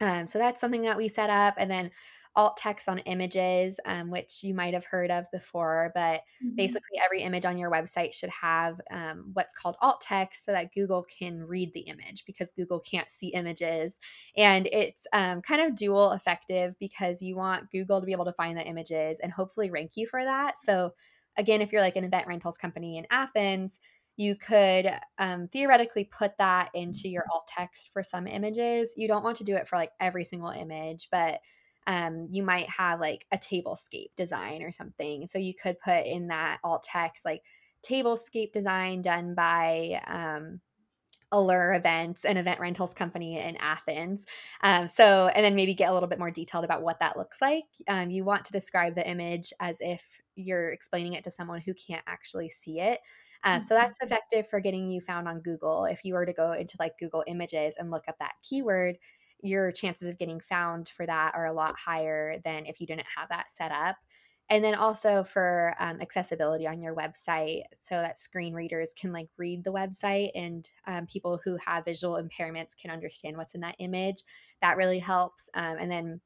Um, 0.00 0.26
so 0.26 0.40
that's 0.40 0.60
something 0.60 0.82
that 0.82 0.96
we 0.96 1.08
set 1.08 1.30
up. 1.30 1.54
And 1.56 1.70
then 1.70 1.92
alt 2.36 2.56
text 2.56 2.88
on 2.88 2.98
images, 3.00 3.78
um, 3.86 4.10
which 4.10 4.42
you 4.42 4.54
might 4.54 4.74
have 4.74 4.84
heard 4.84 5.10
of 5.10 5.24
before, 5.30 5.92
but 5.94 6.22
mm-hmm. 6.42 6.56
basically 6.56 6.98
every 7.04 7.22
image 7.22 7.44
on 7.44 7.58
your 7.58 7.70
website 7.70 8.12
should 8.12 8.30
have 8.30 8.80
um, 8.90 9.30
what's 9.34 9.54
called 9.54 9.76
alt 9.80 10.00
text 10.00 10.44
so 10.44 10.52
that 10.52 10.74
Google 10.74 11.04
can 11.04 11.42
read 11.42 11.72
the 11.74 11.80
image 11.80 12.24
because 12.26 12.52
Google 12.52 12.80
can't 12.80 13.10
see 13.10 13.28
images. 13.28 13.98
And 14.36 14.66
it's 14.72 15.06
um, 15.12 15.42
kind 15.42 15.62
of 15.62 15.76
dual 15.76 16.12
effective 16.12 16.74
because 16.80 17.22
you 17.22 17.36
want 17.36 17.70
Google 17.70 18.00
to 18.00 18.06
be 18.06 18.12
able 18.12 18.24
to 18.24 18.32
find 18.32 18.58
the 18.58 18.66
images 18.66 19.20
and 19.20 19.32
hopefully 19.32 19.70
rank 19.70 19.92
you 19.94 20.06
for 20.06 20.22
that. 20.22 20.58
So, 20.58 20.92
again, 21.36 21.60
if 21.60 21.72
you're 21.72 21.82
like 21.82 21.96
an 21.96 22.04
event 22.04 22.26
rentals 22.26 22.56
company 22.56 22.98
in 22.98 23.06
Athens, 23.10 23.78
you 24.16 24.36
could 24.36 24.90
um, 25.18 25.48
theoretically 25.48 26.04
put 26.04 26.36
that 26.38 26.70
into 26.74 27.08
your 27.08 27.24
alt 27.32 27.48
text 27.48 27.90
for 27.92 28.02
some 28.02 28.26
images. 28.26 28.92
You 28.96 29.08
don't 29.08 29.24
want 29.24 29.36
to 29.38 29.44
do 29.44 29.56
it 29.56 29.66
for 29.66 29.76
like 29.76 29.90
every 30.00 30.24
single 30.24 30.50
image, 30.50 31.08
but 31.10 31.40
um, 31.86 32.28
you 32.30 32.42
might 32.42 32.68
have 32.68 33.00
like 33.00 33.26
a 33.32 33.38
tablescape 33.38 34.14
design 34.16 34.62
or 34.62 34.72
something. 34.72 35.26
So 35.26 35.38
you 35.38 35.54
could 35.54 35.78
put 35.78 36.06
in 36.06 36.28
that 36.28 36.58
alt 36.64 36.82
text 36.82 37.24
like 37.24 37.42
tablescape 37.84 38.52
design 38.52 39.02
done 39.02 39.34
by 39.34 40.00
um, 40.06 40.60
Allure 41.32 41.74
Events, 41.74 42.24
an 42.24 42.36
event 42.36 42.60
rentals 42.60 42.94
company 42.94 43.38
in 43.38 43.56
Athens. 43.56 44.24
Um, 44.62 44.88
so, 44.88 45.30
and 45.34 45.44
then 45.44 45.54
maybe 45.54 45.74
get 45.74 45.90
a 45.90 45.94
little 45.94 46.08
bit 46.08 46.18
more 46.18 46.30
detailed 46.30 46.64
about 46.64 46.82
what 46.82 47.00
that 47.00 47.16
looks 47.16 47.42
like. 47.42 47.64
Um, 47.88 48.10
you 48.10 48.24
want 48.24 48.44
to 48.46 48.52
describe 48.52 48.94
the 48.94 49.08
image 49.08 49.52
as 49.60 49.78
if 49.80 50.20
you're 50.36 50.70
explaining 50.70 51.14
it 51.14 51.24
to 51.24 51.30
someone 51.30 51.60
who 51.60 51.74
can't 51.74 52.04
actually 52.06 52.48
see 52.48 52.80
it. 52.80 53.00
Um, 53.42 53.62
so 53.62 53.74
that's 53.74 53.98
mm-hmm. 53.98 54.06
effective 54.06 54.48
for 54.48 54.60
getting 54.60 54.88
you 54.88 55.00
found 55.00 55.28
on 55.28 55.40
Google. 55.40 55.84
If 55.84 56.04
you 56.04 56.14
were 56.14 56.24
to 56.24 56.32
go 56.32 56.52
into 56.52 56.76
like 56.78 56.98
Google 56.98 57.24
Images 57.26 57.76
and 57.78 57.90
look 57.90 58.04
up 58.08 58.18
that 58.18 58.34
keyword, 58.42 58.96
your 59.44 59.70
chances 59.70 60.08
of 60.08 60.18
getting 60.18 60.40
found 60.40 60.88
for 60.88 61.06
that 61.06 61.32
are 61.34 61.46
a 61.46 61.52
lot 61.52 61.78
higher 61.78 62.40
than 62.44 62.66
if 62.66 62.80
you 62.80 62.86
didn't 62.86 63.06
have 63.16 63.28
that 63.28 63.50
set 63.50 63.70
up. 63.70 63.96
And 64.50 64.62
then 64.62 64.74
also 64.74 65.24
for 65.24 65.74
um, 65.78 66.00
accessibility 66.00 66.66
on 66.66 66.82
your 66.82 66.94
website 66.94 67.62
so 67.74 67.94
that 67.94 68.18
screen 68.18 68.52
readers 68.52 68.92
can 68.98 69.12
like 69.12 69.28
read 69.38 69.64
the 69.64 69.72
website 69.72 70.30
and 70.34 70.68
um, 70.86 71.06
people 71.06 71.40
who 71.42 71.56
have 71.64 71.84
visual 71.84 72.22
impairments 72.22 72.76
can 72.80 72.90
understand 72.90 73.36
what's 73.36 73.54
in 73.54 73.62
that 73.62 73.76
image. 73.78 74.18
That 74.60 74.76
really 74.76 74.98
helps. 74.98 75.48
Um, 75.54 75.76
and 75.78 75.90
then 75.90 76.20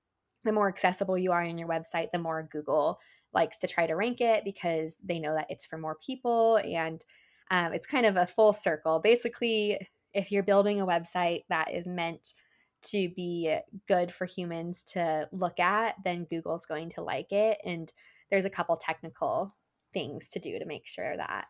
the 0.45 0.53
more 0.53 0.69
accessible 0.69 1.19
you 1.19 1.33
are 1.33 1.45
on 1.45 1.59
your 1.59 1.69
website, 1.69 2.09
the 2.13 2.19
more 2.19 2.49
Google 2.51 3.01
likes 3.33 3.59
to 3.59 3.67
try 3.67 3.87
to 3.87 3.95
rank 3.95 4.21
it 4.21 4.45
because 4.45 4.97
they 5.05 5.21
know 5.21 5.35
that 5.35 5.47
it's 5.49 5.67
for 5.67 5.79
more 5.79 5.97
people 6.05 6.57
and 6.57 7.05
um, 7.51 7.73
it's 7.73 7.87
kind 7.87 8.07
of 8.07 8.17
a 8.17 8.27
full 8.27 8.53
circle. 8.53 8.99
Basically, 8.99 9.79
if 10.13 10.33
you're 10.33 10.43
building 10.43 10.81
a 10.81 10.87
website 10.87 11.43
that 11.49 11.73
is 11.73 11.87
meant 11.87 12.33
to 12.83 13.09
be 13.11 13.57
good 13.87 14.13
for 14.13 14.25
humans 14.25 14.83
to 14.85 15.29
look 15.33 15.59
at, 15.61 15.97
then 16.05 16.27
Google's 16.31 16.67
going 16.67 16.91
to 16.91 17.03
like 17.03 17.33
it. 17.33 17.59
And 17.65 17.93
there's 18.31 18.45
a 18.45 18.51
couple 18.51 18.77
technical 18.77 19.55
things 19.93 20.31
to 20.31 20.39
do 20.39 20.59
to 20.59 20.65
make 20.65 20.87
sure 20.87 21.17
that. 21.17 21.47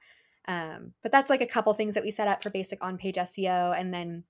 Um, 0.47 0.93
but 1.03 1.13
that's 1.13 1.31
like 1.31 1.43
a 1.43 1.47
couple 1.47 1.73
things 1.75 1.95
that 1.95 2.03
we 2.05 2.11
set 2.11 2.29
up 2.29 2.43
for 2.43 2.51
basic 2.51 2.83
on 2.83 2.97
page 2.97 3.17
SEO. 3.17 3.79
And 3.79 3.93
then 3.93 4.25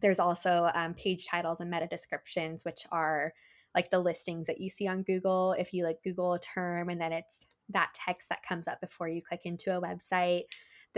there's 0.00 0.20
also 0.20 0.70
um, 0.74 0.94
page 0.94 1.26
titles 1.26 1.60
and 1.60 1.70
meta 1.70 1.86
descriptions, 1.86 2.64
which 2.64 2.86
are 2.92 3.32
like 3.74 3.90
the 3.90 3.98
listings 3.98 4.46
that 4.46 4.60
you 4.60 4.70
see 4.70 4.86
on 4.86 5.02
Google. 5.02 5.52
If 5.58 5.72
you 5.74 5.84
like 5.84 6.02
Google 6.04 6.34
a 6.34 6.40
term 6.40 6.88
and 6.88 7.00
then 7.00 7.12
it's 7.12 7.40
that 7.70 7.92
text 7.94 8.28
that 8.28 8.42
comes 8.42 8.68
up 8.68 8.80
before 8.80 9.08
you 9.08 9.20
click 9.22 9.40
into 9.44 9.76
a 9.76 9.80
website. 9.80 10.44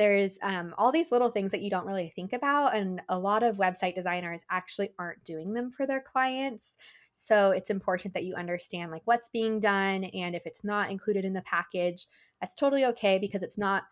There's 0.00 0.38
um, 0.40 0.74
all 0.78 0.90
these 0.90 1.12
little 1.12 1.28
things 1.28 1.50
that 1.50 1.60
you 1.60 1.68
don't 1.68 1.84
really 1.84 2.10
think 2.16 2.32
about, 2.32 2.74
and 2.74 3.02
a 3.10 3.18
lot 3.18 3.42
of 3.42 3.58
website 3.58 3.94
designers 3.94 4.40
actually 4.48 4.94
aren't 4.98 5.22
doing 5.24 5.52
them 5.52 5.70
for 5.70 5.86
their 5.86 6.00
clients. 6.00 6.74
So 7.12 7.50
it's 7.50 7.68
important 7.68 8.14
that 8.14 8.24
you 8.24 8.34
understand 8.34 8.92
like 8.92 9.02
what's 9.04 9.28
being 9.28 9.60
done, 9.60 10.04
and 10.04 10.34
if 10.34 10.46
it's 10.46 10.64
not 10.64 10.90
included 10.90 11.26
in 11.26 11.34
the 11.34 11.42
package, 11.42 12.06
that's 12.40 12.54
totally 12.54 12.86
okay 12.86 13.18
because 13.18 13.42
it's 13.42 13.58
not 13.58 13.82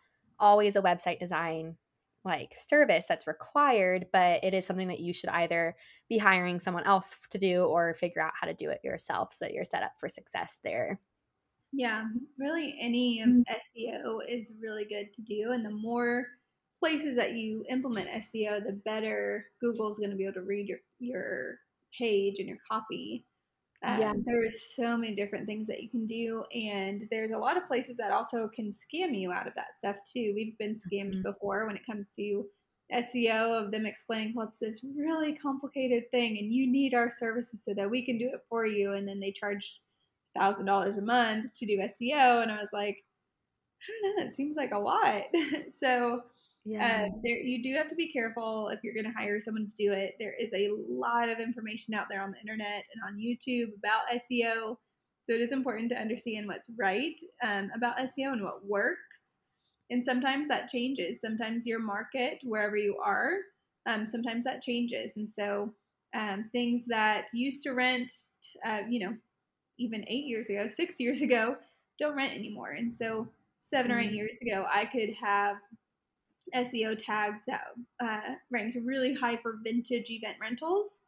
always 0.41 0.77
a 0.77 0.81
website 0.81 1.19
design 1.19 1.77
like 2.25 2.55
service 2.57 3.05
that's 3.07 3.27
required, 3.27 4.07
but 4.11 4.43
it 4.43 4.55
is 4.55 4.65
something 4.65 4.89
that 4.89 5.01
you 5.01 5.13
should 5.13 5.29
either 5.29 5.77
be 6.09 6.17
hiring 6.17 6.59
someone 6.59 6.85
else 6.85 7.17
to 7.29 7.37
do 7.37 7.65
or 7.65 7.93
figure 7.93 8.23
out 8.23 8.33
how 8.41 8.47
to 8.47 8.55
do 8.55 8.71
it 8.71 8.81
yourself 8.83 9.35
so 9.35 9.45
that 9.45 9.53
you're 9.53 9.63
set 9.63 9.83
up 9.83 9.93
for 10.01 10.09
success 10.09 10.59
there. 10.65 11.01
Yeah, 11.73 12.05
really 12.39 12.77
any 12.81 13.23
mm-hmm. 13.27 13.41
SEO 13.51 14.19
is 14.29 14.53
really 14.61 14.85
good 14.85 15.13
to 15.15 15.23
do 15.23 15.53
and 15.53 15.65
the 15.65 15.71
more 15.71 16.27
places 16.81 17.17
that 17.17 17.33
you 17.33 17.65
implement 17.69 18.09
SEO, 18.09 18.65
the 18.65 18.81
better 18.85 19.47
Google's 19.61 19.99
going 19.99 20.11
to 20.11 20.17
be 20.17 20.25
able 20.25 20.35
to 20.35 20.43
read 20.43 20.69
your 20.69 20.79
your 20.99 21.59
page 21.99 22.39
and 22.39 22.49
your 22.49 22.59
copy. 22.71 23.25
Um, 23.85 24.01
yeah. 24.01 24.13
There's 24.25 24.75
so 24.75 24.97
many 24.97 25.15
different 25.15 25.47
things 25.47 25.69
that 25.69 25.83
you 25.83 25.89
can 25.89 26.07
do, 26.07 26.45
and 26.53 27.07
there's 27.11 27.31
a 27.31 27.39
lot 27.39 27.57
of 27.57 27.69
places 27.69 27.97
that 27.99 28.11
also 28.11 28.51
can 28.55 28.73
scam 28.73 29.19
you 29.19 29.31
out 29.31 29.47
of 29.47 29.55
that 29.55 29.77
stuff 29.79 29.97
too. 30.13 30.33
We've 30.35 30.59
been 30.59 30.75
scammed 30.75 31.15
mm-hmm. 31.15 31.23
before 31.23 31.67
when 31.67 31.77
it 31.77 31.87
comes 31.87 32.11
to 32.17 32.45
SEO 32.93 33.65
of 33.65 33.71
them 33.71 33.87
explaining 33.87 34.33
what's 34.35 34.57
well, 34.61 34.71
this 34.71 34.81
really 34.97 35.35
complicated 35.35 36.11
thing, 36.11 36.39
and 36.39 36.53
you 36.53 36.71
need 36.71 36.95
our 36.95 37.11
services 37.11 37.63
so 37.65 37.73
that 37.75 37.91
we 37.91 38.05
can 38.05 38.19
do 38.19 38.27
it 38.27 38.41
for 38.49 38.67
you, 38.67 38.93
and 38.95 39.07
then 39.07 39.21
they 39.21 39.33
charge 39.33 39.81
thousand 40.39 40.67
dollars 40.67 40.97
a 40.99 41.03
month 41.03 41.53
to 41.59 41.67
do 41.67 41.79
SEO, 41.79 42.43
and 42.43 42.51
I 42.51 42.57
was 42.61 42.71
like, 42.73 42.97
I 43.83 43.87
don't 43.91 44.17
know, 44.17 44.25
that 44.25 44.35
seems 44.35 44.57
like 44.57 44.73
a 44.73 44.79
lot. 44.79 45.25
so 45.81 46.23
yeah. 46.69 47.07
Uh, 47.07 47.17
there, 47.23 47.39
you 47.39 47.63
do 47.63 47.75
have 47.77 47.89
to 47.89 47.95
be 47.95 48.13
careful 48.13 48.69
if 48.69 48.81
you're 48.83 48.93
going 48.93 49.07
to 49.07 49.19
hire 49.19 49.41
someone 49.41 49.67
to 49.67 49.75
do 49.83 49.93
it. 49.93 50.17
There 50.19 50.35
is 50.39 50.51
a 50.53 50.71
lot 50.87 51.31
of 51.31 51.39
information 51.39 51.95
out 51.95 52.07
there 52.11 52.23
on 52.23 52.31
the 52.31 52.41
internet 52.41 52.85
and 52.93 53.03
on 53.07 53.19
YouTube 53.19 53.69
about 53.79 54.03
SEO. 54.13 54.77
So 55.25 55.33
it 55.33 55.41
is 55.41 55.53
important 55.53 55.91
to 55.91 55.99
understand 55.99 56.47
what's 56.47 56.71
right 56.79 57.19
um, 57.43 57.71
about 57.75 57.97
SEO 57.97 58.33
and 58.33 58.45
what 58.45 58.67
works. 58.67 59.39
And 59.91 60.05
sometimes 60.05 60.49
that 60.49 60.69
changes. 60.69 61.21
Sometimes 61.23 61.65
your 61.65 61.81
market, 61.81 62.41
wherever 62.45 62.77
you 62.77 62.99
are, 63.03 63.37
um, 63.87 64.05
sometimes 64.05 64.45
that 64.45 64.61
changes. 64.61 65.13
And 65.17 65.31
so 65.31 65.73
um, 66.15 66.51
things 66.53 66.83
that 66.89 67.27
used 67.33 67.63
to 67.63 67.73
rent, 67.73 68.13
uh, 68.67 68.81
you 68.89 69.07
know, 69.07 69.17
even 69.79 70.05
eight 70.09 70.25
years 70.25 70.49
ago, 70.49 70.69
six 70.69 70.99
years 70.99 71.23
ago, 71.23 71.57
don't 71.99 72.17
rent 72.17 72.35
anymore. 72.35 72.71
And 72.71 72.93
so 72.93 73.29
seven 73.61 73.93
or 73.93 73.99
eight 73.99 74.13
mm. 74.13 74.17
years 74.17 74.39
ago, 74.43 74.67
I 74.73 74.85
could 74.85 75.11
have 75.21 75.57
SEO 76.55 76.97
tags 76.99 77.43
that 77.47 77.63
uh, 78.03 78.35
ranked 78.51 78.79
really 78.85 79.15
high 79.15 79.37
for 79.37 79.59
vintage 79.63 80.11
event 80.11 80.37
rentals. 80.41 81.01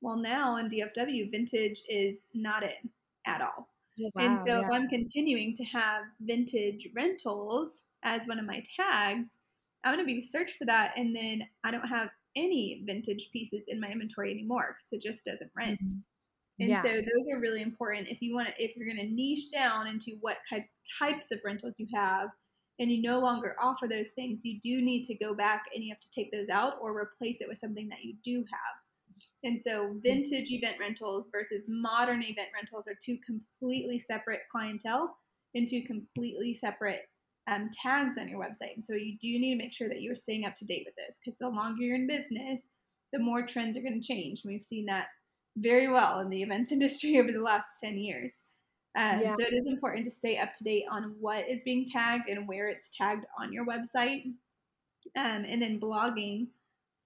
Well, 0.00 0.16
now 0.16 0.56
in 0.56 0.70
DFW, 0.70 1.30
vintage 1.30 1.82
is 1.88 2.26
not 2.34 2.62
in 2.62 2.90
at 3.26 3.40
all. 3.40 3.68
Oh, 4.02 4.10
wow, 4.14 4.24
and 4.24 4.38
so 4.38 4.46
yeah. 4.46 4.60
if 4.60 4.72
I'm 4.72 4.88
continuing 4.88 5.54
to 5.56 5.64
have 5.64 6.04
vintage 6.20 6.88
rentals 6.94 7.82
as 8.02 8.26
one 8.26 8.38
of 8.38 8.46
my 8.46 8.62
tags, 8.76 9.36
I'm 9.84 9.94
going 9.94 10.04
to 10.04 10.12
be 10.12 10.22
searched 10.22 10.56
for 10.56 10.64
that. 10.66 10.92
And 10.96 11.14
then 11.14 11.42
I 11.64 11.70
don't 11.70 11.86
have 11.86 12.08
any 12.36 12.82
vintage 12.86 13.28
pieces 13.32 13.64
in 13.68 13.80
my 13.80 13.88
inventory 13.88 14.30
anymore 14.30 14.76
because 14.76 14.92
it 14.92 15.06
just 15.06 15.24
doesn't 15.24 15.50
rent. 15.56 15.80
Mm-hmm. 15.82 15.98
And 16.60 16.68
yeah. 16.68 16.82
so 16.82 16.88
those 16.88 17.26
are 17.32 17.40
really 17.40 17.62
important 17.62 18.08
if 18.08 18.20
you 18.20 18.34
want 18.34 18.48
to, 18.48 18.54
if 18.62 18.76
you're 18.76 18.86
going 18.86 18.98
to 18.98 19.14
niche 19.14 19.50
down 19.50 19.86
into 19.86 20.12
what 20.20 20.36
type, 20.48 20.66
types 20.98 21.26
of 21.32 21.38
rentals 21.44 21.74
you 21.78 21.86
have 21.94 22.28
and 22.78 22.90
you 22.90 23.00
no 23.00 23.18
longer 23.18 23.56
offer 23.60 23.88
those 23.88 24.10
things, 24.14 24.40
you 24.42 24.60
do 24.62 24.84
need 24.84 25.04
to 25.04 25.14
go 25.14 25.34
back 25.34 25.64
and 25.74 25.82
you 25.82 25.90
have 25.90 26.00
to 26.00 26.10
take 26.14 26.30
those 26.30 26.48
out 26.50 26.74
or 26.82 26.96
replace 26.96 27.38
it 27.40 27.48
with 27.48 27.58
something 27.58 27.88
that 27.88 28.04
you 28.04 28.14
do 28.22 28.38
have. 28.40 28.76
And 29.42 29.60
so, 29.60 29.96
vintage 30.02 30.50
event 30.50 30.76
rentals 30.80 31.28
versus 31.32 31.64
modern 31.68 32.22
event 32.22 32.48
rentals 32.54 32.86
are 32.86 32.96
two 33.04 33.18
completely 33.24 33.98
separate 33.98 34.40
clientele 34.50 35.16
and 35.54 35.68
two 35.68 35.82
completely 35.86 36.54
separate 36.54 37.02
um, 37.50 37.70
tags 37.82 38.16
on 38.18 38.28
your 38.28 38.40
website. 38.40 38.74
And 38.76 38.84
so, 38.84 38.94
you 38.94 39.16
do 39.20 39.38
need 39.38 39.58
to 39.58 39.62
make 39.62 39.72
sure 39.72 39.88
that 39.88 40.00
you're 40.00 40.16
staying 40.16 40.46
up 40.46 40.56
to 40.56 40.64
date 40.64 40.84
with 40.86 40.94
this 40.96 41.18
because 41.18 41.38
the 41.38 41.48
longer 41.48 41.82
you're 41.82 41.96
in 41.96 42.06
business, 42.06 42.62
the 43.12 43.18
more 43.18 43.46
trends 43.46 43.76
are 43.76 43.82
going 43.82 44.00
to 44.00 44.06
change. 44.06 44.40
And 44.44 44.52
we've 44.52 44.64
seen 44.64 44.86
that 44.86 45.06
very 45.56 45.90
well 45.90 46.20
in 46.20 46.30
the 46.30 46.42
events 46.42 46.72
industry 46.72 47.18
over 47.18 47.32
the 47.32 47.40
last 47.42 47.68
10 47.82 47.98
years. 47.98 48.34
Um, 48.98 49.20
yeah. 49.20 49.34
So 49.38 49.44
it 49.44 49.54
is 49.54 49.66
important 49.66 50.04
to 50.06 50.10
stay 50.10 50.38
up 50.38 50.52
to 50.54 50.64
date 50.64 50.84
on 50.90 51.14
what 51.20 51.48
is 51.48 51.62
being 51.62 51.86
tagged 51.86 52.28
and 52.28 52.48
where 52.48 52.68
it's 52.68 52.90
tagged 52.96 53.24
on 53.38 53.52
your 53.52 53.64
website. 53.64 54.24
Um, 55.16 55.44
and 55.46 55.62
then 55.62 55.80
blogging 55.80 56.48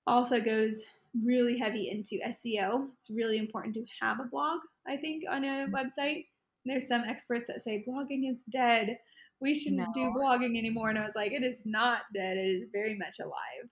also 0.07 0.41
goes 0.41 0.83
really 1.23 1.59
heavy 1.59 1.91
into 1.91 2.25
SEO. 2.27 2.89
It's 2.99 3.11
really 3.11 3.39
important 3.39 3.75
to 3.75 3.85
have 4.01 4.21
a 4.21 4.25
blog, 4.25 4.61
I 4.87 4.97
think, 4.97 5.25
on 5.31 5.45
a 5.45 5.67
mm-hmm. 5.67 5.75
website. 5.75 6.27
There's 6.65 6.89
some 6.89 7.05
experts 7.05 7.47
that 7.49 7.63
say 7.63 7.85
blogging 7.87 8.31
is 8.31 8.43
dead. 8.51 8.99
We 9.41 9.55
shouldn't 9.55 9.81
no. 9.81 9.93
do 9.95 10.19
blogging 10.19 10.57
anymore. 10.57 10.89
And 10.89 10.99
I 10.99 11.05
was 11.05 11.15
like, 11.15 11.33
it 11.33 11.45
is 11.45 11.63
not 11.67 12.01
dead. 12.15 12.39
It 12.39 12.49
is 12.49 12.69
very 12.73 12.97
much 12.97 13.19
alive. 13.21 13.69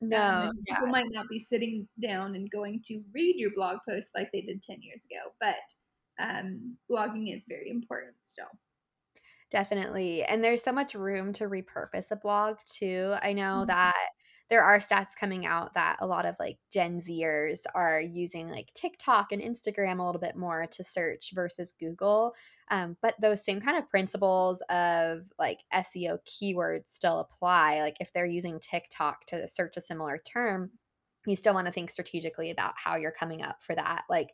No, 0.00 0.16
um, 0.16 0.50
yeah. 0.66 0.74
people 0.74 0.88
might 0.88 1.10
not 1.10 1.28
be 1.28 1.38
sitting 1.38 1.86
down 2.00 2.34
and 2.34 2.50
going 2.50 2.80
to 2.86 3.02
read 3.12 3.36
your 3.36 3.50
blog 3.54 3.78
post 3.88 4.08
like 4.14 4.30
they 4.32 4.40
did 4.40 4.62
10 4.62 4.78
years 4.80 5.02
ago, 5.10 5.32
but 5.40 5.56
um, 6.22 6.76
blogging 6.90 7.34
is 7.34 7.44
very 7.48 7.70
important 7.70 8.14
still. 8.24 8.46
Definitely. 9.50 10.22
And 10.24 10.42
there's 10.42 10.62
so 10.62 10.72
much 10.72 10.94
room 10.94 11.32
to 11.34 11.48
repurpose 11.48 12.12
a 12.12 12.16
blog 12.16 12.56
too. 12.66 13.14
I 13.20 13.32
know 13.32 13.58
mm-hmm. 13.58 13.66
that 13.66 14.08
there 14.50 14.64
are 14.64 14.78
stats 14.78 15.14
coming 15.18 15.46
out 15.46 15.74
that 15.74 15.96
a 16.00 16.06
lot 16.06 16.26
of 16.26 16.34
like 16.40 16.58
Gen 16.72 17.00
Zers 17.00 17.60
are 17.72 18.00
using 18.00 18.48
like 18.48 18.68
TikTok 18.74 19.30
and 19.30 19.40
Instagram 19.40 20.00
a 20.00 20.02
little 20.04 20.20
bit 20.20 20.36
more 20.36 20.66
to 20.72 20.82
search 20.82 21.30
versus 21.32 21.72
Google. 21.72 22.34
Um, 22.68 22.96
but 23.00 23.14
those 23.20 23.44
same 23.44 23.60
kind 23.60 23.78
of 23.78 23.88
principles 23.88 24.60
of 24.68 25.22
like 25.38 25.60
SEO 25.72 26.18
keywords 26.26 26.88
still 26.88 27.20
apply. 27.20 27.80
Like 27.80 27.96
if 28.00 28.12
they're 28.12 28.26
using 28.26 28.58
TikTok 28.58 29.24
to 29.26 29.46
search 29.46 29.76
a 29.76 29.80
similar 29.80 30.18
term, 30.18 30.70
you 31.26 31.36
still 31.36 31.54
want 31.54 31.66
to 31.66 31.72
think 31.72 31.90
strategically 31.90 32.50
about 32.50 32.72
how 32.76 32.96
you're 32.96 33.10
coming 33.10 33.42
up 33.42 33.62
for 33.62 33.74
that 33.74 34.04
like 34.08 34.30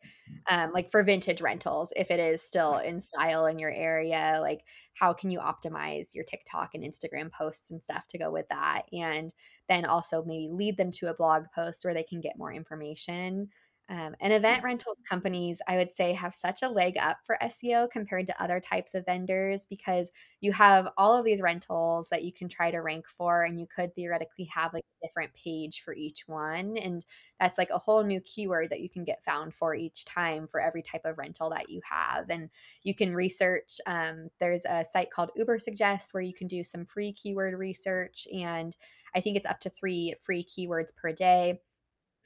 um, 0.48 0.70
like 0.72 0.90
for 0.90 1.02
vintage 1.02 1.40
rentals 1.40 1.92
if 1.96 2.10
it 2.10 2.20
is 2.20 2.40
still 2.42 2.78
in 2.78 3.00
style 3.00 3.46
in 3.46 3.58
your 3.58 3.72
area 3.72 4.38
like 4.40 4.62
how 4.96 5.12
can 5.12 5.30
you 5.30 5.38
optimize 5.38 6.14
your 6.14 6.24
tiktok 6.24 6.74
and 6.74 6.82
instagram 6.82 7.30
posts 7.30 7.70
and 7.70 7.82
stuff 7.82 8.06
to 8.08 8.18
go 8.18 8.30
with 8.30 8.48
that? 8.48 8.82
And 8.92 9.32
then 9.68 9.84
also 9.84 10.24
maybe 10.24 10.48
lead 10.50 10.76
them 10.76 10.90
to 10.92 11.08
a 11.08 11.14
blog 11.14 11.44
post 11.54 11.84
where 11.84 11.94
they 11.94 12.02
can 12.02 12.20
get 12.20 12.38
more 12.38 12.52
information 12.52 13.48
um, 13.88 14.16
and 14.20 14.32
event 14.32 14.64
rentals 14.64 15.00
companies, 15.08 15.62
I 15.68 15.76
would 15.76 15.92
say, 15.92 16.12
have 16.12 16.34
such 16.34 16.62
a 16.62 16.68
leg 16.68 16.96
up 16.98 17.18
for 17.24 17.38
SEO 17.42 17.88
compared 17.90 18.26
to 18.26 18.42
other 18.42 18.58
types 18.58 18.94
of 18.94 19.04
vendors 19.06 19.66
because 19.66 20.10
you 20.40 20.52
have 20.52 20.88
all 20.96 21.16
of 21.16 21.24
these 21.24 21.40
rentals 21.40 22.08
that 22.10 22.24
you 22.24 22.32
can 22.32 22.48
try 22.48 22.70
to 22.70 22.78
rank 22.78 23.06
for, 23.08 23.44
and 23.44 23.60
you 23.60 23.66
could 23.66 23.94
theoretically 23.94 24.46
have 24.46 24.74
like 24.74 24.84
a 24.84 25.06
different 25.06 25.32
page 25.34 25.82
for 25.82 25.94
each 25.94 26.24
one. 26.26 26.76
And 26.76 27.04
that's 27.38 27.58
like 27.58 27.70
a 27.70 27.78
whole 27.78 28.02
new 28.02 28.20
keyword 28.22 28.70
that 28.70 28.80
you 28.80 28.90
can 28.90 29.04
get 29.04 29.24
found 29.24 29.54
for 29.54 29.74
each 29.74 30.04
time 30.04 30.46
for 30.46 30.60
every 30.60 30.82
type 30.82 31.04
of 31.04 31.18
rental 31.18 31.50
that 31.50 31.70
you 31.70 31.80
have. 31.88 32.28
And 32.28 32.50
you 32.82 32.94
can 32.94 33.14
research, 33.14 33.80
um, 33.86 34.28
there's 34.40 34.64
a 34.64 34.84
site 34.84 35.10
called 35.10 35.30
Uber 35.36 35.56
Ubersuggest 35.56 36.12
where 36.12 36.22
you 36.22 36.34
can 36.34 36.48
do 36.48 36.64
some 36.64 36.84
free 36.84 37.12
keyword 37.12 37.54
research. 37.54 38.26
And 38.32 38.76
I 39.14 39.20
think 39.20 39.36
it's 39.36 39.46
up 39.46 39.60
to 39.60 39.70
three 39.70 40.14
free 40.20 40.44
keywords 40.44 40.94
per 40.94 41.12
day 41.12 41.60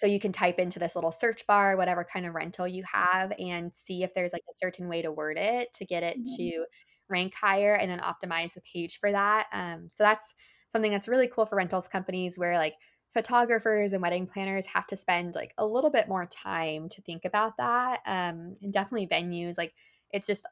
so 0.01 0.07
you 0.07 0.19
can 0.19 0.33
type 0.33 0.59
into 0.59 0.79
this 0.79 0.95
little 0.95 1.13
search 1.13 1.47
bar 1.47 1.77
whatever 1.77 2.07
kind 2.11 2.25
of 2.25 2.35
rental 2.35 2.67
you 2.67 2.83
have 2.91 3.35
and 3.39 3.75
see 3.75 4.03
if 4.03 4.15
there's 4.15 4.33
like 4.33 4.45
a 4.49 4.55
certain 4.57 4.89
way 4.89 5.03
to 5.03 5.13
word 5.13 5.37
it 5.37 5.71
to 5.75 5.85
get 5.85 6.03
it 6.03 6.17
mm-hmm. 6.17 6.37
to 6.37 6.65
rank 7.11 7.35
higher 7.35 7.75
and 7.75 7.91
then 7.91 8.01
optimize 8.01 8.55
the 8.55 8.63
page 8.63 8.99
for 8.99 9.13
that. 9.13 9.49
Um, 9.53 9.89
so 9.91 10.03
that's 10.03 10.33
something 10.69 10.91
that's 10.91 11.09
really 11.09 11.29
cool 11.29 11.45
for 11.45 11.57
rentals 11.57 11.87
companies 11.87 12.39
where 12.39 12.57
like 12.57 12.75
photographers 13.13 13.93
and 13.93 14.01
wedding 14.01 14.27
planners 14.27 14.65
have 14.65 14.87
to 14.87 14.97
spend 14.97 15.35
like 15.35 15.53
a 15.59 15.67
little 15.67 15.91
bit 15.91 16.09
more 16.09 16.25
time 16.27 16.89
to 16.89 17.03
think 17.03 17.27
about 17.27 17.59
that. 17.59 18.01
Um, 18.07 18.55
and 18.63 18.73
definitely 18.73 19.09
venues, 19.09 19.59
like 19.59 19.75
it's 20.13 20.27
just 20.27 20.47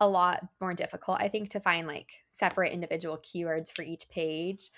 a 0.00 0.08
lot 0.08 0.46
more 0.62 0.72
difficult, 0.72 1.18
I 1.20 1.28
think, 1.28 1.50
to 1.50 1.60
find 1.60 1.86
like 1.86 2.10
separate 2.30 2.72
individual 2.72 3.18
keywords 3.18 3.70
for 3.74 3.82
each 3.82 4.08
page 4.08 4.70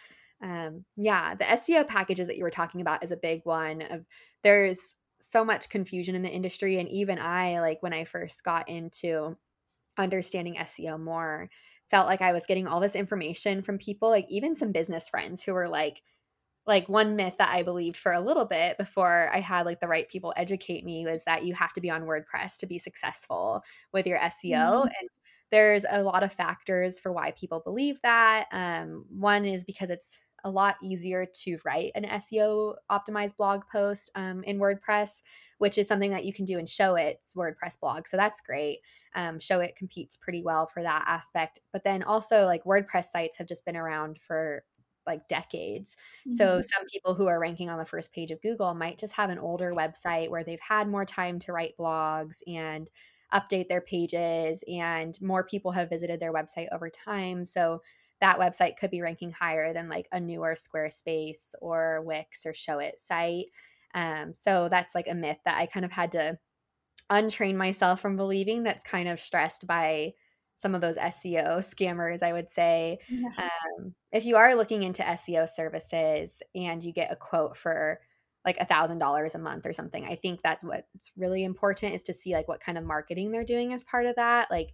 um, 0.43 0.85
yeah, 0.97 1.35
the 1.35 1.45
SEO 1.45 1.87
packages 1.87 2.27
that 2.27 2.37
you 2.37 2.45
were 2.45 2.51
talking 2.51 2.81
about 2.81 3.03
is 3.03 3.11
a 3.11 3.17
big 3.17 3.41
one. 3.45 3.83
Of 3.83 4.05
there's 4.43 4.95
so 5.21 5.45
much 5.45 5.69
confusion 5.69 6.15
in 6.15 6.23
the 6.23 6.29
industry, 6.29 6.79
and 6.79 6.89
even 6.89 7.19
I, 7.19 7.61
like 7.61 7.83
when 7.83 7.93
I 7.93 8.05
first 8.05 8.45
got 8.45 8.69
into 8.69 9.37
understanding 9.99 10.57
SEO 10.57 11.01
more, 11.01 11.49
felt 11.91 12.07
like 12.07 12.21
I 12.21 12.33
was 12.33 12.47
getting 12.47 12.67
all 12.67 12.81
this 12.81 12.95
information 12.95 13.63
from 13.63 13.79
people, 13.79 14.11
like 14.11 14.27
even 14.29 14.55
some 14.55 14.73
business 14.73 15.09
friends 15.09 15.43
who 15.43 15.55
were 15.55 15.69
like, 15.69 16.03
like 16.67 16.89
one 16.89 17.15
myth 17.15 17.37
that 17.39 17.55
I 17.55 17.63
believed 17.63 17.97
for 17.97 18.13
a 18.13 18.21
little 18.21 18.45
bit 18.45 18.77
before 18.77 19.31
I 19.33 19.41
had 19.41 19.67
like 19.67 19.81
the 19.81 19.87
right 19.87 20.09
people 20.09 20.35
educate 20.37 20.85
me 20.85 21.07
was 21.07 21.23
that 21.25 21.45
you 21.45 21.55
have 21.55 21.73
to 21.75 21.81
be 21.81 21.91
on 21.91 22.03
WordPress 22.03 22.59
to 22.59 22.67
be 22.67 22.79
successful 22.79 23.63
with 23.93 24.07
your 24.07 24.19
SEO. 24.19 24.33
Mm-hmm. 24.53 24.89
And 24.89 25.09
there's 25.53 25.87
a 25.89 26.03
lot 26.03 26.25
of 26.25 26.33
factors 26.33 26.99
for 26.99 27.13
why 27.13 27.31
people 27.33 27.61
believe 27.65 28.01
that. 28.03 28.47
Um, 28.51 29.05
one 29.09 29.45
is 29.45 29.65
because 29.65 29.91
it's 29.91 30.19
a 30.47 30.51
lot 30.51 30.77
easier 30.81 31.27
to 31.27 31.59
write 31.65 31.91
an 31.97 32.05
SEO 32.05 32.77
optimized 32.89 33.37
blog 33.37 33.63
post 33.71 34.11
um, 34.15 34.45
in 34.45 34.59
WordPress, 34.59 35.23
which 35.59 35.77
is 35.77 35.89
something 35.89 36.13
that 36.13 36.25
you 36.25 36.33
can 36.33 36.45
do 36.45 36.57
in 36.59 36.67
Showit's 36.67 37.35
WordPress 37.35 37.81
blog. 37.81 38.07
So 38.07 38.17
that's 38.17 38.41
great. 38.41 38.79
Um, 39.17 39.41
Showit 39.41 39.75
competes 39.75 40.17
pretty 40.17 40.43
well 40.43 40.67
for 40.67 40.83
that 40.85 41.05
aspect. 41.09 41.59
But 41.73 41.83
then 41.83 42.05
also, 42.05 42.45
like 42.45 42.63
WordPress 42.65 43.07
sites 43.07 43.37
have 43.39 43.49
just 43.49 43.65
been 43.65 43.77
around 43.77 44.19
for 44.21 44.63
like 45.05 45.27
decades. 45.27 45.97
Mm-hmm. 46.21 46.37
So 46.37 46.61
some 46.63 46.87
people 46.93 47.15
who 47.15 47.27
are 47.27 47.41
ranking 47.41 47.69
on 47.69 47.79
the 47.79 47.85
first 47.85 48.13
page 48.13 48.31
of 48.31 48.41
Google 48.41 48.73
might 48.75 48.99
just 48.99 49.15
have 49.15 49.31
an 49.31 49.39
older 49.39 49.73
website 49.75 50.31
where 50.31 50.45
they've 50.45 50.61
had 50.61 50.89
more 50.89 51.05
time 51.05 51.41
to 51.41 51.53
write 51.53 51.77
blogs 51.79 52.39
and 52.47 52.89
update 53.35 53.69
their 53.69 53.81
pages 53.81 54.63
and 54.69 55.21
more 55.21 55.43
people 55.43 55.73
have 55.73 55.91
visited 55.91 56.21
their 56.21 56.33
website 56.33 56.69
over 56.73 56.89
time. 56.89 57.45
So 57.45 57.83
that 58.21 58.39
website 58.39 58.77
could 58.79 58.91
be 58.91 59.03
ranking 59.03 59.31
higher 59.31 59.73
than 59.73 59.89
like 59.89 60.09
a 60.13 60.21
newer 60.21 60.55
Squarespace 60.55 61.55
or 61.61 62.03
Wix 62.03 62.47
or 62.47 62.53
Showit 62.53 62.99
site. 62.99 63.47
Um, 63.95 64.35
so 64.35 64.69
that's 64.71 64.95
like 64.95 65.09
a 65.09 65.15
myth 65.15 65.39
that 65.45 65.59
I 65.59 65.67
kind 65.67 65.85
of 65.85 65.93
had 65.93 66.13
to 66.13 66.39
untrain 67.11 67.57
myself 67.57 68.01
from 68.01 68.17
believing 68.17 68.63
that's 68.63 68.85
kind 68.85 69.09
of 69.09 69.21
stressed 69.21 69.67
by 69.67 70.13
some 70.57 70.75
of 70.75 70.81
those 70.81 70.97
SEO 70.97 71.59
scammers, 71.59 72.23
I 72.23 72.33
would 72.33 72.51
say. 72.51 72.99
Yeah. 73.09 73.29
Um, 73.39 73.95
if 74.13 74.25
you 74.25 74.37
are 74.37 74.55
looking 74.55 74.83
into 74.83 75.03
SEO 75.03 75.49
services 75.49 76.43
and 76.55 76.83
you 76.83 76.93
get 76.93 77.13
a 77.13 77.17
quote 77.17 77.57
for 77.57 78.01
like 78.45 78.59
a 78.59 78.65
thousand 78.65 78.99
dollars 78.99 79.35
a 79.35 79.39
month 79.39 79.67
or 79.67 79.73
something, 79.73 80.05
I 80.05 80.17
think 80.17 80.41
that's 80.43 80.65
what's 80.65 81.11
really 81.17 81.45
important 81.45 81.95
is 81.95 82.03
to 82.05 82.13
see 82.13 82.33
like 82.33 82.49
what 82.49 82.61
kind 82.61 82.79
of 82.79 82.85
marketing 82.85 83.31
they're 83.31 83.45
doing 83.45 83.73
as 83.73 83.85
part 83.85 84.07
of 84.07 84.17
that. 84.17 84.51
Like, 84.51 84.73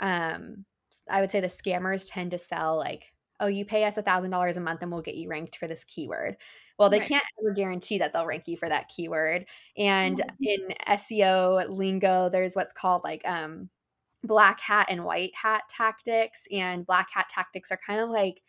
um, 0.00 0.64
I 1.08 1.20
would 1.20 1.30
say 1.30 1.40
the 1.40 1.46
scammers 1.48 2.08
tend 2.10 2.32
to 2.32 2.38
sell 2.38 2.76
like, 2.76 3.12
oh, 3.40 3.46
you 3.46 3.64
pay 3.64 3.84
us 3.84 3.96
a 3.96 4.02
thousand 4.02 4.30
dollars 4.30 4.56
a 4.56 4.60
month 4.60 4.82
and 4.82 4.92
we'll 4.92 5.00
get 5.00 5.16
you 5.16 5.28
ranked 5.28 5.56
for 5.56 5.66
this 5.66 5.84
keyword. 5.84 6.36
Well, 6.78 6.90
they 6.90 6.98
right. 6.98 7.08
can't 7.08 7.24
ever 7.40 7.54
guarantee 7.54 7.98
that 7.98 8.12
they'll 8.12 8.26
rank 8.26 8.44
you 8.46 8.56
for 8.56 8.68
that 8.68 8.88
keyword. 8.88 9.46
And 9.76 10.18
mm-hmm. 10.18 10.44
in 10.44 10.96
SEO 10.96 11.68
lingo, 11.68 12.28
there's 12.28 12.54
what's 12.54 12.72
called 12.72 13.02
like 13.04 13.26
um, 13.26 13.70
black 14.22 14.60
hat 14.60 14.86
and 14.88 15.04
white 15.04 15.34
hat 15.34 15.62
tactics. 15.68 16.46
And 16.52 16.86
black 16.86 17.08
hat 17.12 17.28
tactics 17.28 17.70
are 17.70 17.80
kind 17.84 18.00
of 18.00 18.10
like 18.10 18.42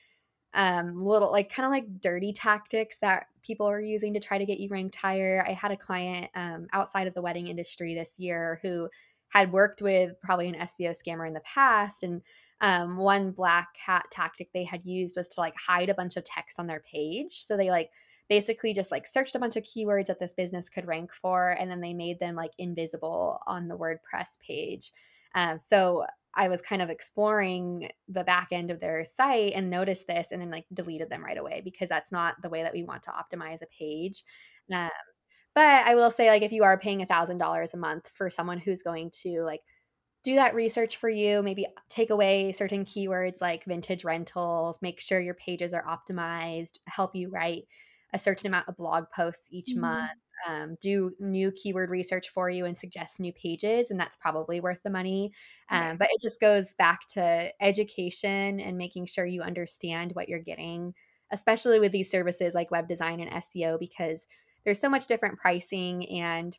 um, 0.53 1.03
little, 1.03 1.31
like 1.31 1.51
kind 1.51 1.65
of 1.65 1.71
like 1.71 2.01
dirty 2.01 2.33
tactics 2.33 2.97
that 2.99 3.27
people 3.43 3.67
are 3.67 3.79
using 3.79 4.13
to 4.13 4.19
try 4.19 4.37
to 4.37 4.45
get 4.45 4.59
you 4.59 4.69
ranked 4.69 4.95
higher. 4.95 5.43
I 5.47 5.53
had 5.53 5.71
a 5.71 5.77
client 5.77 6.29
um, 6.35 6.67
outside 6.73 7.07
of 7.07 7.13
the 7.13 7.21
wedding 7.21 7.47
industry 7.47 7.95
this 7.95 8.19
year 8.19 8.59
who 8.61 8.89
had 9.32 9.51
worked 9.51 9.82
with 9.82 10.19
probably 10.21 10.47
an 10.47 10.55
SEO 10.55 10.91
scammer 10.91 11.27
in 11.27 11.34
the 11.34 11.41
past. 11.41 12.03
And 12.03 12.21
um, 12.59 12.97
one 12.97 13.32
black 13.32 13.75
hat 13.77 14.05
tactic 14.11 14.49
they 14.53 14.63
had 14.63 14.86
used 14.86 15.15
was 15.17 15.27
to 15.29 15.39
like 15.39 15.55
hide 15.57 15.89
a 15.89 15.95
bunch 15.95 16.17
of 16.17 16.23
text 16.23 16.59
on 16.59 16.67
their 16.67 16.82
page. 16.82 17.43
So 17.45 17.57
they 17.57 17.71
like 17.71 17.89
basically 18.29 18.73
just 18.73 18.91
like 18.91 19.07
searched 19.07 19.36
a 19.36 19.39
bunch 19.39 19.55
of 19.55 19.63
keywords 19.63 20.05
that 20.07 20.19
this 20.19 20.34
business 20.34 20.69
could 20.69 20.88
rank 20.88 21.11
for, 21.13 21.51
and 21.51 21.71
then 21.71 21.82
they 21.82 21.93
made 21.93 22.19
them 22.19 22.36
like 22.36 22.51
invisible 22.57 23.39
on 23.47 23.67
the 23.67 23.77
WordPress 23.77 24.39
page. 24.45 24.91
Um, 25.34 25.59
so 25.59 26.05
I 26.36 26.47
was 26.47 26.61
kind 26.61 26.82
of 26.82 26.89
exploring 26.89 27.89
the 28.07 28.23
back 28.23 28.49
end 28.51 28.71
of 28.71 28.79
their 28.79 29.03
site 29.03 29.53
and 29.53 29.69
noticed 29.69 30.07
this 30.07 30.32
and 30.32 30.41
then 30.41 30.51
like 30.51 30.65
deleted 30.73 31.09
them 31.09 31.23
right 31.23 31.38
away 31.38 31.61
because 31.63 31.89
that's 31.89 32.11
not 32.11 32.36
the 32.41 32.49
way 32.49 32.63
that 32.63 32.73
we 32.73 32.84
want 32.84 33.03
to 33.03 33.11
optimize 33.11 33.61
a 33.61 33.67
page. 33.77 34.23
Um, 34.73 34.89
but 35.55 35.85
I 35.85 35.95
will 35.95 36.11
say, 36.11 36.29
like, 36.29 36.43
if 36.43 36.51
you 36.51 36.63
are 36.63 36.77
paying 36.79 37.01
a 37.01 37.05
thousand 37.05 37.37
dollars 37.39 37.73
a 37.73 37.77
month 37.77 38.09
for 38.13 38.29
someone 38.29 38.59
who's 38.59 38.81
going 38.83 39.11
to 39.23 39.41
like 39.43 39.61
do 40.23 40.35
that 40.35 40.55
research 40.55 40.97
for 40.97 41.09
you, 41.09 41.41
maybe 41.41 41.65
take 41.89 42.09
away 42.11 42.51
certain 42.51 42.85
keywords 42.85 43.41
like 43.41 43.65
vintage 43.65 44.03
rentals, 44.03 44.81
make 44.81 44.99
sure 44.99 45.19
your 45.19 45.33
pages 45.35 45.73
are 45.73 45.83
optimized, 45.83 46.77
help 46.87 47.15
you 47.15 47.29
write 47.29 47.63
a 48.13 48.19
certain 48.19 48.47
amount 48.47 48.67
of 48.69 48.77
blog 48.77 49.05
posts 49.13 49.49
each 49.51 49.71
mm-hmm. 49.71 49.81
month, 49.81 50.11
um, 50.47 50.75
do 50.81 51.11
new 51.19 51.51
keyword 51.51 51.89
research 51.89 52.29
for 52.29 52.49
you 52.49 52.65
and 52.65 52.77
suggest 52.77 53.19
new 53.19 53.33
pages, 53.33 53.89
and 53.91 53.99
that's 53.99 54.15
probably 54.17 54.59
worth 54.59 54.79
the 54.83 54.89
money. 54.89 55.31
Um, 55.69 55.97
But 55.97 56.09
it 56.11 56.21
just 56.21 56.39
goes 56.39 56.73
back 56.75 57.07
to 57.09 57.51
education 57.61 58.59
and 58.59 58.77
making 58.77 59.05
sure 59.07 59.25
you 59.25 59.41
understand 59.41 60.11
what 60.13 60.29
you're 60.29 60.39
getting, 60.39 60.93
especially 61.31 61.79
with 61.79 61.91
these 61.91 62.09
services 62.11 62.53
like 62.53 62.71
web 62.71 62.87
design 62.87 63.19
and 63.21 63.31
SEO, 63.31 63.77
because 63.79 64.27
there's 64.66 64.80
so 64.80 64.89
much 64.89 65.07
different 65.07 65.39
pricing 65.39 66.07
and 66.09 66.57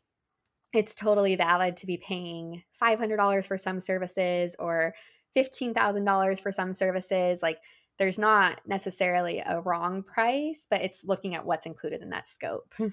it's 0.73 0.95
totally 0.95 1.35
valid 1.35 1.77
to 1.77 1.85
be 1.85 1.97
paying 1.97 2.63
$500 2.81 3.47
for 3.47 3.57
some 3.57 3.79
services 3.79 4.55
or 4.57 4.93
$15,000 5.37 6.41
for 6.41 6.51
some 6.51 6.73
services. 6.73 7.43
Like 7.43 7.59
there's 7.99 8.17
not 8.17 8.61
necessarily 8.65 9.43
a 9.45 9.61
wrong 9.61 10.03
price, 10.03 10.67
but 10.69 10.81
it's 10.81 11.03
looking 11.03 11.35
at 11.35 11.45
what's 11.45 11.65
included 11.65 12.01
in 12.01 12.09
that 12.09 12.27
scope. 12.27 12.73
Hmm. 12.77 12.87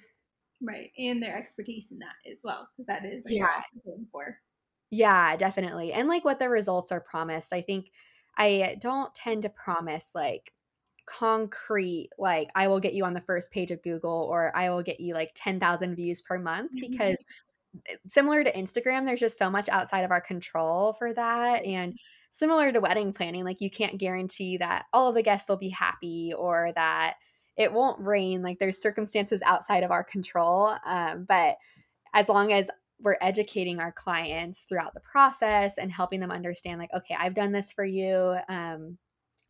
Right. 0.63 0.91
And 0.99 1.23
their 1.23 1.39
expertise 1.39 1.89
in 1.91 1.99
that 2.01 2.31
as 2.31 2.41
well, 2.45 2.69
because 2.77 2.87
that 2.87 3.07
is 3.07 3.23
what 3.25 3.33
yeah. 3.33 3.63
you're 3.85 3.97
for. 4.13 4.39
Yeah, 4.91 5.37
definitely. 5.37 5.93
And 5.93 6.07
like 6.07 6.25
what 6.25 6.39
the 6.39 6.51
results 6.51 6.93
are 6.93 7.01
promised. 7.01 7.53
I 7.53 7.63
think 7.63 7.91
I 8.37 8.77
don't 8.81 9.15
tend 9.15 9.43
to 9.43 9.49
promise 9.49 10.11
like 10.15 10.53
concrete 11.11 12.09
like 12.19 12.51
i 12.55 12.69
will 12.69 12.79
get 12.79 12.95
you 12.95 13.05
on 13.05 13.15
the 13.15 13.21
first 13.21 13.51
page 13.51 13.71
of 13.71 13.83
google 13.83 14.29
or 14.31 14.57
i 14.57 14.71
will 14.71 14.83
get 14.83 15.01
you 15.01 15.13
like 15.13 15.33
10,000 15.35 15.97
views 15.97 16.23
per 16.23 16.39
month 16.39 16.71
mm-hmm. 16.71 16.89
because 16.91 17.25
eh, 17.89 17.97
similar 18.07 18.45
to 18.45 18.53
instagram 18.53 19.05
there's 19.05 19.21
just 19.21 19.39
so 19.39 19.51
much 19.51 19.69
outside 19.69 20.05
of 20.05 20.13
our 20.13 20.21
control 20.21 20.93
for 20.93 21.13
that 21.13 21.65
and 21.65 21.99
similar 22.31 22.71
to 22.71 22.81
wedding 22.81 23.13
planning 23.13 23.45
like 23.45 23.61
you 23.61 23.71
can't 23.71 23.99
guarantee 23.99 24.57
that 24.57 24.85
all 24.93 25.09
of 25.09 25.17
the 25.17 25.23
guests 25.23 25.49
will 25.49 25.57
be 25.57 25.69
happy 25.69 26.33
or 26.37 26.71
that 26.77 27.17
it 27.57 27.73
won't 27.73 28.01
rain 28.01 28.41
like 28.41 28.59
there's 28.61 28.81
circumstances 28.81 29.43
outside 29.45 29.83
of 29.83 29.91
our 29.91 30.05
control 30.05 30.77
um, 30.87 31.25
but 31.25 31.57
as 32.15 32.29
long 32.29 32.53
as 32.53 32.71
we're 33.03 33.17
educating 33.21 33.81
our 33.81 33.93
clients 33.93 34.65
throughout 34.69 34.95
the 34.95 35.01
process 35.01 35.77
and 35.77 35.91
helping 35.91 36.21
them 36.21 36.31
understand 36.31 36.79
like 36.79 36.95
okay 36.95 37.17
i've 37.19 37.35
done 37.35 37.51
this 37.51 37.73
for 37.73 37.85
you 37.85 38.37
um, 38.49 38.97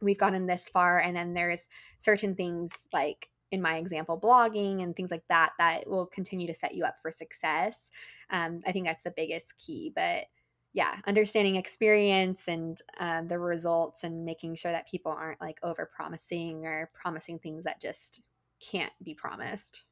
we've 0.01 0.19
gotten 0.19 0.47
this 0.47 0.69
far 0.69 0.99
and 0.99 1.17
then 1.17 1.35
there's 1.35 1.69
certain 1.99 2.35
things 2.35 2.73
like 2.93 3.29
in 3.53 3.61
my 3.61 3.77
example, 3.77 4.19
blogging 4.19 4.83
and 4.83 4.95
things 4.95 5.11
like 5.11 5.25
that, 5.29 5.53
that 5.59 5.89
will 5.89 6.07
continue 6.07 6.47
to 6.47 6.55
set 6.55 6.75
you 6.75 6.85
up 6.85 6.97
for 7.03 7.11
success. 7.11 7.91
Um, 8.31 8.61
I 8.67 8.73
think 8.73 8.87
that's 8.87 9.03
the 9.03 9.13
biggest 9.17 9.55
key. 9.59 9.93
But 9.95 10.27
yeah, 10.73 10.97
understanding 11.07 11.57
experience 11.57 12.47
and 12.47 12.79
uh, 13.01 13.23
the 13.23 13.39
results 13.39 14.05
and 14.05 14.25
making 14.25 14.55
sure 14.55 14.71
that 14.71 14.89
people 14.89 15.11
aren't 15.11 15.41
like 15.41 15.59
over 15.65 15.91
promising 15.95 16.65
or 16.65 16.91
promising 16.95 17.41
things 17.41 17.65
that 17.65 17.81
just 17.81 18.21
can't 18.61 18.93
be 19.03 19.15
promised. 19.15 19.83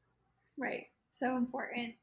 Right. 0.57 0.85
So 1.07 1.35
important. 1.35 1.95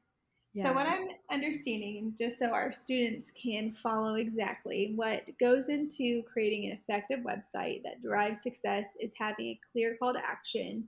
Yeah. 0.57 0.69
So, 0.69 0.73
what 0.73 0.87
I'm 0.87 1.09
understanding, 1.29 2.15
just 2.17 2.39
so 2.39 2.47
our 2.47 2.73
students 2.73 3.31
can 3.39 3.75
follow 3.83 4.15
exactly 4.15 4.93
what 4.95 5.21
goes 5.39 5.69
into 5.69 6.23
creating 6.23 6.65
an 6.65 6.79
effective 6.81 7.19
website 7.19 7.83
that 7.83 8.01
drives 8.01 8.41
success, 8.41 8.87
is 8.99 9.13
having 9.15 9.45
a 9.45 9.59
clear 9.71 9.95
call 9.99 10.13
to 10.13 10.19
action, 10.19 10.85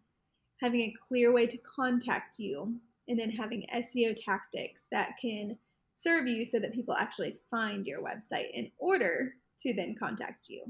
having 0.59 0.82
a 0.82 0.93
clear 1.07 1.32
way 1.32 1.45
to 1.45 1.57
contact 1.59 2.39
you, 2.39 2.74
and 3.07 3.20
then 3.20 3.30
having 3.30 3.67
SEO 3.76 4.17
tactics 4.20 4.88
that 4.91 5.09
can 5.22 5.55
serve 6.01 6.26
you 6.28 6.45
so 6.45 6.57
that 6.57 6.74
people 6.74 6.95
actually 6.95 7.36
find 7.51 7.86
your 7.86 8.01
website 8.01 8.49
in 8.51 8.72
order 8.80 9.36
to 9.61 9.72
then 9.72 9.93
contact 9.93 10.49
you. 10.49 10.63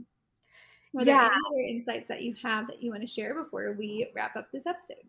Are 0.98 1.06
there 1.06 1.16
yeah. 1.16 1.30
any 1.30 1.36
other 1.48 1.70
insights 1.70 2.10
that 2.10 2.22
you 2.22 2.36
have 2.44 2.68
that 2.68 2.84
you 2.84 2.90
want 2.92 3.04
to 3.04 3.08
share 3.08 3.34
before 3.34 3.78
we 3.80 4.10
wrap 4.14 4.36
up 4.36 4.52
this 4.52 4.66
episode? 4.66 5.08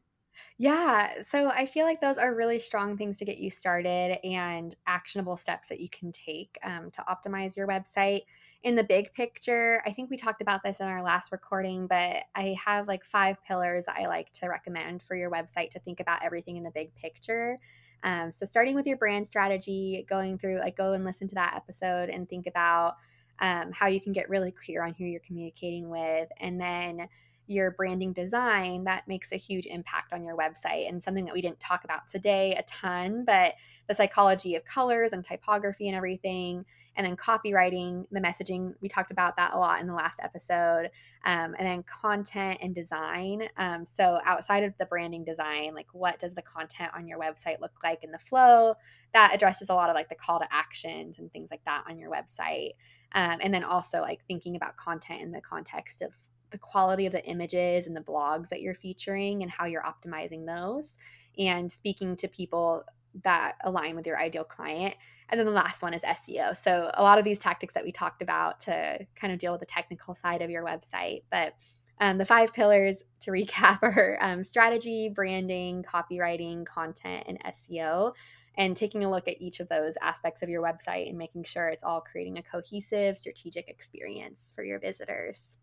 Yeah. 0.58 1.22
So 1.22 1.48
I 1.48 1.66
feel 1.66 1.86
like 1.86 2.00
those 2.00 2.18
are 2.18 2.34
really 2.34 2.58
strong 2.58 2.96
things 2.96 3.18
to 3.18 3.24
get 3.24 3.38
you 3.38 3.50
started 3.50 4.18
and 4.24 4.74
actionable 4.86 5.36
steps 5.36 5.68
that 5.68 5.80
you 5.80 5.88
can 5.88 6.12
take 6.12 6.58
um, 6.62 6.90
to 6.90 7.02
optimize 7.02 7.56
your 7.56 7.66
website. 7.66 8.22
In 8.62 8.74
the 8.74 8.84
big 8.84 9.12
picture, 9.14 9.82
I 9.86 9.90
think 9.92 10.10
we 10.10 10.18
talked 10.18 10.42
about 10.42 10.62
this 10.62 10.80
in 10.80 10.86
our 10.86 11.02
last 11.02 11.32
recording, 11.32 11.86
but 11.86 12.24
I 12.34 12.56
have 12.62 12.88
like 12.88 13.04
five 13.04 13.42
pillars 13.42 13.86
I 13.88 14.04
like 14.06 14.32
to 14.34 14.48
recommend 14.48 15.02
for 15.02 15.16
your 15.16 15.30
website 15.30 15.70
to 15.70 15.78
think 15.80 15.98
about 15.98 16.22
everything 16.22 16.56
in 16.56 16.62
the 16.62 16.70
big 16.70 16.94
picture. 16.94 17.58
Um, 18.02 18.30
so 18.30 18.44
starting 18.44 18.74
with 18.74 18.86
your 18.86 18.98
brand 18.98 19.26
strategy, 19.26 20.04
going 20.08 20.36
through 20.36 20.58
like 20.60 20.76
go 20.76 20.92
and 20.92 21.04
listen 21.04 21.26
to 21.28 21.34
that 21.36 21.54
episode 21.56 22.10
and 22.10 22.28
think 22.28 22.46
about 22.46 22.96
um, 23.38 23.72
how 23.72 23.86
you 23.86 24.00
can 24.00 24.12
get 24.12 24.28
really 24.28 24.52
clear 24.52 24.82
on 24.82 24.92
who 24.92 25.04
you're 25.04 25.20
communicating 25.20 25.88
with, 25.88 26.28
and 26.38 26.60
then 26.60 27.08
your 27.50 27.72
branding 27.72 28.12
design, 28.12 28.84
that 28.84 29.08
makes 29.08 29.32
a 29.32 29.36
huge 29.36 29.66
impact 29.66 30.12
on 30.12 30.22
your 30.22 30.36
website 30.36 30.88
and 30.88 31.02
something 31.02 31.24
that 31.24 31.34
we 31.34 31.42
didn't 31.42 31.58
talk 31.58 31.82
about 31.82 32.06
today 32.06 32.54
a 32.56 32.62
ton, 32.62 33.24
but 33.24 33.54
the 33.88 33.94
psychology 33.94 34.54
of 34.54 34.64
colors 34.64 35.12
and 35.12 35.26
typography 35.26 35.88
and 35.88 35.96
everything. 35.96 36.64
And 36.94 37.04
then 37.04 37.16
copywriting, 37.16 38.04
the 38.12 38.20
messaging, 38.20 38.74
we 38.80 38.88
talked 38.88 39.10
about 39.10 39.36
that 39.36 39.52
a 39.52 39.58
lot 39.58 39.80
in 39.80 39.88
the 39.88 39.94
last 39.94 40.20
episode. 40.22 40.90
Um, 41.24 41.56
and 41.58 41.66
then 41.66 41.82
content 41.82 42.58
and 42.62 42.72
design. 42.72 43.48
Um, 43.56 43.84
so, 43.84 44.20
outside 44.24 44.62
of 44.62 44.74
the 44.78 44.86
branding 44.86 45.24
design, 45.24 45.74
like 45.74 45.88
what 45.92 46.18
does 46.18 46.34
the 46.34 46.42
content 46.42 46.92
on 46.94 47.08
your 47.08 47.18
website 47.18 47.60
look 47.60 47.72
like 47.82 48.04
in 48.04 48.12
the 48.12 48.18
flow? 48.18 48.74
That 49.12 49.32
addresses 49.34 49.70
a 49.70 49.74
lot 49.74 49.90
of 49.90 49.94
like 49.94 50.08
the 50.08 50.14
call 50.14 50.38
to 50.38 50.46
actions 50.52 51.18
and 51.18 51.32
things 51.32 51.50
like 51.50 51.64
that 51.64 51.84
on 51.88 51.98
your 51.98 52.12
website. 52.12 52.70
Um, 53.12 53.38
and 53.40 53.52
then 53.52 53.64
also 53.64 54.00
like 54.00 54.24
thinking 54.26 54.54
about 54.54 54.76
content 54.76 55.20
in 55.20 55.32
the 55.32 55.40
context 55.40 56.00
of 56.02 56.14
the 56.50 56.58
quality 56.58 57.06
of 57.06 57.12
the 57.12 57.24
images 57.24 57.86
and 57.86 57.96
the 57.96 58.00
blogs 58.00 58.48
that 58.48 58.60
you're 58.60 58.74
featuring 58.74 59.42
and 59.42 59.50
how 59.50 59.66
you're 59.66 59.82
optimizing 59.82 60.46
those 60.46 60.96
and 61.38 61.70
speaking 61.70 62.16
to 62.16 62.28
people 62.28 62.84
that 63.24 63.56
align 63.64 63.96
with 63.96 64.06
your 64.06 64.18
ideal 64.18 64.44
client. 64.44 64.94
And 65.28 65.38
then 65.38 65.46
the 65.46 65.52
last 65.52 65.82
one 65.82 65.94
is 65.94 66.02
SEO. 66.02 66.56
So, 66.56 66.90
a 66.94 67.02
lot 67.02 67.18
of 67.18 67.24
these 67.24 67.38
tactics 67.38 67.74
that 67.74 67.84
we 67.84 67.92
talked 67.92 68.22
about 68.22 68.60
to 68.60 69.06
kind 69.14 69.32
of 69.32 69.38
deal 69.38 69.52
with 69.52 69.60
the 69.60 69.66
technical 69.66 70.14
side 70.14 70.42
of 70.42 70.50
your 70.50 70.64
website. 70.64 71.22
But 71.30 71.54
um, 72.00 72.18
the 72.18 72.24
five 72.24 72.52
pillars 72.52 73.04
to 73.20 73.30
recap 73.30 73.82
are 73.82 74.18
um, 74.20 74.42
strategy, 74.42 75.08
branding, 75.08 75.84
copywriting, 75.84 76.66
content, 76.66 77.24
and 77.28 77.38
SEO. 77.44 78.14
And 78.56 78.76
taking 78.76 79.04
a 79.04 79.10
look 79.10 79.28
at 79.28 79.40
each 79.40 79.60
of 79.60 79.68
those 79.68 79.94
aspects 80.02 80.42
of 80.42 80.48
your 80.48 80.60
website 80.60 81.08
and 81.08 81.16
making 81.16 81.44
sure 81.44 81.68
it's 81.68 81.84
all 81.84 82.00
creating 82.00 82.36
a 82.36 82.42
cohesive, 82.42 83.16
strategic 83.16 83.68
experience 83.68 84.52
for 84.54 84.64
your 84.64 84.80
visitors. 84.80 85.56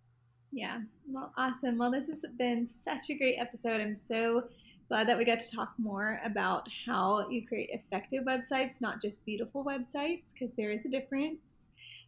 Yeah. 0.51 0.81
Well, 1.07 1.33
awesome. 1.37 1.77
Well, 1.77 1.91
this 1.91 2.07
has 2.07 2.19
been 2.37 2.67
such 2.67 3.09
a 3.09 3.15
great 3.15 3.37
episode. 3.37 3.81
I'm 3.81 3.95
so 3.95 4.45
glad 4.87 5.07
that 5.07 5.17
we 5.17 5.25
got 5.25 5.39
to 5.41 5.55
talk 5.55 5.73
more 5.77 6.21
about 6.23 6.67
how 6.85 7.29
you 7.29 7.45
create 7.45 7.69
effective 7.71 8.23
websites, 8.23 8.79
not 8.79 9.01
just 9.01 9.23
beautiful 9.25 9.65
websites, 9.65 10.33
because 10.33 10.55
there 10.55 10.71
is 10.71 10.85
a 10.85 10.89
difference. 10.89 11.39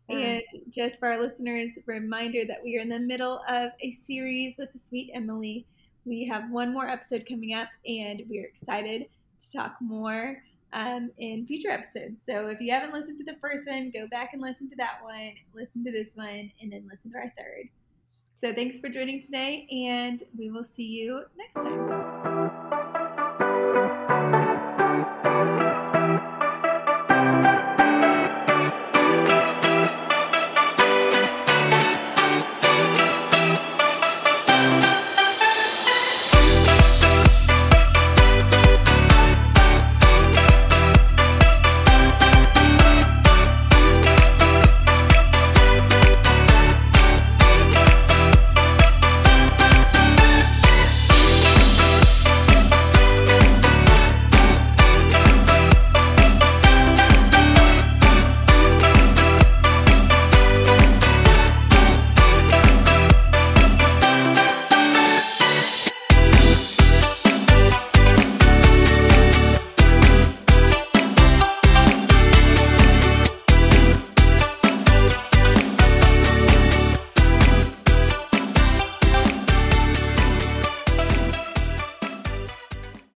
And 0.09 0.41
just 0.71 0.97
for 0.97 1.07
our 1.07 1.21
listeners, 1.21 1.69
reminder 1.85 2.43
that 2.47 2.63
we 2.63 2.75
are 2.77 2.81
in 2.81 2.89
the 2.89 2.97
middle 2.97 3.43
of 3.47 3.71
a 3.79 3.91
series 3.91 4.55
with 4.57 4.73
the 4.73 4.79
sweet 4.79 5.11
Emily. 5.13 5.67
We 6.05 6.25
have 6.25 6.49
one 6.49 6.73
more 6.73 6.89
episode 6.89 7.27
coming 7.29 7.53
up, 7.53 7.67
and 7.85 8.23
we're 8.27 8.45
excited 8.45 9.05
to 9.39 9.51
talk 9.51 9.75
more 9.79 10.41
um, 10.73 11.11
in 11.19 11.45
future 11.45 11.69
episodes. 11.69 12.21
So 12.25 12.47
if 12.47 12.59
you 12.59 12.71
haven't 12.71 12.93
listened 12.93 13.19
to 13.19 13.23
the 13.23 13.37
first 13.39 13.67
one, 13.67 13.91
go 13.91 14.07
back 14.07 14.31
and 14.33 14.41
listen 14.41 14.67
to 14.69 14.75
that 14.77 15.03
one, 15.03 15.33
listen 15.53 15.83
to 15.83 15.91
this 15.91 16.15
one, 16.15 16.51
and 16.59 16.71
then 16.71 16.87
listen 16.89 17.11
to 17.11 17.17
our 17.17 17.31
third. 17.37 17.69
So 18.41 18.53
thanks 18.53 18.79
for 18.79 18.87
joining 18.87 19.21
today, 19.21 19.67
and 19.69 20.23
we 20.37 20.49
will 20.49 20.63
see 20.63 20.83
you 20.83 21.23
next 21.37 21.55
time. 21.55 22.88